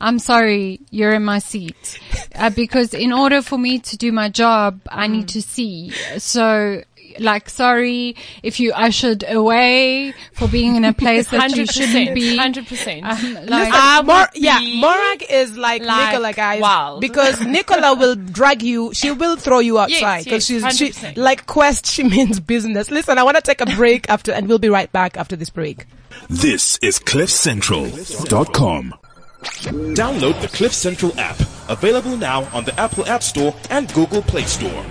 I'm 0.02 0.18
sorry, 0.18 0.82
you're 0.90 1.14
in 1.14 1.24
my 1.24 1.38
seat. 1.40 2.00
Uh, 2.34 2.50
because 2.50 2.94
in 2.96 3.14
order 3.14 3.42
for 3.44 3.58
me 3.58 3.78
to 3.80 3.98
do 3.98 4.12
my 4.12 4.30
job, 4.30 4.82
I 4.90 5.06
need 5.08 5.28
to 5.30 5.42
see. 5.44 5.92
So, 6.18 6.82
like, 7.20 7.50
sorry 7.50 8.16
if 8.42 8.60
you 8.60 8.72
ushered 8.74 9.24
away 9.28 10.16
for 10.34 10.48
being 10.48 10.76
in 10.76 10.86
a 10.86 10.94
place 10.94 11.28
that 11.30 11.56
you 11.56 11.68
shouldn't 11.68 12.16
be. 12.16 12.36
Hundred 12.36 12.66
percent. 12.66 13.06
Um, 13.06 13.46
like, 13.46 13.70
I 13.72 14.02
Mor- 14.02 14.30
yeah, 14.34 14.60
Morag 14.80 15.24
is 15.30 15.56
like, 15.56 15.84
like 15.84 16.14
Nicola, 16.14 16.34
guys, 16.34 16.62
wild. 16.62 17.02
because 17.02 17.40
Nicola 17.46 17.94
will 17.96 18.16
drag 18.16 18.64
you. 18.64 18.94
She 18.96 19.12
will 19.12 19.36
throw 19.36 19.60
you 19.60 19.78
outside 19.78 20.24
because 20.24 20.50
yes, 20.50 20.64
she's 20.78 20.78
she, 20.78 20.90
100%. 20.90 21.18
like 21.18 21.46
Quest. 21.46 21.86
She 21.86 22.04
means 22.04 22.40
business. 22.40 22.90
Listen, 22.90 23.20
I 23.20 23.24
want 23.24 23.36
to 23.36 23.42
take 23.44 23.62
a 23.62 23.68
break 23.68 24.10
after, 24.10 24.32
and 24.32 24.48
we'll 24.48 24.58
be 24.58 24.70
right 24.70 24.92
back 24.92 25.16
after 25.16 25.36
this 25.36 25.52
break. 25.52 25.86
This 26.28 26.80
is 26.82 26.98
CliffCentral.com. 26.98 28.96
Download 29.42 30.40
the 30.42 30.48
Cliff 30.48 30.74
Central 30.74 31.18
app, 31.20 31.40
available 31.70 32.18
now 32.18 32.44
on 32.54 32.64
the 32.66 32.80
Apple 32.80 33.06
App 33.08 33.24
Store 33.24 33.56
and 33.70 33.92
Google 33.94 34.22
Play 34.22 34.44
Store. 34.44 34.84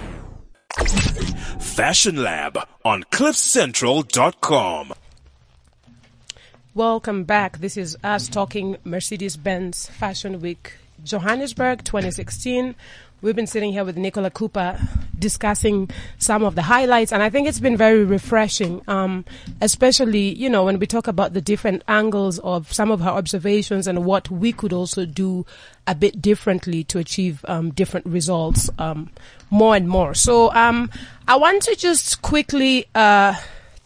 Fashion 1.60 2.16
Lab 2.16 2.58
on 2.84 3.04
CliffCentral.com. 3.04 4.92
Welcome 6.74 7.24
back. 7.24 7.58
This 7.58 7.76
is 7.76 7.96
us 8.04 8.28
talking 8.28 8.76
Mercedes-Benz 8.84 9.86
Fashion 9.88 10.40
Week 10.40 10.74
Johannesburg 11.04 11.84
2016. 11.84 12.74
We've 13.22 13.36
been 13.36 13.46
sitting 13.46 13.72
here 13.72 13.84
with 13.84 13.98
Nicola 13.98 14.30
Cooper 14.30 14.80
discussing 15.18 15.90
some 16.18 16.42
of 16.42 16.54
the 16.54 16.62
highlights, 16.62 17.12
and 17.12 17.22
I 17.22 17.28
think 17.28 17.46
it's 17.46 17.60
been 17.60 17.76
very 17.76 18.02
refreshing, 18.02 18.80
um, 18.88 19.26
especially, 19.60 20.34
you 20.34 20.48
know, 20.48 20.64
when 20.64 20.78
we 20.78 20.86
talk 20.86 21.06
about 21.06 21.34
the 21.34 21.42
different 21.42 21.82
angles 21.86 22.38
of 22.38 22.72
some 22.72 22.90
of 22.90 23.00
her 23.00 23.10
observations 23.10 23.86
and 23.86 24.06
what 24.06 24.30
we 24.30 24.52
could 24.52 24.72
also 24.72 25.04
do 25.04 25.44
a 25.86 25.94
bit 25.94 26.22
differently 26.22 26.82
to 26.84 26.98
achieve 26.98 27.44
um, 27.46 27.72
different 27.72 28.06
results 28.06 28.70
um, 28.78 29.10
more 29.50 29.76
and 29.76 29.86
more. 29.86 30.14
So 30.14 30.50
um, 30.54 30.90
I 31.28 31.36
want 31.36 31.62
to 31.64 31.76
just 31.76 32.22
quickly 32.22 32.86
uh, 32.94 33.34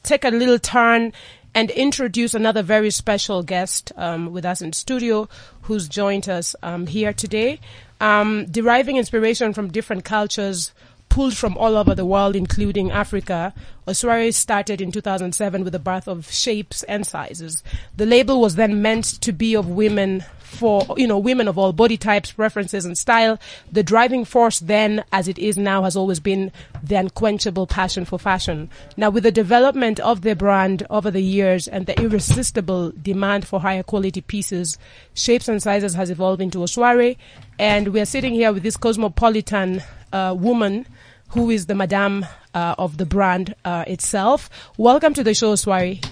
take 0.05 0.25
a 0.25 0.31
little 0.31 0.61
turn 0.61 1.13
and 1.57 1.71
introduce 1.71 2.35
another 2.35 2.63
very 2.63 2.91
special 2.91 3.43
guest 3.43 3.91
um, 3.97 4.33
with 4.33 4.45
us 4.45 4.63
in 4.63 4.73
studio 4.73 5.29
who's 5.63 5.89
joined 5.89 6.29
us 6.29 6.55
um, 6.63 6.87
here 6.87 7.13
today. 7.13 7.59
Um, 8.05 8.45
deriving 8.51 8.99
inspiration 8.99 9.55
from 9.55 9.69
different 9.73 10.05
cultures 10.05 10.75
pulled 11.15 11.37
from 11.37 11.57
all 11.57 11.77
over 11.77 11.95
the 11.95 12.05
world, 12.05 12.35
including 12.35 12.91
Africa, 12.91 13.55
Oshwari 13.87 14.35
started 14.35 14.81
in 14.81 14.91
2007 14.91 15.63
with 15.63 15.73
the 15.73 15.79
birth 15.79 16.09
of 16.09 16.29
Shapes 16.29 16.83
and 16.83 17.07
Sizes. 17.07 17.63
The 17.97 18.05
label 18.05 18.41
was 18.41 18.57
then 18.57 18.83
meant 18.83 19.05
to 19.21 19.31
be 19.31 19.55
of 19.55 19.69
women 19.69 20.25
for, 20.41 20.85
you 20.97 21.07
know, 21.07 21.19
women 21.19 21.47
of 21.47 21.57
all 21.57 21.73
body 21.73 21.97
types, 21.97 22.33
preferences, 22.33 22.85
and 22.85 22.99
style. 22.99 23.39
The 23.71 23.85
driving 23.85 24.25
force 24.25 24.59
then, 24.59 25.05
as 25.13 25.29
it 25.29 25.39
is 25.39 25.57
now, 25.57 25.85
has 25.85 25.95
always 25.95 26.19
been 26.19 26.51
the 26.83 26.97
unquenchable 26.97 27.69
passion 27.69 28.05
for 28.05 28.19
fashion. 28.19 28.69
Now, 28.97 29.11
with 29.11 29.23
the 29.23 29.31
development 29.31 30.01
of 30.01 30.23
the 30.23 30.35
brand 30.35 30.85
over 30.91 31.13
the 31.13 31.23
years 31.23 31.69
and 31.69 31.87
the 31.87 31.97
irresistible 32.01 32.91
demand 33.01 33.47
for 33.47 33.61
higher 33.61 33.85
quality 33.85 34.21
pieces, 34.21 34.79
Shapes 35.15 35.47
and 35.47 35.63
Sizes 35.63 35.95
has 35.95 36.11
evolved 36.11 36.43
into 36.43 36.59
Oshwari. 36.59 37.19
And 37.57 37.93
we're 37.93 38.05
sitting 38.05 38.35
here 38.35 38.53
with 38.53 38.65
this 38.65 38.77
cosmopolitan 38.77 39.81
uh, 40.13 40.35
woman 40.37 40.87
who 41.29 41.51
is 41.51 41.67
the 41.67 41.75
madame 41.75 42.27
uh, 42.55 42.75
of 42.79 42.97
the 42.97 43.07
brand 43.07 43.55
uh, 43.65 43.85
itself. 43.87 44.51
Welcome 44.77 45.15
to 45.15 45.25
the 45.25 45.35
show, 45.35 45.55
Swari. 45.55 46.05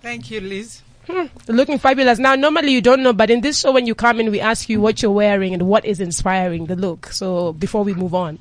Thank 0.00 0.30
you, 0.30 0.40
Liz. 0.40 0.82
Looking 1.48 1.78
fabulous. 1.78 2.18
Now, 2.18 2.34
normally 2.34 2.72
you 2.72 2.80
don't 2.82 3.02
know, 3.02 3.12
but 3.12 3.30
in 3.30 3.40
this 3.40 3.60
show, 3.60 3.72
when 3.72 3.86
you 3.86 3.94
come 3.94 4.20
in, 4.20 4.30
we 4.30 4.40
ask 4.40 4.68
you 4.68 4.80
what 4.80 5.00
you're 5.00 5.10
wearing 5.10 5.54
and 5.54 5.62
what 5.62 5.84
is 5.84 6.00
inspiring 6.00 6.66
the 6.66 6.76
look. 6.76 7.06
So 7.12 7.54
before 7.54 7.82
we 7.82 7.94
move 7.94 8.14
on, 8.14 8.38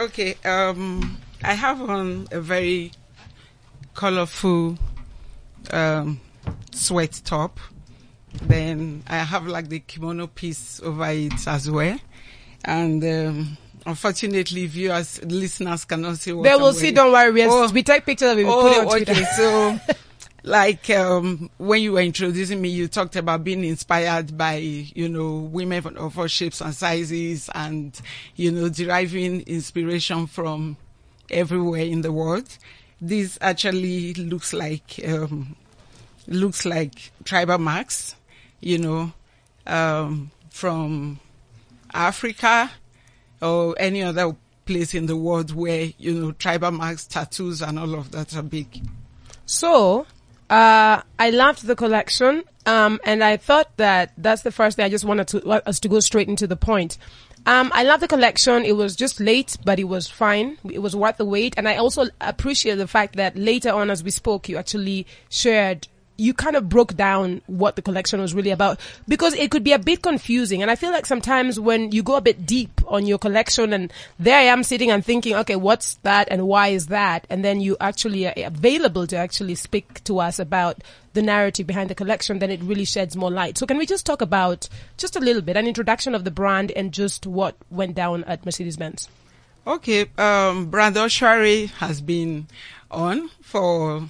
Okay, 0.00 0.34
um, 0.46 1.18
I 1.44 1.52
have 1.52 1.82
on 1.82 2.26
a 2.30 2.40
very 2.40 2.90
colorful 3.92 4.78
um, 5.72 6.18
sweat 6.72 7.20
top. 7.22 7.60
Then 8.40 9.02
I 9.06 9.18
have 9.18 9.46
like 9.46 9.68
the 9.68 9.80
kimono 9.80 10.26
piece 10.28 10.80
over 10.82 11.04
it 11.10 11.46
as 11.46 11.70
well. 11.70 11.98
And 12.64 13.04
um, 13.04 13.58
unfortunately, 13.86 14.66
viewers, 14.66 15.22
listeners 15.24 15.84
cannot 15.84 16.18
see 16.18 16.32
what 16.32 16.44
They 16.44 16.54
will 16.56 16.72
see. 16.72 16.90
Don't 16.92 17.12
worry. 17.12 17.32
We, 17.32 17.44
Oh. 17.46 17.68
we 17.70 17.82
take 17.82 18.04
pictures 18.06 18.32
of 18.32 18.38
it. 18.38 18.44
We 18.46 18.50
put 18.52 18.72
it 18.72 18.78
on 18.80 18.86
Oh, 18.86 18.90
Twitter. 18.90 19.12
okay. 19.12 19.24
So, 19.36 19.80
like, 20.42 20.88
um, 20.90 21.50
when 21.58 21.82
you 21.82 21.92
were 21.92 22.00
introducing 22.00 22.60
me, 22.60 22.68
you 22.70 22.88
talked 22.88 23.16
about 23.16 23.44
being 23.44 23.64
inspired 23.64 24.36
by, 24.36 24.56
you 24.56 25.08
know, 25.08 25.36
women 25.38 25.96
of 25.96 26.18
all 26.18 26.26
shapes 26.26 26.60
and 26.60 26.74
sizes 26.74 27.48
and, 27.54 27.98
you 28.36 28.50
know, 28.50 28.68
deriving 28.68 29.42
inspiration 29.42 30.26
from 30.26 30.76
everywhere 31.30 31.82
in 31.82 32.02
the 32.02 32.12
world. 32.12 32.48
This 33.00 33.38
actually 33.40 34.14
looks 34.14 34.52
like, 34.52 35.00
um, 35.06 35.56
looks 36.26 36.64
like 36.64 37.12
tribal 37.24 37.58
marks, 37.58 38.14
you 38.60 38.78
know, 38.78 39.12
um, 39.66 40.30
from 40.50 41.18
Africa 41.92 42.70
or 43.40 43.74
any 43.78 44.02
other 44.02 44.36
place 44.66 44.94
in 44.94 45.06
the 45.06 45.16
world 45.16 45.54
where, 45.54 45.90
you 45.98 46.14
know, 46.14 46.32
tribal 46.32 46.70
marks, 46.70 47.06
tattoos 47.06 47.62
and 47.62 47.78
all 47.78 47.94
of 47.94 48.10
that 48.12 48.36
are 48.36 48.42
big. 48.42 48.82
So, 49.46 50.06
uh, 50.48 51.02
I 51.18 51.30
loved 51.30 51.66
the 51.66 51.76
collection, 51.76 52.44
um, 52.66 53.00
and 53.04 53.22
I 53.24 53.36
thought 53.36 53.76
that 53.76 54.12
that's 54.16 54.42
the 54.42 54.52
first 54.52 54.76
thing. 54.76 54.84
I 54.84 54.88
just 54.88 55.04
wanted 55.04 55.28
to 55.28 55.48
us 55.68 55.80
to 55.80 55.88
go 55.88 56.00
straight 56.00 56.28
into 56.28 56.46
the 56.46 56.56
point. 56.56 56.98
Um, 57.46 57.72
I 57.74 57.84
love 57.84 58.00
the 58.00 58.08
collection. 58.08 58.64
It 58.64 58.76
was 58.76 58.94
just 58.96 59.18
late, 59.18 59.56
but 59.64 59.78
it 59.78 59.84
was 59.84 60.08
fine. 60.08 60.58
It 60.70 60.80
was 60.80 60.94
worth 60.94 61.16
the 61.16 61.24
wait, 61.24 61.54
and 61.56 61.68
I 61.68 61.76
also 61.76 62.06
appreciate 62.20 62.74
the 62.74 62.86
fact 62.86 63.16
that 63.16 63.36
later 63.36 63.70
on, 63.70 63.90
as 63.90 64.04
we 64.04 64.10
spoke, 64.10 64.48
you 64.48 64.56
actually 64.56 65.06
shared. 65.28 65.88
You 66.20 66.34
kind 66.34 66.56
of 66.56 66.68
broke 66.68 66.96
down 66.96 67.40
what 67.46 67.76
the 67.76 67.82
collection 67.82 68.20
was 68.20 68.34
really 68.34 68.50
about 68.50 68.78
because 69.08 69.34
it 69.34 69.50
could 69.50 69.64
be 69.64 69.72
a 69.72 69.78
bit 69.78 70.02
confusing. 70.02 70.60
And 70.62 70.70
I 70.70 70.76
feel 70.76 70.90
like 70.90 71.06
sometimes 71.06 71.58
when 71.58 71.92
you 71.92 72.02
go 72.02 72.16
a 72.16 72.20
bit 72.20 72.44
deep 72.44 72.80
on 72.86 73.06
your 73.06 73.18
collection 73.18 73.72
and 73.72 73.92
there 74.18 74.38
I 74.38 74.42
am 74.42 74.62
sitting 74.62 74.90
and 74.90 75.04
thinking, 75.04 75.34
okay, 75.36 75.56
what's 75.56 75.94
that 76.02 76.28
and 76.30 76.46
why 76.46 76.68
is 76.68 76.88
that? 76.88 77.26
And 77.30 77.44
then 77.44 77.60
you 77.60 77.76
actually 77.80 78.26
are 78.26 78.34
available 78.36 79.06
to 79.06 79.16
actually 79.16 79.54
speak 79.54 80.04
to 80.04 80.20
us 80.20 80.38
about 80.38 80.82
the 81.12 81.22
narrative 81.22 81.66
behind 81.66 81.90
the 81.90 81.94
collection, 81.94 82.38
then 82.38 82.50
it 82.50 82.62
really 82.62 82.84
sheds 82.84 83.16
more 83.16 83.30
light. 83.30 83.58
So 83.58 83.66
can 83.66 83.78
we 83.78 83.86
just 83.86 84.06
talk 84.06 84.22
about 84.22 84.68
just 84.96 85.16
a 85.16 85.20
little 85.20 85.42
bit, 85.42 85.56
an 85.56 85.66
introduction 85.66 86.14
of 86.14 86.24
the 86.24 86.30
brand 86.30 86.70
and 86.70 86.92
just 86.92 87.26
what 87.26 87.56
went 87.70 87.94
down 87.94 88.24
at 88.24 88.44
Mercedes-Benz? 88.44 89.08
Okay, 89.66 90.06
um, 90.16 90.66
Brand 90.66 90.96
Oshwari 90.96 91.70
has 91.70 92.00
been 92.00 92.46
on 92.90 93.28
for 93.42 94.08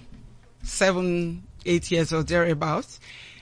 seven, 0.63 1.43
eight 1.67 1.91
years 1.91 2.13
or 2.13 2.23
thereabouts. 2.23 3.01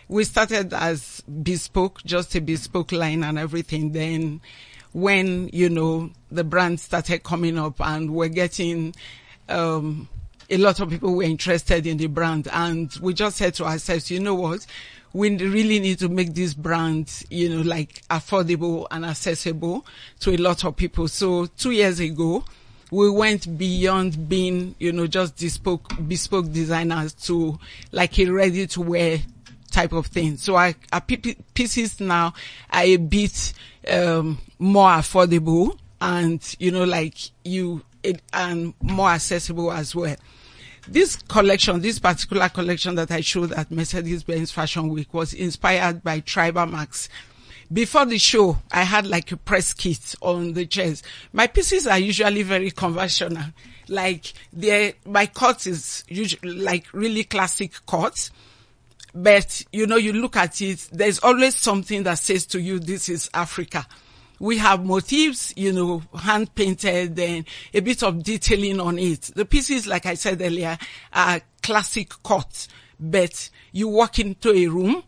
We 0.09 0.25
started 0.25 0.73
as 0.73 1.21
bespoke, 1.23 2.03
just 2.05 2.35
a 2.35 2.41
bespoke 2.41 2.93
line 2.93 3.23
and 3.23 3.39
everything. 3.39 3.93
Then 3.93 4.41
when, 4.93 5.51
you 5.53 5.69
know, 5.69 6.11
the 6.31 6.45
brand 6.45 6.81
started 6.81 7.23
coming 7.23 7.59
up 7.59 7.81
and 7.81 8.15
we're 8.15 8.29
getting, 8.29 8.95
um, 9.49 10.09
a 10.51 10.57
lot 10.57 10.81
of 10.81 10.89
people 10.89 11.15
were 11.15 11.25
interested 11.25 11.87
in 11.87 11.99
the 11.99 12.07
brand 12.07 12.49
and 12.53 12.91
we 13.03 13.13
just 13.13 13.37
said 13.37 13.55
to 13.55 13.65
ourselves, 13.65 14.11
you 14.11 14.21
know 14.21 14.35
what? 14.35 14.67
We 15.13 15.37
really 15.37 15.79
need 15.81 15.99
to 16.01 16.09
make 16.09 16.35
this 16.35 16.55
brand, 16.55 17.25
you 17.31 17.49
know, 17.49 17.63
like 17.63 18.03
affordable 18.09 18.87
and 18.91 19.05
accessible 19.05 19.87
to 20.21 20.31
a 20.35 20.37
lot 20.37 20.65
of 20.65 20.77
people. 20.77 21.09
So 21.09 21.47
two 21.47 21.71
years 21.73 22.01
ago, 22.01 22.45
we 22.91 23.11
went 23.11 23.59
beyond 23.59 24.29
being, 24.29 24.75
you 24.79 24.93
know, 24.93 25.07
just 25.07 25.39
bespoke, 25.39 25.93
bespoke 26.07 26.51
designers 26.53 27.13
to 27.13 27.59
like 27.93 28.19
a 28.19 28.27
ready 28.27 28.67
to 28.69 28.81
wear 28.81 29.19
type 29.71 29.93
of 29.93 30.07
thing. 30.07 30.37
So 30.37 30.57
our, 30.57 30.75
our 30.93 31.01
pieces 31.01 32.01
now 32.01 32.33
are 32.71 32.83
a 32.83 32.97
bit, 32.97 33.53
um, 33.91 34.39
more 34.59 34.91
affordable 34.91 35.79
and, 36.01 36.43
you 36.59 36.71
know, 36.71 36.85
like 36.85 37.17
you, 37.45 37.83
it, 38.03 38.23
and 38.33 38.73
more 38.81 39.11
accessible 39.11 39.71
as 39.71 39.95
well. 39.95 40.17
This 40.87 41.17
collection, 41.17 41.83
this 41.83 41.99
particular 41.99 42.49
collection 42.49 42.95
that 42.95 43.11
I 43.11 43.21
showed 43.21 43.53
at 43.53 43.71
Mercedes-Benz 43.71 44.51
Fashion 44.51 44.89
Week 44.89 45.13
was 45.13 45.35
inspired 45.35 46.03
by 46.03 46.21
tribal 46.21 46.65
marks. 46.65 47.11
Before 47.71 48.07
the 48.07 48.19
show, 48.19 48.57
I 48.73 48.83
had 48.83 49.07
like 49.07 49.31
a 49.31 49.37
press 49.37 49.75
kit 49.75 50.15
on 50.23 50.55
the 50.55 50.65
chairs. 50.65 51.03
My 51.35 51.47
pieces 51.47 51.87
are 51.87 51.99
usually 51.99 52.43
very 52.43 52.71
conventional. 52.71 53.45
Like 53.89 54.33
my 55.05 55.27
cut 55.27 55.67
is 55.67 56.05
usually 56.09 56.55
like 56.55 56.87
really 56.93 57.25
classic 57.25 57.73
cuts. 57.87 58.31
But 59.15 59.65
you 59.73 59.87
know, 59.87 59.97
you 59.97 60.15
look 60.15 60.37
at 60.37 60.63
it, 60.63 60.89
there's 60.93 61.19
always 61.19 61.57
something 61.57 62.05
that 62.05 62.19
says 62.19 62.47
to 62.47 62.61
you, 62.61 62.79
this 62.79 63.09
is 63.09 63.29
Africa. 63.35 63.87
We 64.41 64.59
have 64.59 64.87
motifs, 64.87 65.53
you 65.57 65.73
know, 65.73 66.03
hand 66.17 66.55
painted 66.55 67.19
and 67.19 67.45
a 67.75 67.81
bit 67.81 68.03
of 68.03 68.23
detailing 68.23 68.81
on 68.81 68.99
it. 68.99 69.31
The 69.35 69.45
pieces, 69.45 69.87
like 69.87 70.07
I 70.07 70.15
said 70.15 70.41
earlier, 70.41 70.79
are 71.13 71.41
classic 71.63 72.13
cuts. 72.23 72.69
But 73.01 73.51
you 73.73 73.89
walk 73.89 74.19
into 74.21 74.53
a 74.53 74.67
room, 74.69 75.03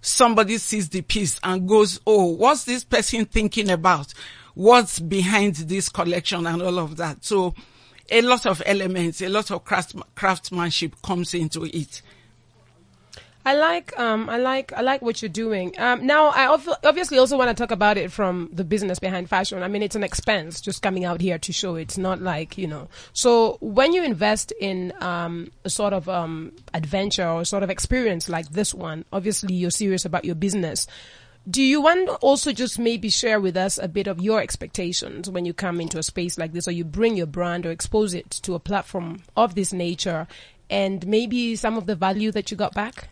somebody 0.00 0.58
sees 0.58 0.88
the 0.88 1.02
piece 1.02 1.40
and 1.42 1.68
goes, 1.68 2.00
Oh, 2.06 2.26
what's 2.26 2.64
this 2.64 2.84
person 2.84 3.24
thinking 3.24 3.70
about? 3.70 4.12
What's 4.54 4.98
behind 4.98 5.56
this 5.56 5.88
collection 5.88 6.46
and 6.46 6.62
all 6.62 6.78
of 6.78 6.96
that? 6.96 7.24
So 7.24 7.54
a 8.10 8.22
lot 8.22 8.46
of 8.46 8.62
elements, 8.66 9.22
a 9.22 9.28
lot 9.28 9.50
of 9.50 9.64
craftsmanship 9.64 11.00
comes 11.02 11.34
into 11.34 11.64
it. 11.64 12.02
I 13.46 13.54
like, 13.54 13.98
um, 13.98 14.28
I 14.28 14.36
like, 14.36 14.72
I 14.74 14.82
like 14.82 15.00
what 15.00 15.22
you're 15.22 15.28
doing. 15.30 15.72
Um, 15.78 16.06
now, 16.06 16.26
I 16.26 16.48
ob- 16.48 16.78
obviously 16.84 17.18
also 17.18 17.38
want 17.38 17.48
to 17.48 17.60
talk 17.60 17.70
about 17.70 17.96
it 17.96 18.12
from 18.12 18.50
the 18.52 18.64
business 18.64 18.98
behind 18.98 19.30
fashion. 19.30 19.62
I 19.62 19.68
mean, 19.68 19.82
it's 19.82 19.96
an 19.96 20.04
expense 20.04 20.60
just 20.60 20.82
coming 20.82 21.04
out 21.04 21.20
here 21.20 21.38
to 21.38 21.52
show. 21.52 21.76
It's 21.76 21.96
not 21.96 22.20
like 22.20 22.58
you 22.58 22.66
know. 22.66 22.88
So 23.12 23.56
when 23.60 23.92
you 23.94 24.02
invest 24.02 24.52
in 24.60 24.92
um, 25.00 25.50
a 25.64 25.70
sort 25.70 25.94
of 25.94 26.08
um, 26.08 26.52
adventure 26.74 27.26
or 27.26 27.44
sort 27.44 27.62
of 27.62 27.70
experience 27.70 28.28
like 28.28 28.50
this 28.50 28.74
one, 28.74 29.04
obviously 29.12 29.54
you're 29.54 29.70
serious 29.70 30.04
about 30.04 30.24
your 30.24 30.34
business. 30.34 30.86
Do 31.48 31.62
you 31.62 31.80
want 31.80 32.08
to 32.08 32.14
also 32.16 32.52
just 32.52 32.78
maybe 32.78 33.08
share 33.08 33.40
with 33.40 33.56
us 33.56 33.78
a 33.78 33.88
bit 33.88 34.06
of 34.06 34.20
your 34.20 34.42
expectations 34.42 35.30
when 35.30 35.46
you 35.46 35.54
come 35.54 35.80
into 35.80 35.98
a 35.98 36.02
space 36.02 36.36
like 36.36 36.52
this, 36.52 36.68
or 36.68 36.72
you 36.72 36.84
bring 36.84 37.16
your 37.16 37.26
brand 37.26 37.64
or 37.64 37.70
expose 37.70 38.12
it 38.12 38.30
to 38.42 38.54
a 38.54 38.60
platform 38.60 39.22
of 39.34 39.54
this 39.54 39.72
nature, 39.72 40.26
and 40.68 41.06
maybe 41.06 41.56
some 41.56 41.78
of 41.78 41.86
the 41.86 41.94
value 41.94 42.30
that 42.32 42.50
you 42.50 42.56
got 42.58 42.74
back? 42.74 43.08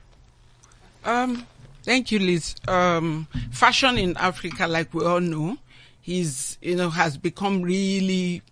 Um, 1.06 1.46
thank 1.84 2.10
you, 2.10 2.18
Liz. 2.18 2.56
Um, 2.66 3.28
fashion 3.52 3.96
in 3.96 4.16
Africa, 4.16 4.66
like 4.66 4.92
we 4.92 5.04
all 5.04 5.20
know, 5.20 5.56
is, 6.04 6.58
you 6.60 6.74
know, 6.74 6.90
has 6.90 7.16
become 7.16 7.62
really, 7.62 8.42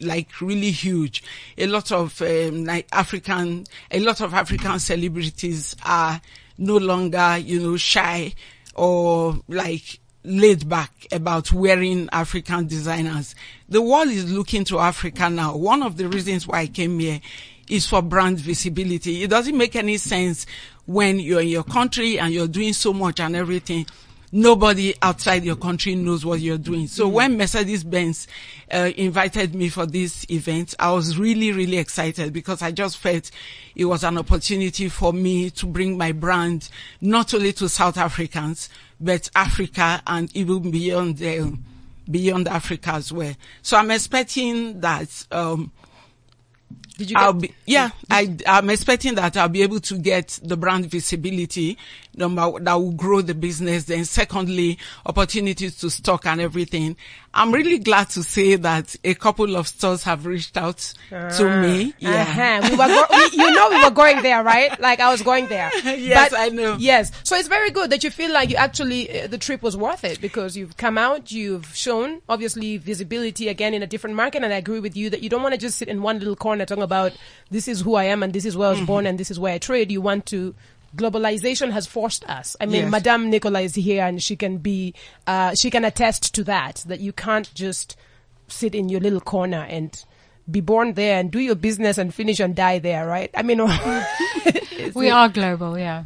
like 0.00 0.40
really 0.40 0.70
huge. 0.70 1.24
A 1.58 1.66
lot 1.66 1.90
of, 1.90 2.22
um, 2.22 2.64
like 2.64 2.86
African, 2.92 3.66
a 3.90 3.98
lot 3.98 4.20
of 4.20 4.32
African 4.32 4.78
celebrities 4.78 5.74
are 5.84 6.20
no 6.56 6.76
longer, 6.76 7.38
you 7.38 7.58
know, 7.58 7.76
shy 7.76 8.32
or 8.76 9.40
like 9.48 9.98
laid 10.22 10.68
back 10.68 11.08
about 11.10 11.52
wearing 11.52 12.08
African 12.12 12.68
designers. 12.68 13.34
The 13.68 13.82
world 13.82 14.08
is 14.08 14.32
looking 14.32 14.62
to 14.66 14.78
Africa 14.78 15.28
now. 15.28 15.56
One 15.56 15.82
of 15.82 15.96
the 15.96 16.06
reasons 16.06 16.46
why 16.46 16.60
I 16.60 16.66
came 16.68 17.00
here 17.00 17.20
is 17.68 17.86
for 17.86 18.02
brand 18.02 18.38
visibility. 18.38 19.22
It 19.22 19.30
doesn't 19.30 19.56
make 19.56 19.74
any 19.76 19.96
sense 19.96 20.46
when 20.86 21.18
you're 21.20 21.40
in 21.40 21.48
your 21.48 21.64
country 21.64 22.18
and 22.18 22.32
you're 22.32 22.48
doing 22.48 22.72
so 22.72 22.92
much 22.92 23.20
and 23.20 23.36
everything. 23.36 23.86
Nobody 24.34 24.94
outside 25.02 25.44
your 25.44 25.56
country 25.56 25.94
knows 25.94 26.24
what 26.24 26.40
you're 26.40 26.56
doing. 26.56 26.86
So 26.86 27.06
when 27.06 27.36
Mercedes-Benz 27.36 28.26
uh, 28.72 28.90
invited 28.96 29.54
me 29.54 29.68
for 29.68 29.84
this 29.84 30.24
event, 30.30 30.74
I 30.78 30.90
was 30.92 31.18
really, 31.18 31.52
really 31.52 31.76
excited 31.76 32.32
because 32.32 32.62
I 32.62 32.72
just 32.72 32.96
felt 32.96 33.30
it 33.76 33.84
was 33.84 34.04
an 34.04 34.16
opportunity 34.16 34.88
for 34.88 35.12
me 35.12 35.50
to 35.50 35.66
bring 35.66 35.98
my 35.98 36.12
brand 36.12 36.70
not 37.02 37.34
only 37.34 37.52
to 37.52 37.68
South 37.68 37.98
Africans, 37.98 38.70
but 38.98 39.28
Africa 39.34 40.02
and 40.06 40.34
even 40.34 40.70
beyond, 40.70 41.22
uh, 41.22 41.48
beyond 42.10 42.48
Africa 42.48 42.92
as 42.92 43.12
well. 43.12 43.34
So 43.60 43.76
I'm 43.76 43.90
expecting 43.90 44.80
that, 44.80 45.26
um, 45.30 45.72
Did 46.98 47.10
you? 47.10 47.16
I'll 47.18 47.32
be, 47.32 47.54
yeah, 47.66 47.90
I, 48.10 48.36
I'm 48.46 48.68
expecting 48.70 49.14
that 49.14 49.36
I'll 49.36 49.48
be 49.48 49.62
able 49.62 49.80
to 49.80 49.98
get 49.98 50.38
the 50.42 50.56
brand 50.56 50.86
visibility 50.86 51.78
number 52.14 52.60
that 52.60 52.74
will 52.74 52.92
grow 52.92 53.22
the 53.22 53.34
business. 53.34 53.84
Then 53.84 54.04
secondly, 54.04 54.78
opportunities 55.06 55.78
to 55.78 55.90
stock 55.90 56.26
and 56.26 56.40
everything. 56.40 56.96
I'm 57.34 57.50
really 57.50 57.78
glad 57.78 58.10
to 58.10 58.22
say 58.22 58.56
that 58.56 58.94
a 59.04 59.14
couple 59.14 59.56
of 59.56 59.66
stores 59.66 60.02
have 60.02 60.26
reached 60.26 60.58
out 60.58 60.92
to 61.08 61.60
me. 61.62 61.94
Yeah. 61.98 62.60
Uh-huh. 62.60 62.68
We 62.70 62.76
were 62.76 62.86
go- 62.86 63.06
we, 63.10 63.42
you 63.42 63.50
know 63.52 63.70
we 63.70 63.82
were 63.82 63.90
going 63.90 64.22
there, 64.22 64.42
right? 64.44 64.78
Like 64.78 65.00
I 65.00 65.10
was 65.10 65.22
going 65.22 65.48
there. 65.48 65.70
Yes, 66.02 66.32
I 66.34 66.48
know. 66.50 66.76
Yes, 66.78 67.10
so 67.22 67.36
it's 67.36 67.48
very 67.48 67.70
good 67.70 67.90
that 67.90 68.02
you 68.04 68.10
feel 68.10 68.32
like 68.32 68.50
you 68.50 68.56
actually 68.56 69.22
uh, 69.22 69.26
the 69.28 69.38
trip 69.38 69.62
was 69.62 69.76
worth 69.76 70.04
it 70.04 70.20
because 70.20 70.56
you've 70.56 70.76
come 70.76 70.98
out, 70.98 71.30
you've 71.32 71.74
shown 71.74 72.20
obviously 72.28 72.76
visibility 72.76 73.48
again 73.48 73.72
in 73.72 73.82
a 73.82 73.86
different 73.86 74.16
market, 74.16 74.42
and 74.42 74.52
I 74.52 74.56
agree 74.56 74.80
with 74.80 74.96
you 74.96 75.08
that 75.10 75.22
you 75.22 75.30
don't 75.30 75.42
want 75.42 75.54
to 75.54 75.58
just 75.60 75.78
sit 75.78 75.88
in 75.88 76.02
one 76.02 76.18
little 76.18 76.36
corner 76.36 76.66
talking 76.66 76.81
about 76.82 77.12
this 77.50 77.68
is 77.68 77.80
who 77.80 77.94
I 77.94 78.04
am 78.04 78.22
and 78.22 78.32
this 78.32 78.44
is 78.44 78.56
where 78.56 78.68
I 78.68 78.72
was 78.72 78.80
born 78.82 79.06
and 79.06 79.18
this 79.18 79.30
is 79.30 79.38
where 79.40 79.54
I 79.54 79.58
trade. 79.58 79.90
You 79.92 80.00
want 80.00 80.26
to. 80.26 80.54
Globalization 80.94 81.70
has 81.72 81.86
forced 81.86 82.22
us. 82.28 82.54
I 82.60 82.66
mean, 82.66 82.82
Yes. 82.82 82.90
Madame 82.90 83.30
Nicola 83.30 83.60
is 83.62 83.74
here, 83.74 84.04
and 84.04 84.22
she 84.22 84.36
can 84.36 84.58
be, 84.58 84.92
uh, 85.26 85.54
she 85.54 85.70
can 85.70 85.86
attest 85.86 86.34
to 86.34 86.44
that. 86.44 86.84
That 86.86 87.00
you 87.00 87.14
can't 87.14 87.48
just 87.54 87.96
sit 88.48 88.74
in 88.74 88.90
your 88.90 89.00
little 89.00 89.20
corner 89.22 89.66
and 89.70 90.04
be 90.50 90.60
born 90.60 90.92
there 90.92 91.18
and 91.18 91.30
do 91.30 91.38
your 91.38 91.54
business 91.54 91.96
and 91.96 92.12
finish 92.12 92.40
and 92.40 92.54
die 92.54 92.78
there, 92.78 93.06
right? 93.06 93.30
I 93.34 93.42
mean, 93.42 93.58
We 94.94 95.08
are 95.08 95.28
global, 95.30 95.78
yeah. 95.78 96.04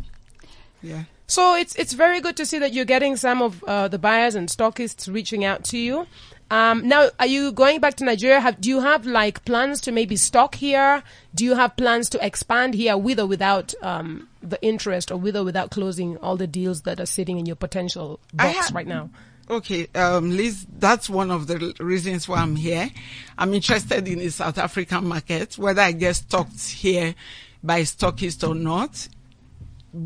Yeah. 0.83 1.05
so 1.27 1.57
it's 1.57 1.75
it's 1.75 1.95
very 1.95 2.21
good 2.21 2.37
to 2.37 2.47
see 2.47 2.59
that 2.61 2.73
you're 2.73 2.85
getting 2.85 3.17
some 3.17 3.43
of 3.43 3.65
uh, 3.65 3.89
the 3.89 3.99
buyers 3.99 4.35
and 4.37 4.49
stockists 4.49 5.13
reaching 5.13 5.45
out 5.45 5.65
to 5.65 5.79
you. 5.79 6.07
Um, 6.51 6.87
now, 6.87 7.09
are 7.19 7.27
you 7.27 7.51
going 7.51 7.81
back 7.81 7.95
to 7.97 8.05
Nigeria? 8.05 8.39
Have, 8.39 8.61
do 8.61 8.69
you 8.69 8.81
have 8.81 9.05
like 9.05 9.45
plans 9.45 9.81
to 9.83 9.93
maybe 9.93 10.17
stock 10.17 10.55
here? 10.55 11.03
Do 11.35 11.45
you 11.45 11.55
have 11.55 11.77
plans 11.77 12.09
to 12.11 12.25
expand 12.25 12.75
here 12.75 12.97
with 12.97 13.19
or 13.19 13.27
without 13.27 13.75
um, 13.83 14.29
the 14.43 14.61
interest, 14.63 15.11
or 15.11 15.17
with 15.17 15.37
or 15.37 15.43
without 15.43 15.71
closing 15.71 16.17
all 16.19 16.37
the 16.37 16.47
deals 16.47 16.83
that 16.83 17.01
are 17.01 17.07
sitting 17.07 17.39
in 17.39 17.47
your 17.47 17.57
potential 17.57 18.21
box 18.33 18.69
ha- 18.69 18.75
right 18.75 18.87
now? 18.87 19.11
Okay, 19.49 19.89
um, 19.95 20.37
Liz, 20.37 20.67
that's 20.79 21.09
one 21.09 21.31
of 21.31 21.47
the 21.47 21.75
reasons 21.79 22.29
why 22.29 22.39
I'm 22.39 22.57
here. 22.57 22.91
I'm 23.39 23.55
interested 23.55 24.07
in 24.07 24.19
the 24.19 24.29
South 24.31 24.59
African 24.59 25.07
market, 25.07 25.57
whether 25.57 25.83
I 25.83 25.93
get 25.93 26.17
stocked 26.17 26.69
here 26.69 27.15
by 27.63 27.83
stockists 27.83 28.49
or 28.49 28.55
not. 28.55 29.09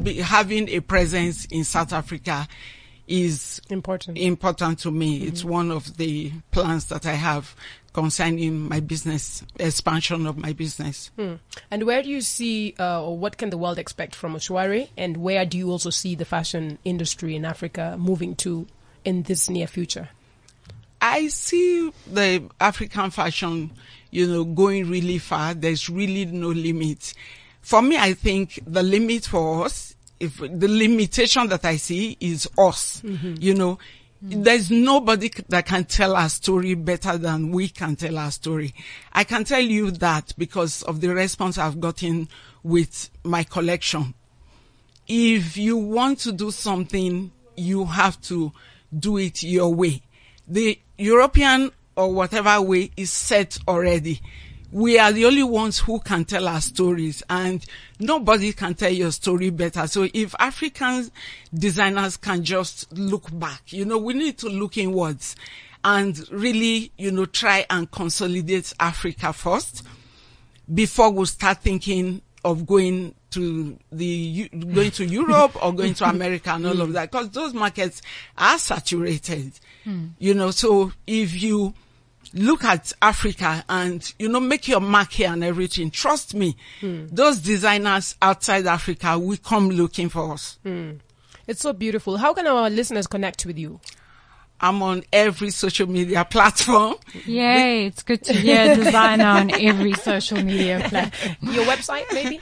Be, 0.02 0.16
having 0.16 0.68
a 0.68 0.80
presence 0.80 1.46
in 1.46 1.64
South 1.64 1.92
Africa 1.92 2.46
is 3.10 3.60
Important. 3.68 4.16
important 4.16 4.78
to 4.78 4.90
me. 4.90 5.22
It's 5.24 5.44
one 5.44 5.70
of 5.72 5.96
the 5.96 6.30
plans 6.52 6.86
that 6.86 7.04
I 7.04 7.14
have 7.14 7.54
concerning 7.92 8.68
my 8.68 8.78
business, 8.78 9.42
expansion 9.58 10.26
of 10.26 10.38
my 10.38 10.52
business. 10.52 11.10
And 11.70 11.82
where 11.84 12.02
do 12.04 12.08
you 12.08 12.20
see, 12.20 12.74
uh, 12.78 13.02
or 13.04 13.18
what 13.18 13.36
can 13.36 13.50
the 13.50 13.58
world 13.58 13.78
expect 13.78 14.14
from 14.14 14.34
Oshwari? 14.36 14.90
And 14.96 15.16
where 15.16 15.44
do 15.44 15.58
you 15.58 15.70
also 15.70 15.90
see 15.90 16.14
the 16.14 16.24
fashion 16.24 16.78
industry 16.84 17.34
in 17.34 17.44
Africa 17.44 17.96
moving 17.98 18.36
to 18.36 18.68
in 19.04 19.24
this 19.24 19.50
near 19.50 19.66
future? 19.66 20.08
I 21.02 21.28
see 21.28 21.90
the 22.06 22.48
African 22.60 23.10
fashion, 23.10 23.72
you 24.12 24.26
know, 24.28 24.44
going 24.44 24.88
really 24.88 25.18
far. 25.18 25.54
There's 25.54 25.88
really 25.90 26.26
no 26.26 26.48
limit. 26.48 27.12
For 27.60 27.82
me, 27.82 27.96
I 27.96 28.12
think 28.14 28.60
the 28.66 28.82
limit 28.84 29.24
for 29.24 29.64
us, 29.64 29.96
if 30.20 30.38
the 30.38 30.68
limitation 30.68 31.48
that 31.48 31.64
I 31.64 31.76
see 31.76 32.16
is 32.20 32.48
us, 32.58 33.00
mm-hmm. 33.00 33.34
you 33.38 33.54
know, 33.54 33.78
mm-hmm. 34.24 34.42
there's 34.42 34.70
nobody 34.70 35.30
that 35.48 35.66
can 35.66 35.84
tell 35.84 36.14
our 36.14 36.28
story 36.28 36.74
better 36.74 37.18
than 37.18 37.50
we 37.50 37.68
can 37.68 37.96
tell 37.96 38.18
our 38.18 38.30
story. 38.30 38.74
I 39.12 39.24
can 39.24 39.44
tell 39.44 39.62
you 39.62 39.90
that 39.92 40.34
because 40.38 40.82
of 40.82 41.00
the 41.00 41.08
response 41.08 41.58
I've 41.58 41.80
gotten 41.80 42.28
with 42.62 43.10
my 43.24 43.42
collection 43.42 44.14
if 45.12 45.56
you 45.56 45.76
want 45.76 46.20
to 46.20 46.30
do 46.30 46.52
something, 46.52 47.32
you 47.56 47.84
have 47.84 48.20
to 48.22 48.52
do 48.96 49.16
it 49.16 49.42
your 49.42 49.74
way. 49.74 50.02
The 50.46 50.78
European 50.98 51.72
or 51.96 52.14
whatever 52.14 52.62
way 52.62 52.92
is 52.96 53.10
set 53.10 53.58
already. 53.66 54.20
We 54.72 54.98
are 54.98 55.12
the 55.12 55.24
only 55.24 55.42
ones 55.42 55.80
who 55.80 55.98
can 56.00 56.24
tell 56.24 56.46
our 56.46 56.60
stories 56.60 57.22
and 57.28 57.64
nobody 57.98 58.52
can 58.52 58.74
tell 58.74 58.92
your 58.92 59.10
story 59.10 59.50
better. 59.50 59.86
So 59.88 60.08
if 60.14 60.34
African 60.38 61.10
designers 61.52 62.16
can 62.16 62.44
just 62.44 62.92
look 62.92 63.28
back, 63.32 63.72
you 63.72 63.84
know, 63.84 63.98
we 63.98 64.14
need 64.14 64.38
to 64.38 64.48
look 64.48 64.78
inwards 64.78 65.34
and 65.84 66.30
really, 66.30 66.92
you 66.98 67.10
know, 67.10 67.26
try 67.26 67.66
and 67.68 67.90
consolidate 67.90 68.72
Africa 68.78 69.32
first 69.32 69.82
before 70.72 71.10
we 71.10 71.24
start 71.26 71.58
thinking 71.62 72.22
of 72.44 72.66
going 72.66 73.14
to 73.30 73.78
the 73.92 74.48
going 74.48 74.90
to 74.90 75.04
Europe 75.04 75.62
or 75.62 75.72
going 75.72 75.94
to 75.94 76.08
America 76.08 76.50
and 76.50 76.66
all 76.66 76.80
of 76.80 76.86
hmm. 76.88 76.92
that 76.94 77.10
because 77.10 77.30
those 77.30 77.54
markets 77.54 78.02
are 78.36 78.58
saturated. 78.58 79.52
Hmm. 79.84 80.08
You 80.18 80.34
know, 80.34 80.50
so 80.50 80.92
if 81.06 81.40
you 81.42 81.74
look 82.34 82.64
at 82.64 82.92
Africa 83.02 83.64
and 83.68 84.12
you 84.18 84.28
know 84.28 84.40
make 84.40 84.68
your 84.68 84.80
mark 84.80 85.12
here 85.12 85.32
and 85.32 85.42
everything, 85.44 85.90
trust 85.90 86.34
me, 86.34 86.56
hmm. 86.80 87.06
those 87.10 87.38
designers 87.38 88.16
outside 88.22 88.66
Africa 88.66 89.18
will 89.18 89.38
come 89.38 89.70
looking 89.70 90.08
for 90.08 90.32
us. 90.32 90.58
Hmm. 90.62 90.92
It's 91.46 91.62
so 91.62 91.72
beautiful. 91.72 92.16
How 92.16 92.32
can 92.32 92.46
our 92.46 92.70
listeners 92.70 93.06
connect 93.06 93.44
with 93.44 93.58
you? 93.58 93.80
I'm 94.60 94.82
on 94.82 95.02
every 95.12 95.50
social 95.50 95.88
media 95.88 96.24
platform. 96.30 96.96
Yay, 97.26 97.86
it's 97.86 98.02
good 98.02 98.22
to 98.24 98.32
hear 98.32 98.76
designer 98.76 99.24
on 99.24 99.50
every 99.60 99.94
social 99.94 100.42
media 100.42 100.84
platform. 100.88 101.36
Your 101.54 101.64
website, 101.64 102.12
maybe? 102.12 102.40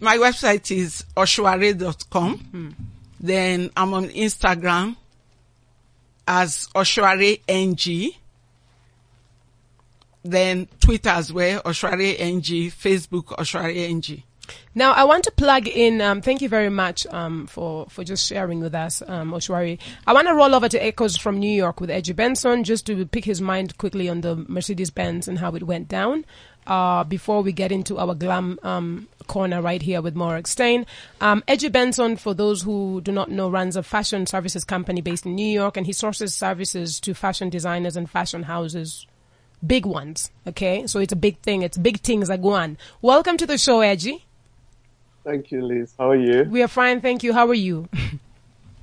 My 0.00 0.16
website 0.16 0.76
is 0.76 1.04
oshuare.com. 1.16 2.38
Hmm. 2.38 2.70
Then 3.20 3.70
I'm 3.76 3.94
on 3.94 4.08
Instagram 4.08 4.96
as 6.26 6.68
Oshuare 6.74 7.40
NG. 7.48 8.16
Then 10.24 10.68
Twitter 10.80 11.10
as 11.10 11.32
well, 11.32 11.62
Oshuare 11.62 12.16
NG, 12.18 12.70
Facebook 12.70 13.26
Oshuare 13.36 13.76
NG. 13.90 14.22
Now, 14.74 14.92
I 14.92 15.04
want 15.04 15.24
to 15.24 15.30
plug 15.30 15.68
in. 15.68 16.00
Um, 16.00 16.20
thank 16.20 16.42
you 16.42 16.48
very 16.48 16.70
much 16.70 17.06
um, 17.08 17.46
for 17.46 17.86
for 17.88 18.04
just 18.04 18.26
sharing 18.26 18.60
with 18.60 18.74
us, 18.74 19.02
um, 19.06 19.32
Oshwari. 19.32 19.78
I 20.06 20.12
want 20.12 20.28
to 20.28 20.34
roll 20.34 20.54
over 20.54 20.68
to 20.68 20.84
Echoes 20.84 21.16
from 21.16 21.38
New 21.38 21.50
York 21.50 21.80
with 21.80 21.90
Edgy 21.90 22.12
Benson 22.12 22.64
just 22.64 22.86
to 22.86 23.06
pick 23.06 23.24
his 23.24 23.40
mind 23.40 23.78
quickly 23.78 24.08
on 24.08 24.22
the 24.22 24.36
Mercedes 24.48 24.90
Benz 24.90 25.28
and 25.28 25.38
how 25.38 25.54
it 25.54 25.62
went 25.62 25.88
down. 25.88 26.24
Uh, 26.64 27.02
before 27.02 27.42
we 27.42 27.50
get 27.50 27.72
into 27.72 27.98
our 27.98 28.14
glam 28.14 28.56
um, 28.62 29.08
corner 29.26 29.60
right 29.60 29.82
here 29.82 30.00
with 30.00 30.14
Morag 30.14 30.46
Steyn. 30.46 30.86
Um, 31.20 31.42
Edgy 31.48 31.68
Benson, 31.68 32.16
for 32.16 32.34
those 32.34 32.62
who 32.62 33.00
do 33.00 33.10
not 33.10 33.32
know, 33.32 33.50
runs 33.50 33.74
a 33.74 33.82
fashion 33.82 34.26
services 34.26 34.62
company 34.62 35.00
based 35.00 35.26
in 35.26 35.34
New 35.34 35.52
York, 35.52 35.76
and 35.76 35.86
he 35.86 35.92
sources 35.92 36.34
services 36.34 37.00
to 37.00 37.14
fashion 37.14 37.50
designers 37.50 37.96
and 37.96 38.08
fashion 38.08 38.44
houses 38.44 39.08
big 39.66 39.86
ones. 39.86 40.30
Okay, 40.46 40.86
so 40.86 40.98
it's 40.98 41.12
a 41.12 41.16
big 41.16 41.38
thing. 41.38 41.62
It's 41.62 41.78
big 41.78 42.00
things 42.00 42.30
are 42.30 42.36
going. 42.36 42.76
Welcome 43.00 43.36
to 43.38 43.46
the 43.46 43.58
show, 43.58 43.80
Edgy. 43.80 44.24
Thank 45.24 45.50
you, 45.52 45.64
Liz. 45.64 45.94
How 45.98 46.10
are 46.10 46.16
you? 46.16 46.44
We 46.44 46.62
are 46.62 46.68
fine, 46.68 47.00
thank 47.00 47.22
you. 47.22 47.32
How 47.32 47.46
are 47.48 47.54
you? 47.54 47.88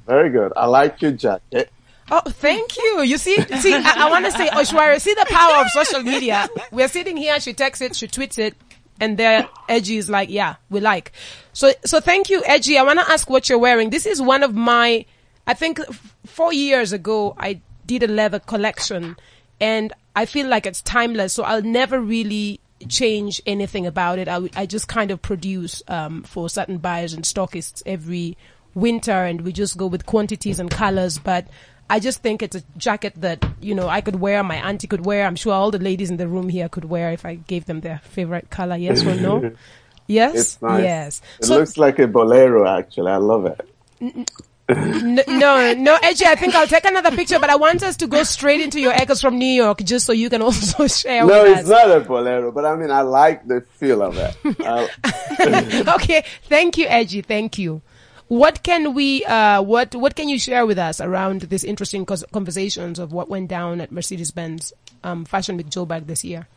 Very 0.08 0.30
good. 0.30 0.54
I 0.56 0.66
like 0.66 1.02
your 1.02 1.12
jacket. 1.12 1.72
Oh, 2.12 2.22
thank 2.26 2.76
you. 2.78 3.02
You 3.02 3.18
see, 3.18 3.36
see, 3.60 3.74
I, 3.74 4.08
I 4.08 4.10
want 4.10 4.26
to 4.26 4.32
say, 4.32 4.48
Oshwari, 4.48 5.00
see 5.00 5.14
the 5.14 5.28
power 5.30 5.62
of 5.62 5.70
social 5.70 6.02
media. 6.02 6.50
We're 6.72 6.88
sitting 6.88 7.18
here, 7.18 7.40
she 7.40 7.54
texts 7.54 7.82
it, 7.84 7.96
she 7.96 8.08
tweets 8.08 8.40
it, 8.40 8.56
and 9.00 9.18
there, 9.18 9.48
Edgy 9.68 9.98
is 9.98 10.10
like, 10.10 10.30
yeah, 10.30 10.56
we 10.70 10.80
like. 10.80 11.12
So, 11.54 11.72
so 11.86 12.00
thank 12.00 12.30
you, 12.30 12.42
Edgy. 12.46 12.78
I 12.78 12.84
want 12.84 13.00
to 13.00 13.12
ask 13.12 13.30
what 13.30 13.48
you're 13.48 13.60
wearing. 13.60 13.92
This 13.92 14.08
is 14.08 14.22
one 14.22 14.42
of 14.42 14.56
my, 14.56 15.06
I 15.46 15.54
think 15.54 15.80
f- 15.80 16.16
four 16.26 16.52
years 16.52 16.94
ago, 16.94 17.36
I 17.38 17.62
did 17.86 18.02
a 18.02 18.08
leather 18.08 18.40
collection, 18.40 19.16
and 19.60 19.94
I 20.16 20.26
feel 20.26 20.48
like 20.48 20.66
it's 20.66 20.82
timeless. 20.82 21.34
So 21.34 21.44
I'll 21.44 21.62
never 21.62 22.00
really 22.00 22.60
change 22.88 23.42
anything 23.46 23.86
about 23.86 24.20
it. 24.20 24.28
I 24.28 24.50
I 24.56 24.66
just 24.66 24.88
kind 24.88 25.12
of 25.12 25.22
produce 25.22 25.84
um, 25.88 26.24
for 26.24 26.50
certain 26.50 26.78
buyers 26.78 27.14
and 27.14 27.24
stockists 27.24 27.84
every 27.86 28.38
winter, 28.74 29.12
and 29.12 29.42
we 29.42 29.52
just 29.52 29.78
go 29.78 29.88
with 29.88 30.06
quantities 30.06 30.60
and 30.60 30.70
colors. 30.70 31.20
But 31.20 31.48
I 31.90 32.00
just 32.00 32.22
think 32.22 32.42
it's 32.42 32.56
a 32.56 32.64
jacket 32.78 33.14
that 33.18 33.46
you 33.62 33.76
know 33.76 33.88
I 33.88 34.02
could 34.02 34.18
wear, 34.18 34.44
my 34.44 34.58
auntie 34.58 34.88
could 34.88 35.06
wear. 35.06 35.26
I'm 35.26 35.36
sure 35.36 35.54
all 35.54 35.72
the 35.72 35.80
ladies 35.80 36.10
in 36.10 36.18
the 36.18 36.28
room 36.28 36.50
here 36.50 36.70
could 36.70 36.86
wear 36.86 37.12
if 37.12 37.26
I 37.26 37.36
gave 37.36 37.66
them 37.66 37.82
their 37.82 38.00
favorite 38.00 38.50
color. 38.50 38.76
Yes 38.76 39.06
or 39.06 39.16
no? 39.16 39.56
Yes. 40.10 40.60
Nice. 40.60 40.84
Yes. 40.84 41.22
It 41.38 41.46
so 41.46 41.58
looks 41.60 41.78
like 41.78 42.00
a 42.00 42.08
bolero, 42.08 42.68
actually. 42.68 43.12
I 43.12 43.18
love 43.18 43.46
it. 43.46 43.70
N- 44.02 44.26
no, 44.70 45.74
no, 45.74 45.98
Edgy, 46.04 46.26
I 46.26 46.36
think 46.36 46.54
I'll 46.54 46.68
take 46.68 46.86
another 46.86 47.12
picture, 47.12 47.40
but 47.40 47.50
I 47.50 47.56
want 47.56 47.82
us 47.82 47.98
to 47.98 48.08
go 48.08 48.24
straight 48.24 48.62
into 48.62 48.80
your 48.80 48.92
echoes 48.94 49.20
from 49.20 49.40
New 49.40 49.48
York 49.48 49.80
just 49.84 50.06
so 50.06 50.14
you 50.14 50.30
can 50.30 50.42
also 50.42 50.86
share 51.02 51.26
No, 51.26 51.44
it's 51.44 51.62
us. 51.62 51.68
not 51.68 51.90
a 51.90 52.00
bolero, 52.02 52.52
but 52.52 52.66
I 52.66 52.76
mean, 52.76 52.92
I 52.92 53.02
like 53.02 53.48
the 53.48 53.62
feel 53.62 54.02
of 54.02 54.18
it. 54.18 54.36
Okay, 55.88 56.24
thank 56.44 56.78
you, 56.78 56.86
Edgy. 56.88 57.22
Thank 57.22 57.58
you. 57.58 57.82
What 58.28 58.62
can 58.62 58.94
we, 58.94 59.26
uh, 59.26 59.62
what, 59.62 59.96
what 59.96 60.16
can 60.16 60.30
you 60.30 60.38
share 60.38 60.66
with 60.66 60.78
us 60.78 61.02
around 61.02 61.42
this 61.42 61.64
interesting 61.64 62.06
conversations 62.06 63.00
of 63.00 63.12
what 63.12 63.28
went 63.28 63.48
down 63.50 63.82
at 63.82 63.92
Mercedes-Benz, 63.92 64.72
um, 65.04 65.26
Fashion 65.26 65.58
Week 65.58 65.70
Joburg 65.70 66.06
this 66.06 66.24
year? 66.24 66.48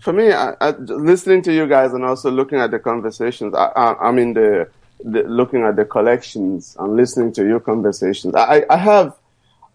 for 0.00 0.12
me, 0.12 0.32
I, 0.32 0.54
I, 0.60 0.70
listening 0.70 1.42
to 1.42 1.52
you 1.52 1.66
guys 1.66 1.92
and 1.92 2.04
also 2.04 2.30
looking 2.30 2.60
at 2.60 2.70
the 2.70 2.78
conversations, 2.78 3.54
I, 3.54 3.66
I, 3.74 4.08
I 4.08 4.12
mean, 4.12 4.34
the 4.34 4.68
the, 5.04 5.22
looking 5.24 5.62
at 5.62 5.76
the 5.76 5.84
collections 5.84 6.76
and 6.78 6.96
listening 6.96 7.32
to 7.32 7.46
your 7.46 7.60
conversations, 7.60 8.34
I, 8.34 8.64
I 8.70 8.76
have 8.76 9.16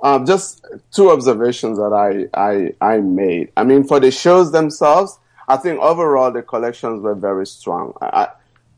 um, 0.03 0.25
just 0.25 0.65
two 0.91 1.11
observations 1.11 1.77
that 1.77 1.93
I, 1.93 2.27
I 2.33 2.73
I 2.81 2.97
made. 2.99 3.51
I 3.55 3.63
mean, 3.63 3.83
for 3.83 3.99
the 3.99 4.11
shows 4.11 4.51
themselves, 4.51 5.19
I 5.47 5.57
think 5.57 5.79
overall 5.79 6.31
the 6.31 6.41
collections 6.41 7.01
were 7.01 7.15
very 7.15 7.45
strong. 7.45 7.93
I, 8.01 8.29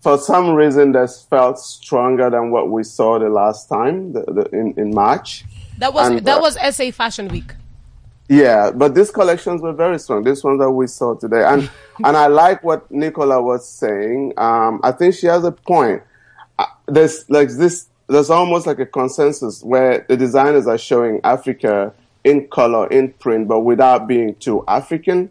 for 0.02 0.18
some 0.18 0.50
reason, 0.50 0.92
this 0.92 1.26
felt 1.30 1.60
stronger 1.60 2.30
than 2.30 2.52
what 2.52 2.70
we 2.70 2.84
saw 2.84 3.20
the 3.20 3.30
last 3.30 3.70
time 3.70 4.12
the, 4.12 4.22
the, 4.22 4.58
in 4.58 4.74
in 4.78 4.94
March. 4.94 5.46
That 5.78 5.94
was 5.94 6.10
And, 6.10 6.26
that 6.26 6.40
uh, 6.40 6.42
was 6.42 6.58
SA 6.76 6.92
Fashion 6.92 7.30
Week. 7.30 7.54
Yeah, 8.30 8.72
but 8.72 8.96
these 8.96 9.12
collections 9.12 9.62
were 9.62 9.74
very 9.74 10.00
strong. 10.00 10.24
This 10.24 10.44
one 10.44 10.58
that 10.58 10.72
we 10.72 10.88
saw 10.88 11.16
today, 11.16 11.44
and 11.46 11.70
and 12.04 12.18
I 12.18 12.28
like 12.28 12.64
what 12.64 12.90
Nicola 12.92 13.42
was 13.42 13.68
saying. 13.68 14.34
Um, 14.38 14.82
I 14.84 14.92
think 14.92 15.16
she 15.16 15.28
has 15.28 15.44
a 15.46 15.52
point. 15.52 16.02
There's 16.88 17.30
like 17.30 17.50
this. 17.50 17.88
There's 18.08 18.30
almost 18.30 18.68
like 18.68 18.80
a 18.80 18.86
consensus 18.86 19.64
where 19.64 20.06
the 20.10 20.18
designers 20.18 20.68
are 20.68 20.78
showing 20.78 21.22
Africa 21.24 21.94
in 22.24 22.48
color, 22.48 22.88
in 22.88 23.14
print, 23.14 23.48
but 23.48 23.62
without 23.62 24.08
being 24.08 24.36
too 24.36 24.64
African, 24.68 25.30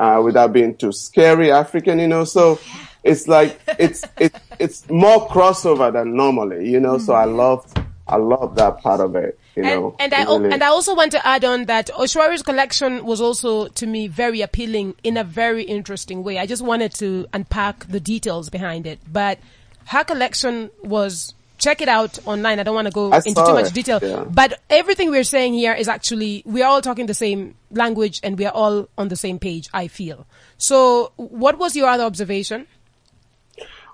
uh, 0.00 0.20
without 0.24 0.52
being 0.52 0.74
too 0.76 0.92
scary 0.92 1.52
African. 1.52 1.98
You 1.98 2.08
know, 2.08 2.24
so 2.24 2.58
it's 3.02 3.28
like 3.28 3.60
it's 3.78 4.04
it, 4.18 4.34
it's 4.58 4.88
more 4.88 5.28
crossover 5.28 5.92
than 5.92 6.16
normally. 6.16 6.70
You 6.70 6.80
know, 6.80 6.98
so 6.98 7.12
I 7.12 7.24
loved 7.26 7.78
I 8.08 8.16
love 8.16 8.56
that 8.56 8.80
part 8.80 9.00
of 9.00 9.14
it. 9.16 9.38
You 9.56 9.62
And, 9.62 9.80
know, 9.80 9.96
and 10.00 10.12
I 10.12 10.24
really- 10.24 10.50
and 10.52 10.64
I 10.64 10.66
also 10.68 10.94
want 10.96 11.12
to 11.12 11.24
add 11.26 11.44
on 11.44 11.66
that 11.66 11.88
Oshwari's 11.94 12.42
collection 12.42 13.04
was 13.04 13.20
also 13.20 13.68
to 13.68 13.86
me 13.86 14.08
very 14.08 14.40
appealing 14.40 14.94
in 15.04 15.16
a 15.16 15.22
very 15.24 15.62
interesting 15.62 16.24
way. 16.24 16.38
I 16.38 16.46
just 16.46 16.62
wanted 16.62 16.92
to 16.94 17.26
unpack 17.32 17.86
the 17.86 18.00
details 18.00 18.48
behind 18.50 18.86
it, 18.86 18.98
but 19.12 19.38
her 19.86 20.04
collection 20.04 20.70
was 20.82 21.34
check 21.58 21.80
it 21.80 21.88
out 21.88 22.18
online. 22.26 22.58
I 22.60 22.62
don't 22.62 22.74
want 22.74 22.86
to 22.86 22.92
go 22.92 23.12
I 23.12 23.18
into 23.18 23.34
too 23.34 23.54
much 23.54 23.68
it, 23.68 23.74
detail, 23.74 23.98
yeah. 24.02 24.24
but 24.24 24.60
everything 24.68 25.10
we're 25.10 25.24
saying 25.24 25.54
here 25.54 25.72
is 25.72 25.88
actually 25.88 26.42
we 26.44 26.62
are 26.62 26.70
all 26.70 26.82
talking 26.82 27.06
the 27.06 27.14
same 27.14 27.54
language 27.70 28.20
and 28.22 28.38
we 28.38 28.44
are 28.46 28.52
all 28.52 28.88
on 28.98 29.08
the 29.08 29.16
same 29.16 29.38
page. 29.38 29.68
I 29.72 29.88
feel. 29.88 30.26
So, 30.58 31.12
what 31.16 31.58
was 31.58 31.74
your 31.76 31.88
other 31.88 32.04
observation? 32.04 32.66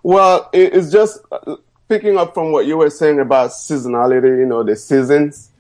Well, 0.03 0.49
it's 0.53 0.91
just 0.91 1.21
uh, 1.31 1.57
picking 1.89 2.17
up 2.17 2.35
from 2.35 2.53
what 2.53 2.67
you 2.67 2.79
were 2.79 2.91
saying 2.91 3.21
about 3.21 3.51
seasonality, 3.51 4.39
you 4.39 4.47
know, 4.47 4.63
the 4.63 4.77
seasons. 4.77 5.51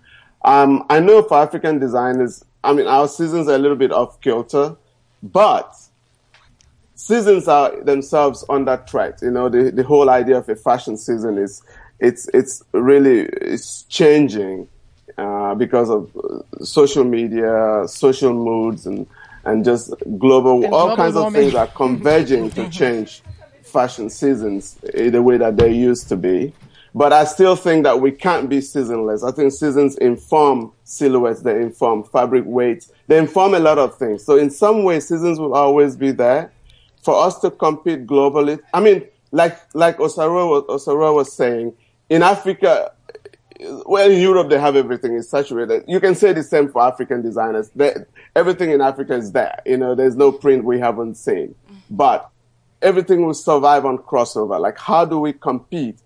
Um, 0.43 0.87
I 0.89 1.01
know 1.01 1.23
for 1.23 1.39
African 1.39 1.79
designers, 1.79 2.45
I 2.65 2.73
mean, 2.73 2.87
our 2.87 3.09
seasons 3.09 3.49
are 3.49 3.55
a 3.55 3.59
little 3.59 3.77
bit 3.77 3.93
off 3.93 4.21
kilter, 4.21 4.77
but 5.23 5.75
seasons 7.01 7.49
are 7.49 7.83
themselves 7.83 8.45
under 8.49 8.77
threat. 8.77 9.21
You 9.23 9.31
know, 9.31 9.49
the, 9.49 9.71
the 9.71 9.83
whole 9.83 10.11
idea 10.11 10.37
of 10.37 10.49
a 10.49 10.57
fashion 10.57 10.97
season 10.97 11.39
is, 11.39 11.63
it's, 11.99 12.29
it's 12.35 12.63
really, 12.73 13.21
it's 13.21 13.85
changing, 13.85 14.69
uh, 15.17 15.55
because 15.55 15.91
of 15.91 16.15
uh, 16.17 16.65
social 16.65 17.05
media, 17.05 17.85
social 17.87 18.33
moods 18.35 18.87
and, 18.87 19.07
and 19.45 19.65
just 19.65 19.95
global, 20.19 20.65
And 20.65 20.75
all 20.75 20.95
global 20.95 20.97
kinds 20.97 21.17
of 21.17 21.33
things 21.33 21.55
are 21.55 21.67
converging 21.69 22.51
to 22.51 22.69
change 22.81 23.23
fashion 23.63 24.11
seasons 24.11 24.79
in 24.95 25.13
the 25.13 25.23
way 25.23 25.39
that 25.39 25.57
they 25.57 25.73
used 25.73 26.09
to 26.11 26.17
be. 26.17 26.53
But 26.95 27.13
I 27.13 27.25
still 27.25 27.55
think 27.57 27.85
that 27.85 28.01
we 28.01 28.11
can't 28.11 28.49
be 28.49 28.61
seasonless. 28.61 29.23
I 29.23 29.31
think 29.31 29.53
seasons 29.53 29.97
inform 29.99 30.73
silhouettes, 30.85 31.43
they 31.43 31.63
inform 31.63 32.03
fabric 32.05 32.45
weights, 32.47 32.93
they 33.07 33.17
inform 33.17 33.55
a 33.55 33.61
lot 33.61 33.79
of 33.79 33.97
things. 33.97 34.25
So 34.25 34.37
in 34.37 34.51
some 34.51 34.83
ways, 34.83 35.07
seasons 35.07 35.39
will 35.39 35.55
always 35.55 35.97
be 35.97 36.11
there 36.11 36.51
for 37.03 37.23
us 37.25 37.39
to 37.41 37.51
compete 37.51 38.07
globally. 38.07 38.61
I 38.73 38.81
mean, 38.81 39.05
like, 39.33 39.59
like 39.75 39.99
Osaro, 39.99 40.49
was- 40.69 40.87
Osaro 40.87 41.15
was 41.15 41.33
saying, 41.33 41.75
in 42.09 42.23
Africa, 42.23 42.93
well, 43.87 44.11
in 44.11 44.21
Europe, 44.21 44.49
they 44.49 44.59
have 44.59 44.77
everything. 44.77 45.15
It's 45.15 45.29
saturated. 45.29 45.85
You 45.87 46.01
can 46.01 46.15
say 46.15 46.33
the 46.33 46.43
same 46.43 46.71
for 46.71 46.83
African 46.83 47.23
designers. 47.23 47.71
They, 47.75 47.95
everything 48.35 48.71
in 48.71 48.81
Africa 48.81 49.15
is 49.15 49.33
there. 49.33 49.61
You 49.67 49.77
know, 49.77 49.95
there's 49.95 50.17
no 50.17 50.33
print 50.33 50.65
we 50.65 50.79
haven't 50.79 51.17
seen. 51.17 51.55
Mm-hmm. 51.55 51.77
But 51.91 52.31
everything 52.83 53.27
will 53.27 53.35
survive 53.35 53.85
on 53.85 53.99
crossover. 53.99 54.59
Like, 54.59 54.79
how 54.79 55.05
do 55.05 55.19
we 55.21 55.33
compete 55.33 55.99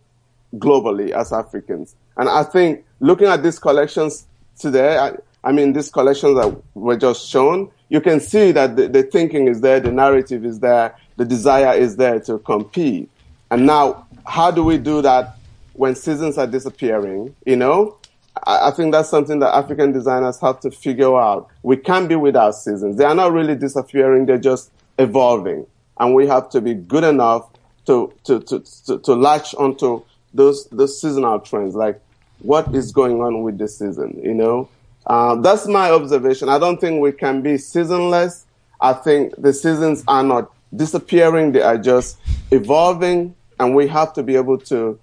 globally 0.56 1.10
as 1.10 1.32
Africans? 1.32 1.94
And 2.16 2.28
I 2.28 2.42
think 2.42 2.84
looking 3.00 3.28
at 3.28 3.42
these 3.42 3.58
collections 3.58 4.26
today, 4.58 4.98
I, 4.98 5.12
I 5.42 5.52
mean, 5.52 5.72
these 5.72 5.90
collections 5.90 6.36
that 6.36 6.60
were 6.74 6.96
just 6.96 7.28
shown, 7.28 7.70
you 7.94 8.00
can 8.00 8.18
see 8.18 8.50
that 8.50 8.74
the, 8.74 8.88
the 8.88 9.04
thinking 9.04 9.46
is 9.46 9.60
there, 9.60 9.78
the 9.78 9.92
narrative 9.92 10.44
is 10.44 10.58
there, 10.58 10.96
the 11.16 11.24
desire 11.24 11.78
is 11.78 11.94
there 11.94 12.18
to 12.18 12.40
compete. 12.40 13.08
And 13.52 13.66
now, 13.66 14.08
how 14.26 14.50
do 14.50 14.64
we 14.64 14.78
do 14.78 15.00
that 15.02 15.36
when 15.74 15.94
seasons 15.94 16.36
are 16.36 16.48
disappearing? 16.48 17.36
You 17.46 17.54
know, 17.54 17.96
I, 18.44 18.66
I 18.66 18.70
think 18.72 18.90
that's 18.90 19.08
something 19.08 19.38
that 19.38 19.54
African 19.54 19.92
designers 19.92 20.40
have 20.40 20.58
to 20.62 20.72
figure 20.72 21.16
out. 21.16 21.48
We 21.62 21.76
can't 21.76 22.08
be 22.08 22.16
without 22.16 22.56
seasons. 22.56 22.96
They 22.96 23.04
are 23.04 23.14
not 23.14 23.32
really 23.32 23.54
disappearing. 23.54 24.26
They're 24.26 24.38
just 24.38 24.72
evolving. 24.98 25.64
And 26.00 26.16
we 26.16 26.26
have 26.26 26.50
to 26.50 26.60
be 26.60 26.74
good 26.74 27.04
enough 27.04 27.48
to, 27.86 28.12
to, 28.24 28.40
to, 28.40 28.58
to, 28.86 28.98
to 28.98 29.14
latch 29.14 29.54
onto 29.54 30.02
those, 30.32 30.64
those 30.70 31.00
seasonal 31.00 31.38
trends. 31.38 31.76
Like, 31.76 32.00
what 32.40 32.74
is 32.74 32.90
going 32.90 33.20
on 33.20 33.44
with 33.44 33.56
the 33.56 33.68
season? 33.68 34.20
You 34.20 34.34
know, 34.34 34.68
uh, 35.06 35.36
that's 35.36 35.66
my 35.66 35.90
observation. 35.90 36.48
I 36.48 36.58
don't 36.58 36.80
think 36.80 37.00
we 37.00 37.12
can 37.12 37.42
be 37.42 37.58
seasonless. 37.58 38.46
I 38.80 38.92
think 38.92 39.34
the 39.36 39.52
seasons 39.52 40.04
are 40.08 40.22
not 40.22 40.50
disappearing. 40.74 41.52
They 41.52 41.62
are 41.62 41.78
just 41.78 42.18
evolving 42.50 43.34
and 43.60 43.74
we 43.74 43.86
have 43.88 44.12
to 44.14 44.22
be 44.22 44.36
able 44.36 44.58
to 44.58 44.98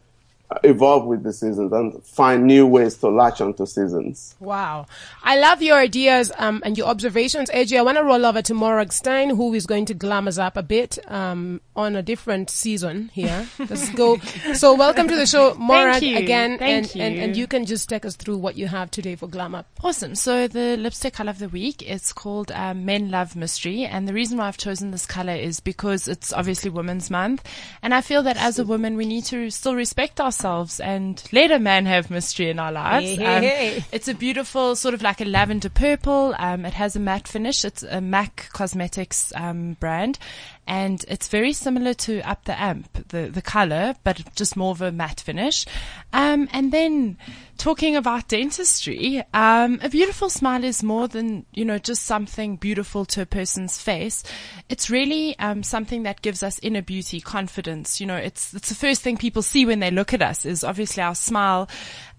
evolve 0.64 1.06
with 1.06 1.24
the 1.24 1.32
seasons 1.32 1.72
and 1.72 2.04
find 2.04 2.46
new 2.46 2.68
ways 2.68 2.96
to 2.96 3.10
latch 3.10 3.42
onto 3.42 3.66
seasons. 3.66 4.36
Wow. 4.40 4.86
I 5.24 5.40
love 5.40 5.62
your 5.62 5.78
ideas 5.78 6.32
um, 6.38 6.62
and 6.66 6.78
your 6.78 6.88
observations. 6.88 7.50
AJ, 7.52 7.78
I 7.78 7.82
want 7.84 7.98
to 7.98 8.04
roll 8.04 8.26
over 8.26 8.42
to 8.42 8.54
Morag 8.54 8.92
Steyn, 8.92 9.30
who 9.30 9.54
is 9.54 9.66
going 9.66 9.86
to 9.86 9.94
glam 9.94 10.28
us 10.28 10.38
up 10.38 10.58
a 10.58 10.64
bit 10.64 11.00
um, 11.10 11.62
on 11.76 11.96
a 11.96 12.02
different 12.02 12.50
season 12.50 13.10
here. 13.14 13.48
Let's 13.60 13.90
go. 13.92 14.18
So, 14.54 14.74
welcome 14.74 15.08
to 15.08 15.16
the 15.16 15.26
show, 15.26 15.54
Morag, 15.56 16.04
you. 16.04 16.18
again. 16.18 16.58
Thank 16.58 16.96
and, 16.96 17.02
and, 17.02 17.24
and 17.24 17.36
you. 17.36 17.42
you 17.42 17.48
can 17.48 17.66
just 17.66 17.88
take 17.88 18.06
us 18.06 18.16
through 18.16 18.38
what 18.38 18.58
you 18.58 18.68
have 18.68 18.92
today 18.92 19.16
for 19.16 19.28
Glam 19.28 19.56
Up. 19.56 19.68
Awesome. 19.84 20.16
So 20.16 20.48
the 20.48 20.76
lipstick 20.78 21.14
color 21.14 21.30
of 21.30 21.40
the 21.40 21.50
week 21.50 21.82
is 21.82 22.12
called 22.14 22.52
um, 22.52 22.86
Men 22.86 23.10
Love 23.10 23.36
Mystery, 23.36 23.86
and 23.86 24.08
the 24.08 24.14
reason 24.14 24.38
why 24.38 24.48
I've 24.48 24.58
chosen 24.58 24.92
this 24.92 25.06
color 25.06 25.34
is 25.34 25.60
because 25.60 26.08
it's 26.08 26.34
obviously 26.34 26.70
Women's 26.70 27.10
Month, 27.10 27.48
and 27.82 27.94
I 27.94 28.02
feel 28.02 28.24
that 28.24 28.38
as 28.38 28.60
a 28.60 28.66
woman 28.66 28.98
we 28.98 29.06
need 29.06 29.24
to 29.26 29.50
still 29.50 29.76
respect 29.76 30.20
ourselves 30.20 30.41
and 30.46 31.22
let 31.32 31.52
a 31.52 31.60
man 31.60 31.86
have 31.86 32.10
mystery 32.10 32.50
in 32.50 32.60
our 32.60 32.72
lives. 32.72 33.06
Hey, 33.06 33.16
hey, 33.16 33.36
Um, 33.38 33.44
hey. 33.44 33.86
It's 33.92 34.08
a 34.08 34.14
beautiful 34.14 34.76
sort 34.76 34.94
of 34.94 35.02
like 35.02 35.22
a 35.22 35.26
lavender 35.26 35.70
purple. 35.70 36.34
Um, 36.38 36.66
it 36.66 36.74
has 36.74 36.96
a 36.96 37.00
matte 37.00 37.28
finish. 37.28 37.64
It's 37.64 37.84
a 37.84 38.02
MAC 38.02 38.50
Cosmetics 38.54 39.32
um, 39.36 39.74
brand, 39.80 40.20
and 40.68 41.04
it's 41.08 41.28
very 41.28 41.54
similar 41.54 41.94
to 41.94 42.22
Up 42.30 42.46
the 42.46 42.60
Amp, 42.62 43.08
the 43.10 43.30
the 43.30 43.42
color, 43.42 43.96
but 44.04 44.22
just 44.36 44.56
more 44.58 44.72
of 44.72 44.82
a 44.82 44.92
matte 44.92 45.22
finish. 45.22 45.66
Um, 46.14 46.50
and 46.52 46.72
then 46.72 47.18
talking 47.62 47.96
about 47.96 48.28
dentistry, 48.28 49.24
um, 49.36 49.80
a 49.84 49.90
beautiful 49.90 50.32
smile 50.32 50.64
is 50.64 50.82
more 50.82 51.08
than 51.08 51.46
you 51.54 51.64
know 51.64 51.78
just 51.78 52.04
something 52.04 52.56
beautiful 52.56 53.06
to 53.06 53.22
a 53.22 53.26
person's 53.28 53.80
face. 53.80 54.24
It's 54.68 54.90
really 54.90 55.38
um, 55.38 55.62
something 55.62 56.02
that 56.04 56.24
gives 56.24 56.42
us 56.42 56.60
inner 56.64 56.82
beauty, 56.82 57.22
confidence. 57.22 58.02
You 58.02 58.08
know, 58.08 58.16
it's 58.16 58.56
it's 58.56 58.70
the 58.70 58.76
first 58.76 59.04
thing 59.04 59.16
people 59.16 59.44
see 59.44 59.68
when 59.68 59.80
they 59.80 59.92
look 59.92 60.12
at 60.12 60.24
us 60.24 60.44
is 60.44 60.64
obviously 60.64 61.04
our 61.04 61.14
smile 61.14 61.70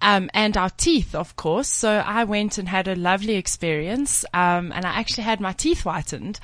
um, 0.00 0.30
and 0.32 0.56
our 0.56 0.70
teeth, 0.70 1.12
of 1.14 1.34
course. 1.34 1.68
So 1.68 1.90
I 1.90 2.22
went 2.22 2.58
and 2.58 2.68
had 2.68 2.86
a 2.86 2.94
lovely 2.94 3.34
experience, 3.34 4.24
um, 4.32 4.70
and 4.72 4.84
I 4.84 4.90
actually 4.90 5.24
had 5.24 5.40
my 5.40 5.52
teeth 5.52 5.82
whitened. 5.82 6.38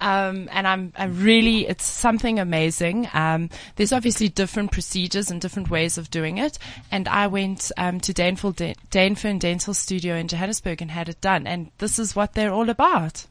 Um, 0.00 0.50
and 0.52 0.66
I'm, 0.66 0.92
I'm 0.96 1.22
really, 1.22 1.66
it's 1.66 1.86
something 1.86 2.38
amazing. 2.38 3.08
Um, 3.14 3.48
there's 3.76 3.92
obviously 3.92 4.28
different 4.28 4.70
procedures 4.70 5.30
and 5.30 5.40
different 5.40 5.70
ways 5.70 5.96
of 5.96 6.10
doing 6.10 6.36
it. 6.36 6.58
And 6.90 7.08
I 7.08 7.28
went, 7.28 7.72
um, 7.78 8.00
to 8.00 8.12
Daneful, 8.44 8.56
De- 8.56 8.74
Dainfern 8.90 9.38
Dental 9.38 9.72
Studio 9.72 10.16
in 10.16 10.28
Johannesburg 10.28 10.82
and 10.82 10.90
had 10.90 11.08
it 11.08 11.20
done. 11.20 11.46
And 11.46 11.70
this 11.78 11.98
is 11.98 12.14
what 12.14 12.34
they're 12.34 12.52
all 12.52 12.68
about. 12.68 13.26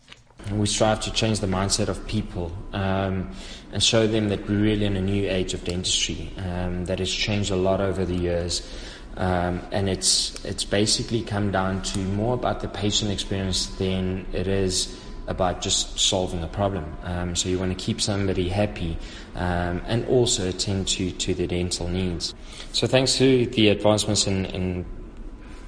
We 0.52 0.66
strive 0.66 1.00
to 1.02 1.14
change 1.14 1.40
the 1.40 1.48
mindset 1.48 1.88
of 1.88 2.06
people 2.08 2.52
um, 2.74 3.32
and 3.72 3.82
show 3.82 4.08
them 4.08 4.30
that 4.30 4.50
we're 4.50 4.60
really 4.60 4.86
in 4.86 4.98
a 4.98 5.02
new 5.02 5.30
age 5.30 5.54
of 5.54 5.64
dentistry 5.64 6.32
um, 6.38 6.86
that 6.86 7.00
has 7.00 7.12
changed 7.12 7.52
a 7.52 7.56
lot 7.56 7.80
over 7.80 8.04
the 8.04 8.16
years. 8.16 8.68
Um, 9.16 9.62
and 9.72 9.88
it's 9.88 10.44
it's 10.44 10.66
basically 10.66 11.22
come 11.22 11.52
down 11.52 11.84
to 11.84 12.00
more 12.00 12.34
about 12.34 12.62
the 12.62 12.68
patient 12.68 13.12
experience 13.12 13.68
than 13.68 14.26
it 14.34 14.48
is 14.48 15.00
about 15.28 15.62
just 15.62 16.00
solving 16.00 16.44
a 16.44 16.48
problem. 16.48 16.98
Um, 17.04 17.36
so 17.36 17.48
you 17.48 17.60
want 17.60 17.78
to 17.78 17.86
keep 17.86 18.02
somebody 18.02 18.50
happy 18.50 18.98
um, 19.36 19.82
and 19.86 20.06
also 20.08 20.50
attend 20.50 20.88
to, 20.90 21.12
to 21.12 21.34
their 21.36 21.48
dental 21.48 21.88
needs. 21.88 22.34
So 22.74 22.88
thanks 22.88 23.16
to 23.18 23.46
the 23.46 23.70
advancements 23.70 24.28
in, 24.28 24.46
in 24.48 24.86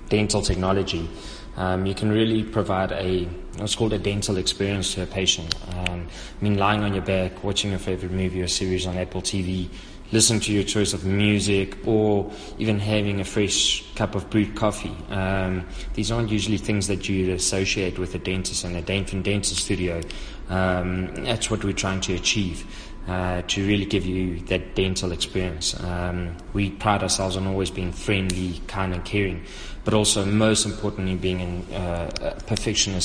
dental 0.10 0.42
technology, 0.42 1.10
um, 1.58 1.86
you 1.86 1.96
can 1.96 2.12
really 2.12 2.44
provide 2.44 2.92
a, 2.92 3.26
what's 3.58 3.76
called 3.76 3.94
a 3.94 3.98
dental 3.98 4.38
experience 4.38 4.94
to 4.96 5.04
a 5.04 5.06
patient. 5.06 5.56
Um, 5.74 6.08
I 6.08 6.44
mean, 6.44 6.58
lying 6.58 6.84
on 6.84 6.94
your 6.94 7.04
back, 7.04 7.44
watching 7.44 7.72
your 7.72 7.80
favorite 7.80 8.12
movie 8.12 8.42
or 8.42 8.48
series 8.48 8.86
on 8.86 8.98
Apple 8.98 9.22
TV, 9.22 9.70
listening 10.16 10.40
to 10.40 10.54
your 10.54 10.64
choice 10.64 10.94
of 10.94 11.04
music, 11.04 11.78
or 11.86 12.32
even 12.58 12.80
having 12.80 13.20
a 13.20 13.26
fresh 13.26 13.84
cup 13.96 14.16
of 14.16 14.30
brewed 14.30 14.56
coffee. 14.56 14.96
Um, 15.10 15.68
these 15.94 16.10
aren't 16.10 16.32
usually 16.32 16.58
things 16.58 16.88
that 16.88 17.10
you'd 17.10 17.32
associate 17.32 18.00
with 18.00 18.16
a 18.16 18.20
dentist 18.20 18.64
and 18.64 18.78
a 18.78 18.82
dent- 18.82 19.12
dental 19.24 19.56
studio. 19.58 20.02
Um, 20.48 21.14
that's 21.26 21.52
what 21.52 21.66
we're 21.66 21.74
trying 21.74 22.00
to 22.02 22.14
achieve. 22.16 22.66
Uh, 23.08 23.44
to 23.44 23.68
really 23.68 23.86
give 23.86 24.04
you 24.04 24.40
that 24.48 24.74
dental 24.74 25.12
experience. 25.12 25.80
Um, 25.84 26.36
we 26.54 26.72
pride 26.72 27.04
ourselves 27.04 27.38
on 27.38 27.46
always 27.46 27.70
being 27.70 27.92
friendly, 27.92 28.60
kind, 28.66 28.96
and 28.96 29.06
caring, 29.06 29.44
but 29.84 29.94
also 29.94 30.26
most 30.26 30.66
importantly 30.66 31.14
being 31.14 31.40
in, 31.40 31.74
uh, 31.76 32.10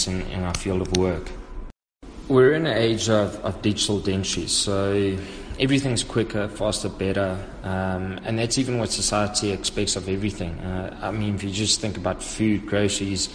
in, 0.07 0.23
in, 0.23 0.43
our 0.43 0.55
field 0.55 0.81
of 0.81 0.97
work. 0.97 1.31
We're 2.29 2.55
in 2.55 2.65
an 2.65 2.79
age 2.79 3.11
of, 3.11 3.45
of 3.45 3.61
digital 3.61 4.01
dentistry, 4.01 4.47
so 4.47 5.19
everything's 5.61 6.03
quicker, 6.03 6.49
faster, 6.49 6.89
better, 6.89 7.39
um, 7.63 8.19
and 8.25 8.39
that's 8.39 8.57
even 8.57 8.79
what 8.79 8.91
society 8.91 9.51
expects 9.51 9.95
of 9.95 10.09
everything. 10.09 10.59
Uh, 10.61 10.99
I 11.03 11.11
mean, 11.11 11.35
if 11.35 11.45
you 11.45 11.51
just 11.51 11.81
think 11.81 11.99
about 11.99 12.23
food, 12.23 12.67
groceries, 12.67 13.29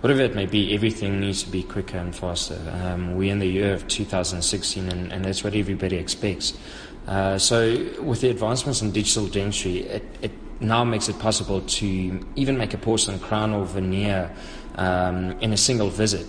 whatever 0.00 0.22
it 0.22 0.34
may 0.34 0.46
be, 0.46 0.74
everything 0.74 1.20
needs 1.20 1.42
to 1.42 1.50
be 1.50 1.62
quicker 1.62 1.98
and 1.98 2.16
faster. 2.16 2.58
Um, 2.82 3.14
we're 3.14 3.30
in 3.30 3.40
the 3.40 3.46
year 3.46 3.74
of 3.74 3.86
2016, 3.88 4.88
and, 4.88 5.12
and 5.12 5.24
that's 5.24 5.44
what 5.44 5.54
everybody 5.54 5.96
expects. 5.96 6.56
Uh, 7.06 7.38
so, 7.38 7.76
with 8.00 8.22
the 8.22 8.30
advancements 8.30 8.80
in 8.80 8.90
digital 8.90 9.26
dentistry, 9.26 9.80
it, 9.80 10.04
it, 10.22 10.32
now 10.58 10.82
makes 10.82 11.06
it 11.10 11.18
possible 11.18 11.60
to 11.60 12.26
even 12.34 12.56
make 12.56 12.72
a 12.72 12.78
porcelain 12.78 13.18
crown 13.18 13.52
or 13.52 13.66
veneer 13.66 14.34
um, 14.76 15.38
in 15.40 15.52
a 15.52 15.56
single 15.56 15.90
visit, 15.90 16.26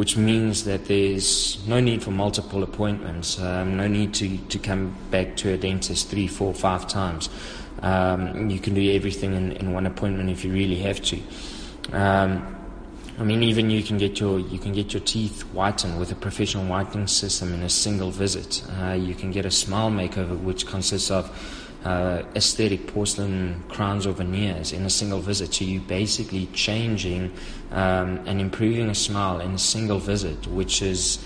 which 0.00 0.16
means 0.16 0.64
that 0.64 0.86
there's 0.86 1.58
no 1.66 1.78
need 1.78 2.02
for 2.02 2.10
multiple 2.10 2.62
appointments, 2.62 3.38
um, 3.38 3.76
no 3.76 3.86
need 3.86 4.14
to, 4.14 4.38
to 4.48 4.58
come 4.58 4.96
back 5.10 5.36
to 5.36 5.52
a 5.52 5.58
dentist 5.58 6.08
three, 6.08 6.26
four, 6.26 6.54
five 6.54 6.88
times. 6.88 7.28
Um, 7.82 8.48
you 8.48 8.58
can 8.60 8.72
do 8.72 8.94
everything 8.94 9.34
in, 9.34 9.52
in 9.52 9.74
one 9.74 9.84
appointment 9.84 10.30
if 10.30 10.42
you 10.42 10.54
really 10.54 10.76
have 10.76 11.02
to. 11.02 11.20
Um, 11.92 12.56
I 13.18 13.24
mean, 13.24 13.42
even 13.42 13.68
you 13.68 13.82
can 13.82 13.98
get 13.98 14.18
your 14.18 14.40
you 14.40 14.58
can 14.58 14.72
get 14.72 14.94
your 14.94 15.02
teeth 15.02 15.42
whitened 15.52 15.98
with 15.98 16.10
a 16.10 16.14
professional 16.14 16.64
whitening 16.64 17.06
system 17.06 17.52
in 17.52 17.62
a 17.62 17.68
single 17.68 18.10
visit. 18.10 18.64
Uh, 18.80 18.92
you 18.92 19.14
can 19.14 19.30
get 19.30 19.44
a 19.44 19.50
smile 19.50 19.90
makeover, 19.90 20.40
which 20.40 20.66
consists 20.66 21.10
of 21.10 21.28
uh, 21.84 22.22
aesthetic 22.34 22.86
porcelain 22.88 23.62
crowns 23.68 24.06
or 24.06 24.12
veneers 24.12 24.72
in 24.72 24.84
a 24.84 24.90
single 24.90 25.20
visit. 25.20 25.54
So 25.54 25.64
you're 25.64 25.82
basically 25.82 26.46
changing 26.52 27.32
um, 27.72 28.20
and 28.26 28.40
improving 28.40 28.90
a 28.90 28.94
smile 28.94 29.40
in 29.40 29.52
a 29.52 29.58
single 29.58 29.98
visit, 29.98 30.46
which 30.46 30.82
is 30.82 31.18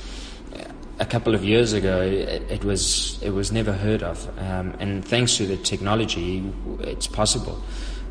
a 0.98 1.07
couple 1.07 1.34
of 1.34 1.44
years 1.44 1.72
ago 1.72 2.00
it, 2.00 2.42
it 2.50 2.64
was 2.64 3.20
it 3.22 3.30
was 3.30 3.50
never 3.50 3.72
heard 3.72 4.02
of. 4.02 4.28
Um, 4.38 4.74
and 4.78 5.05
thanks 5.05 5.36
to 5.38 5.46
the 5.46 5.57
technology, 5.57 6.52
it's 6.80 7.07
possible. 7.07 7.61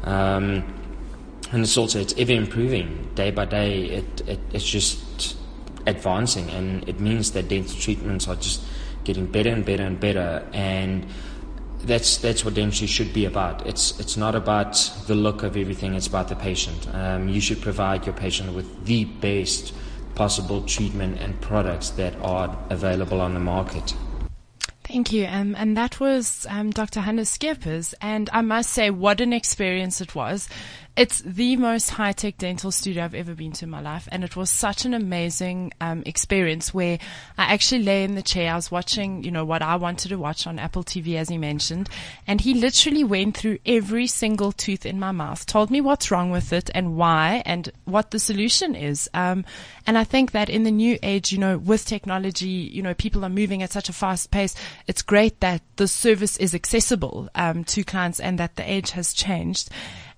Um, 0.03 0.63
and 1.51 1.61
it's 1.61 1.77
also 1.77 1.99
it's 1.99 2.13
ever 2.17 2.33
improving 2.33 3.09
day 3.15 3.31
by 3.31 3.45
day. 3.45 3.85
It, 3.85 4.27
it 4.27 4.39
it's 4.51 4.65
just 4.65 5.37
advancing, 5.85 6.49
and 6.49 6.87
it 6.89 6.99
means 6.99 7.31
that 7.31 7.47
dental 7.47 7.77
treatments 7.77 8.27
are 8.27 8.35
just 8.35 8.61
getting 9.03 9.27
better 9.27 9.49
and 9.49 9.65
better 9.65 9.83
and 9.83 9.99
better. 9.99 10.47
And 10.53 11.05
that's 11.84 12.17
that's 12.17 12.45
what 12.45 12.53
dentistry 12.53 12.88
should 12.88 13.13
be 13.13 13.25
about. 13.25 13.65
It's 13.67 13.99
it's 13.99 14.17
not 14.17 14.36
about 14.36 14.73
the 15.07 15.15
look 15.15 15.43
of 15.43 15.57
everything. 15.57 15.95
It's 15.95 16.07
about 16.07 16.29
the 16.29 16.36
patient. 16.36 16.88
Um, 16.93 17.29
you 17.29 17.41
should 17.41 17.61
provide 17.61 18.05
your 18.05 18.15
patient 18.15 18.53
with 18.53 18.86
the 18.86 19.05
best 19.05 19.73
possible 20.15 20.61
treatment 20.63 21.19
and 21.19 21.39
products 21.41 21.89
that 21.91 22.15
are 22.21 22.57
available 22.69 23.19
on 23.19 23.34
the 23.34 23.39
market. 23.39 23.93
Thank 24.84 25.11
you. 25.11 25.25
Um, 25.25 25.55
and 25.57 25.77
that 25.77 25.99
was 25.99 26.45
um, 26.49 26.69
Dr. 26.69 26.99
Hannes 26.99 27.36
Scheepers. 27.36 27.93
And 28.01 28.29
I 28.34 28.41
must 28.41 28.69
say, 28.69 28.89
what 28.89 29.21
an 29.21 29.31
experience 29.31 30.01
it 30.01 30.13
was. 30.13 30.49
It's 30.95 31.21
the 31.21 31.55
most 31.55 31.89
high 31.89 32.11
tech 32.11 32.37
dental 32.37 32.69
studio 32.69 33.03
I've 33.03 33.15
ever 33.15 33.33
been 33.33 33.51
to 33.53 33.65
in 33.65 33.71
my 33.71 33.81
life. 33.81 34.07
And 34.11 34.23
it 34.23 34.35
was 34.35 34.51
such 34.51 34.85
an 34.85 34.93
amazing 34.93 35.73
um, 35.81 36.03
experience 36.05 36.71
where 36.71 36.99
I 37.35 37.51
actually 37.51 37.81
lay 37.81 38.03
in 38.03 38.13
the 38.13 38.21
chair. 38.21 38.53
I 38.53 38.55
was 38.55 38.69
watching, 38.69 39.23
you 39.23 39.31
know, 39.31 39.43
what 39.43 39.63
I 39.63 39.75
wanted 39.77 40.09
to 40.09 40.17
watch 40.17 40.45
on 40.45 40.59
Apple 40.59 40.83
TV, 40.83 41.15
as 41.15 41.29
he 41.29 41.39
mentioned. 41.39 41.89
And 42.27 42.39
he 42.39 42.53
literally 42.53 43.03
went 43.03 43.35
through 43.35 43.57
every 43.65 44.05
single 44.05 44.51
tooth 44.51 44.85
in 44.85 44.99
my 44.99 45.11
mouth, 45.11 45.47
told 45.47 45.71
me 45.71 45.81
what's 45.81 46.11
wrong 46.11 46.29
with 46.29 46.53
it 46.53 46.69
and 46.75 46.95
why 46.95 47.41
and 47.43 47.71
what 47.85 48.11
the 48.11 48.19
solution 48.19 48.75
is. 48.75 49.09
Um, 49.15 49.45
and 49.87 49.97
I 49.97 50.03
think 50.03 50.31
that 50.33 50.47
in 50.47 50.63
the 50.63 50.69
new 50.69 50.99
age, 51.01 51.31
you 51.31 51.39
know, 51.39 51.57
with 51.57 51.87
technology, 51.87 52.45
you 52.45 52.83
know, 52.83 52.93
people 52.93 53.25
are 53.25 53.29
moving 53.29 53.63
at 53.63 53.71
such 53.71 53.89
a 53.89 53.93
fast 53.93 54.29
pace. 54.29 54.53
It's 54.85 55.01
great 55.01 55.39
that 55.39 55.63
the 55.77 55.87
service 55.87 56.37
is 56.37 56.53
accessible 56.53 57.29
um, 57.33 57.63
to 57.63 57.83
clients 57.83 58.19
and 58.19 58.37
that 58.37 58.57
the 58.57 58.71
age 58.71 58.91
has 58.91 59.11
changed. 59.11 59.71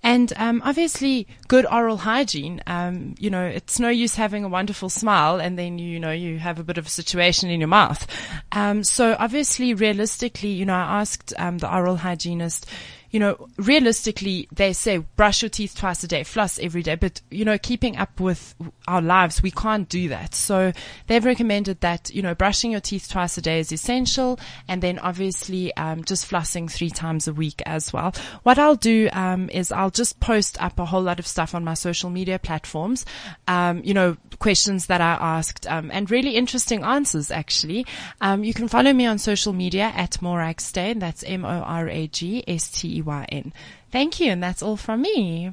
And 0.05 0.31
um, 0.35 0.61
obviously, 0.63 1.27
good 1.47 1.65
oral 1.65 1.97
hygiene. 1.97 2.61
Um, 2.67 3.15
you 3.17 3.31
know, 3.31 3.43
it's 3.43 3.79
no 3.79 3.89
use 3.89 4.13
having 4.13 4.43
a 4.43 4.47
wonderful 4.47 4.87
smile 4.87 5.41
and 5.41 5.57
then 5.57 5.79
you 5.79 5.99
know 5.99 6.11
you 6.11 6.37
have 6.37 6.59
a 6.59 6.63
bit 6.63 6.77
of 6.77 6.85
a 6.85 6.89
situation 6.89 7.49
in 7.49 7.59
your 7.59 7.67
mouth. 7.67 8.05
Um, 8.51 8.83
so 8.83 9.15
obviously, 9.17 9.73
realistically, 9.73 10.49
you 10.49 10.63
know, 10.63 10.75
I 10.75 11.01
asked 11.01 11.33
um, 11.39 11.57
the 11.57 11.75
oral 11.75 11.95
hygienist 11.97 12.69
you 13.15 13.19
know, 13.19 13.47
realistically, 13.55 14.45
they 14.51 14.73
say 14.73 14.97
brush 14.97 15.41
your 15.41 15.47
teeth 15.47 15.73
twice 15.73 16.03
a 16.03 16.07
day, 16.09 16.25
floss 16.25 16.59
every 16.59 16.83
day, 16.83 16.95
but, 16.95 17.21
you 17.31 17.45
know, 17.45 17.57
keeping 17.57 17.95
up 17.95 18.19
with 18.19 18.53
our 18.89 19.01
lives, 19.01 19.41
we 19.41 19.51
can't 19.51 19.87
do 19.87 20.09
that. 20.09 20.35
So 20.35 20.73
they've 21.07 21.23
recommended 21.23 21.79
that, 21.79 22.13
you 22.13 22.21
know, 22.21 22.35
brushing 22.35 22.71
your 22.71 22.81
teeth 22.81 23.07
twice 23.09 23.37
a 23.37 23.41
day 23.41 23.61
is 23.61 23.71
essential. 23.71 24.37
And 24.67 24.83
then 24.83 24.99
obviously, 24.99 25.73
um, 25.77 26.03
just 26.03 26.29
flossing 26.29 26.69
three 26.69 26.89
times 26.89 27.25
a 27.29 27.33
week 27.33 27.63
as 27.65 27.93
well. 27.93 28.13
What 28.43 28.59
I'll 28.59 28.75
do, 28.75 29.07
um, 29.13 29.49
is 29.49 29.71
I'll 29.71 29.91
just 29.91 30.19
post 30.19 30.61
up 30.61 30.77
a 30.77 30.83
whole 30.83 31.01
lot 31.01 31.17
of 31.17 31.25
stuff 31.25 31.55
on 31.55 31.63
my 31.63 31.73
social 31.73 32.09
media 32.09 32.37
platforms. 32.37 33.05
Um, 33.47 33.81
you 33.85 33.93
know, 33.93 34.17
questions 34.39 34.87
that 34.87 34.99
I 34.99 35.13
asked, 35.13 35.67
um, 35.67 35.89
and 35.89 36.11
really 36.11 36.35
interesting 36.35 36.83
answers 36.83 37.31
actually. 37.31 37.85
Um, 38.19 38.43
you 38.43 38.53
can 38.53 38.67
follow 38.67 38.91
me 38.91 39.05
on 39.05 39.19
social 39.19 39.53
media 39.53 39.93
at 39.95 40.21
Morag 40.21 40.59
Steyn. 40.59 40.99
That's 40.99 41.23
M-O-R-A-G-S-T-E 41.23 43.04
Y-N. 43.05 43.53
Thank 43.91 44.19
you. 44.19 44.31
And 44.31 44.43
that's 44.43 44.61
all 44.61 44.77
from 44.77 45.01
me. 45.03 45.51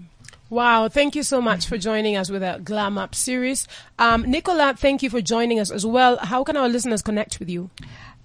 Wow, 0.51 0.89
thank 0.89 1.15
you 1.15 1.23
so 1.23 1.41
much 1.41 1.67
for 1.67 1.79
joining 1.79 2.15
us 2.15 2.29
with 2.29 2.43
a 2.43 2.61
Glam 2.63 2.99
Up 2.99 3.15
series. 3.15 3.67
Um, 3.99 4.31
Nicola, 4.31 4.75
thank 4.77 5.03
you 5.03 5.09
for 5.09 5.23
joining 5.23 5.59
us 5.59 5.71
as 5.71 5.87
well. 5.87 6.19
How 6.19 6.45
can 6.45 6.59
our 6.59 6.69
listeners 6.69 7.01
connect 7.01 7.39
with 7.39 7.49
you? 7.49 7.71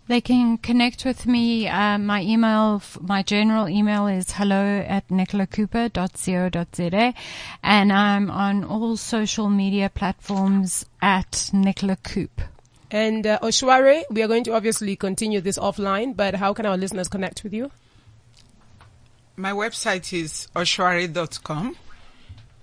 They 0.07 0.19
can 0.19 0.57
connect 0.57 1.05
with 1.05 1.25
me. 1.25 1.69
Uh, 1.69 1.97
my 1.97 2.21
email, 2.21 2.81
my 2.99 3.23
general 3.23 3.69
email 3.69 4.07
is 4.07 4.31
hello 4.31 4.83
at 4.87 5.07
nicolacooper.co.za. 5.09 7.13
And 7.63 7.93
I'm 7.93 8.29
on 8.29 8.63
all 8.65 8.97
social 8.97 9.49
media 9.49 9.89
platforms 9.89 10.85
at 11.01 11.49
Nicola 11.53 11.95
Coop. 12.03 12.41
And 12.89 13.27
uh, 13.27 13.39
Oshware, 13.41 14.03
we 14.09 14.21
are 14.21 14.27
going 14.27 14.43
to 14.45 14.53
obviously 14.53 14.95
continue 14.95 15.41
this 15.41 15.57
offline, 15.57 16.15
but 16.15 16.35
how 16.35 16.53
can 16.53 16.65
our 16.65 16.77
listeners 16.77 17.09
connect 17.09 17.43
with 17.43 17.53
you? 17.53 17.69
My 19.37 19.51
website 19.51 20.11
is 20.13 20.47
oshware.com. 20.55 21.75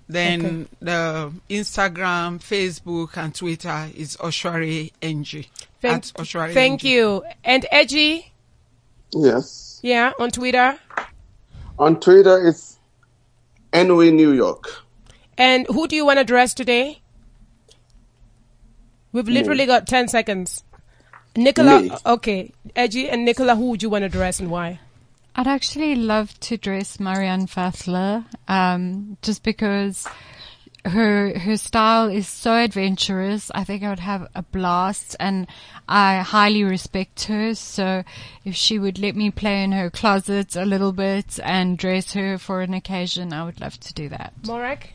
Then 0.08 0.44
okay. 0.44 0.66
the 0.80 1.32
Instagram, 1.48 2.40
Facebook, 2.40 3.16
and 3.16 3.32
Twitter 3.32 3.88
is 3.96 4.16
Oshware 4.16 4.92
NG. 5.00 5.46
Thank, 5.80 6.04
Oshware 6.04 6.52
thank 6.52 6.82
you. 6.82 7.24
And 7.44 7.64
Edgy? 7.70 8.32
Yes. 9.12 9.78
Yeah, 9.82 10.12
on 10.18 10.32
Twitter? 10.32 10.78
On 11.78 11.98
Twitter, 12.00 12.46
it's 12.46 12.76
NW 13.72 14.12
New 14.12 14.32
York. 14.32 14.82
And 15.38 15.66
who 15.68 15.86
do 15.86 15.94
you 15.94 16.04
want 16.04 16.16
to 16.16 16.22
address 16.22 16.54
today? 16.54 17.00
We've 19.12 19.28
literally 19.28 19.64
got 19.66 19.86
10 19.86 20.08
seconds. 20.08 20.64
Nicola, 21.36 21.80
Me. 21.80 21.90
okay. 22.04 22.52
Edgy 22.74 23.08
and 23.08 23.24
Nicola, 23.24 23.54
who 23.54 23.70
would 23.70 23.82
you 23.82 23.90
want 23.90 24.02
to 24.02 24.06
address 24.06 24.40
and 24.40 24.50
why? 24.50 24.80
I'd 25.36 25.46
actually 25.48 25.96
love 25.96 26.38
to 26.40 26.56
dress 26.56 27.00
Marianne 27.00 27.46
Fassler, 27.46 28.24
um, 28.46 29.16
just 29.20 29.42
because 29.42 30.06
her 30.84 31.36
her 31.38 31.56
style 31.56 32.08
is 32.08 32.28
so 32.28 32.54
adventurous. 32.54 33.50
I 33.52 33.64
think 33.64 33.82
I 33.82 33.88
would 33.88 33.98
have 33.98 34.28
a 34.34 34.42
blast, 34.42 35.16
and 35.18 35.48
I 35.88 36.18
highly 36.18 36.62
respect 36.62 37.24
her. 37.24 37.54
So, 37.54 38.04
if 38.44 38.54
she 38.54 38.78
would 38.78 38.98
let 38.98 39.16
me 39.16 39.30
play 39.30 39.64
in 39.64 39.72
her 39.72 39.90
closet 39.90 40.54
a 40.54 40.64
little 40.64 40.92
bit 40.92 41.40
and 41.42 41.78
dress 41.78 42.12
her 42.12 42.38
for 42.38 42.60
an 42.60 42.74
occasion, 42.74 43.32
I 43.32 43.44
would 43.44 43.60
love 43.60 43.80
to 43.80 43.94
do 43.94 44.08
that. 44.10 44.34
Morag. 44.46 44.93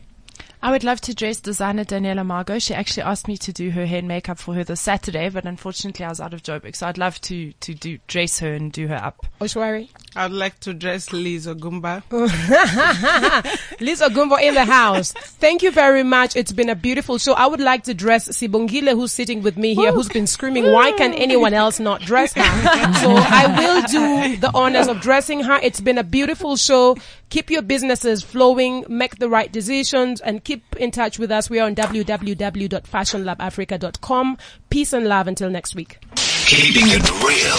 I 0.62 0.70
would 0.70 0.84
love 0.84 1.00
to 1.02 1.14
dress 1.14 1.40
designer 1.40 1.84
Daniela 1.84 2.24
Margot. 2.24 2.58
She 2.58 2.74
actually 2.74 3.04
asked 3.04 3.28
me 3.28 3.38
to 3.38 3.52
do 3.52 3.70
her 3.70 3.86
hair 3.86 4.00
and 4.00 4.08
makeup 4.08 4.38
for 4.38 4.54
her 4.54 4.62
this 4.62 4.82
Saturday, 4.82 5.30
but 5.30 5.46
unfortunately 5.46 6.04
I 6.04 6.10
was 6.10 6.20
out 6.20 6.34
of 6.34 6.42
Joburg. 6.42 6.76
So 6.76 6.86
I'd 6.86 6.98
love 6.98 7.18
to, 7.22 7.52
to 7.52 7.74
do, 7.74 7.98
dress 8.06 8.38
her 8.40 8.52
and 8.52 8.70
do 8.70 8.86
her 8.88 8.96
up. 8.96 9.24
Oshwari. 9.40 9.88
I'd 10.16 10.32
like 10.32 10.60
to 10.60 10.74
dress 10.74 11.12
Liz 11.14 11.46
Ogumbo. 11.46 12.02
Liz 13.80 14.02
Ogumbo 14.02 14.38
in 14.42 14.52
the 14.52 14.66
house. 14.66 15.12
Thank 15.12 15.62
you 15.62 15.70
very 15.70 16.02
much. 16.02 16.36
It's 16.36 16.52
been 16.52 16.68
a 16.68 16.74
beautiful 16.74 17.16
show. 17.16 17.32
I 17.32 17.46
would 17.46 17.60
like 17.60 17.84
to 17.84 17.94
dress 17.94 18.28
Sibongile, 18.28 18.92
who's 18.92 19.12
sitting 19.12 19.40
with 19.42 19.56
me 19.56 19.74
here, 19.74 19.92
who's 19.92 20.08
been 20.08 20.26
screaming, 20.26 20.70
why 20.72 20.92
can 20.92 21.14
anyone 21.14 21.54
else 21.54 21.80
not 21.80 22.02
dress 22.02 22.34
her? 22.34 22.42
so 23.00 23.14
I 23.16 23.54
will 23.58 23.82
do 23.82 24.36
the 24.36 24.50
honors 24.52 24.88
of 24.88 25.00
dressing 25.00 25.40
her. 25.44 25.58
It's 25.62 25.80
been 25.80 25.96
a 25.96 26.04
beautiful 26.04 26.56
show. 26.56 26.96
Keep 27.30 27.50
your 27.50 27.62
businesses 27.62 28.22
flowing, 28.22 28.84
make 28.88 29.18
the 29.18 29.28
right 29.28 29.50
decisions, 29.50 30.20
and 30.20 30.44
keep 30.44 30.76
in 30.76 30.90
touch 30.90 31.18
with 31.18 31.30
us. 31.30 31.48
We 31.48 31.58
are 31.60 31.66
on 31.66 31.74
www.fashionlabafrica.com. 31.76 34.38
Peace 34.68 34.92
and 34.92 35.06
love 35.06 35.28
until 35.28 35.48
next 35.48 35.74
week. 35.74 35.98
Keeping 36.46 36.88
it 36.88 37.08
real 37.24 37.56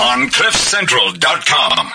on 0.00 0.30
CliffCentral.com. 0.30 1.90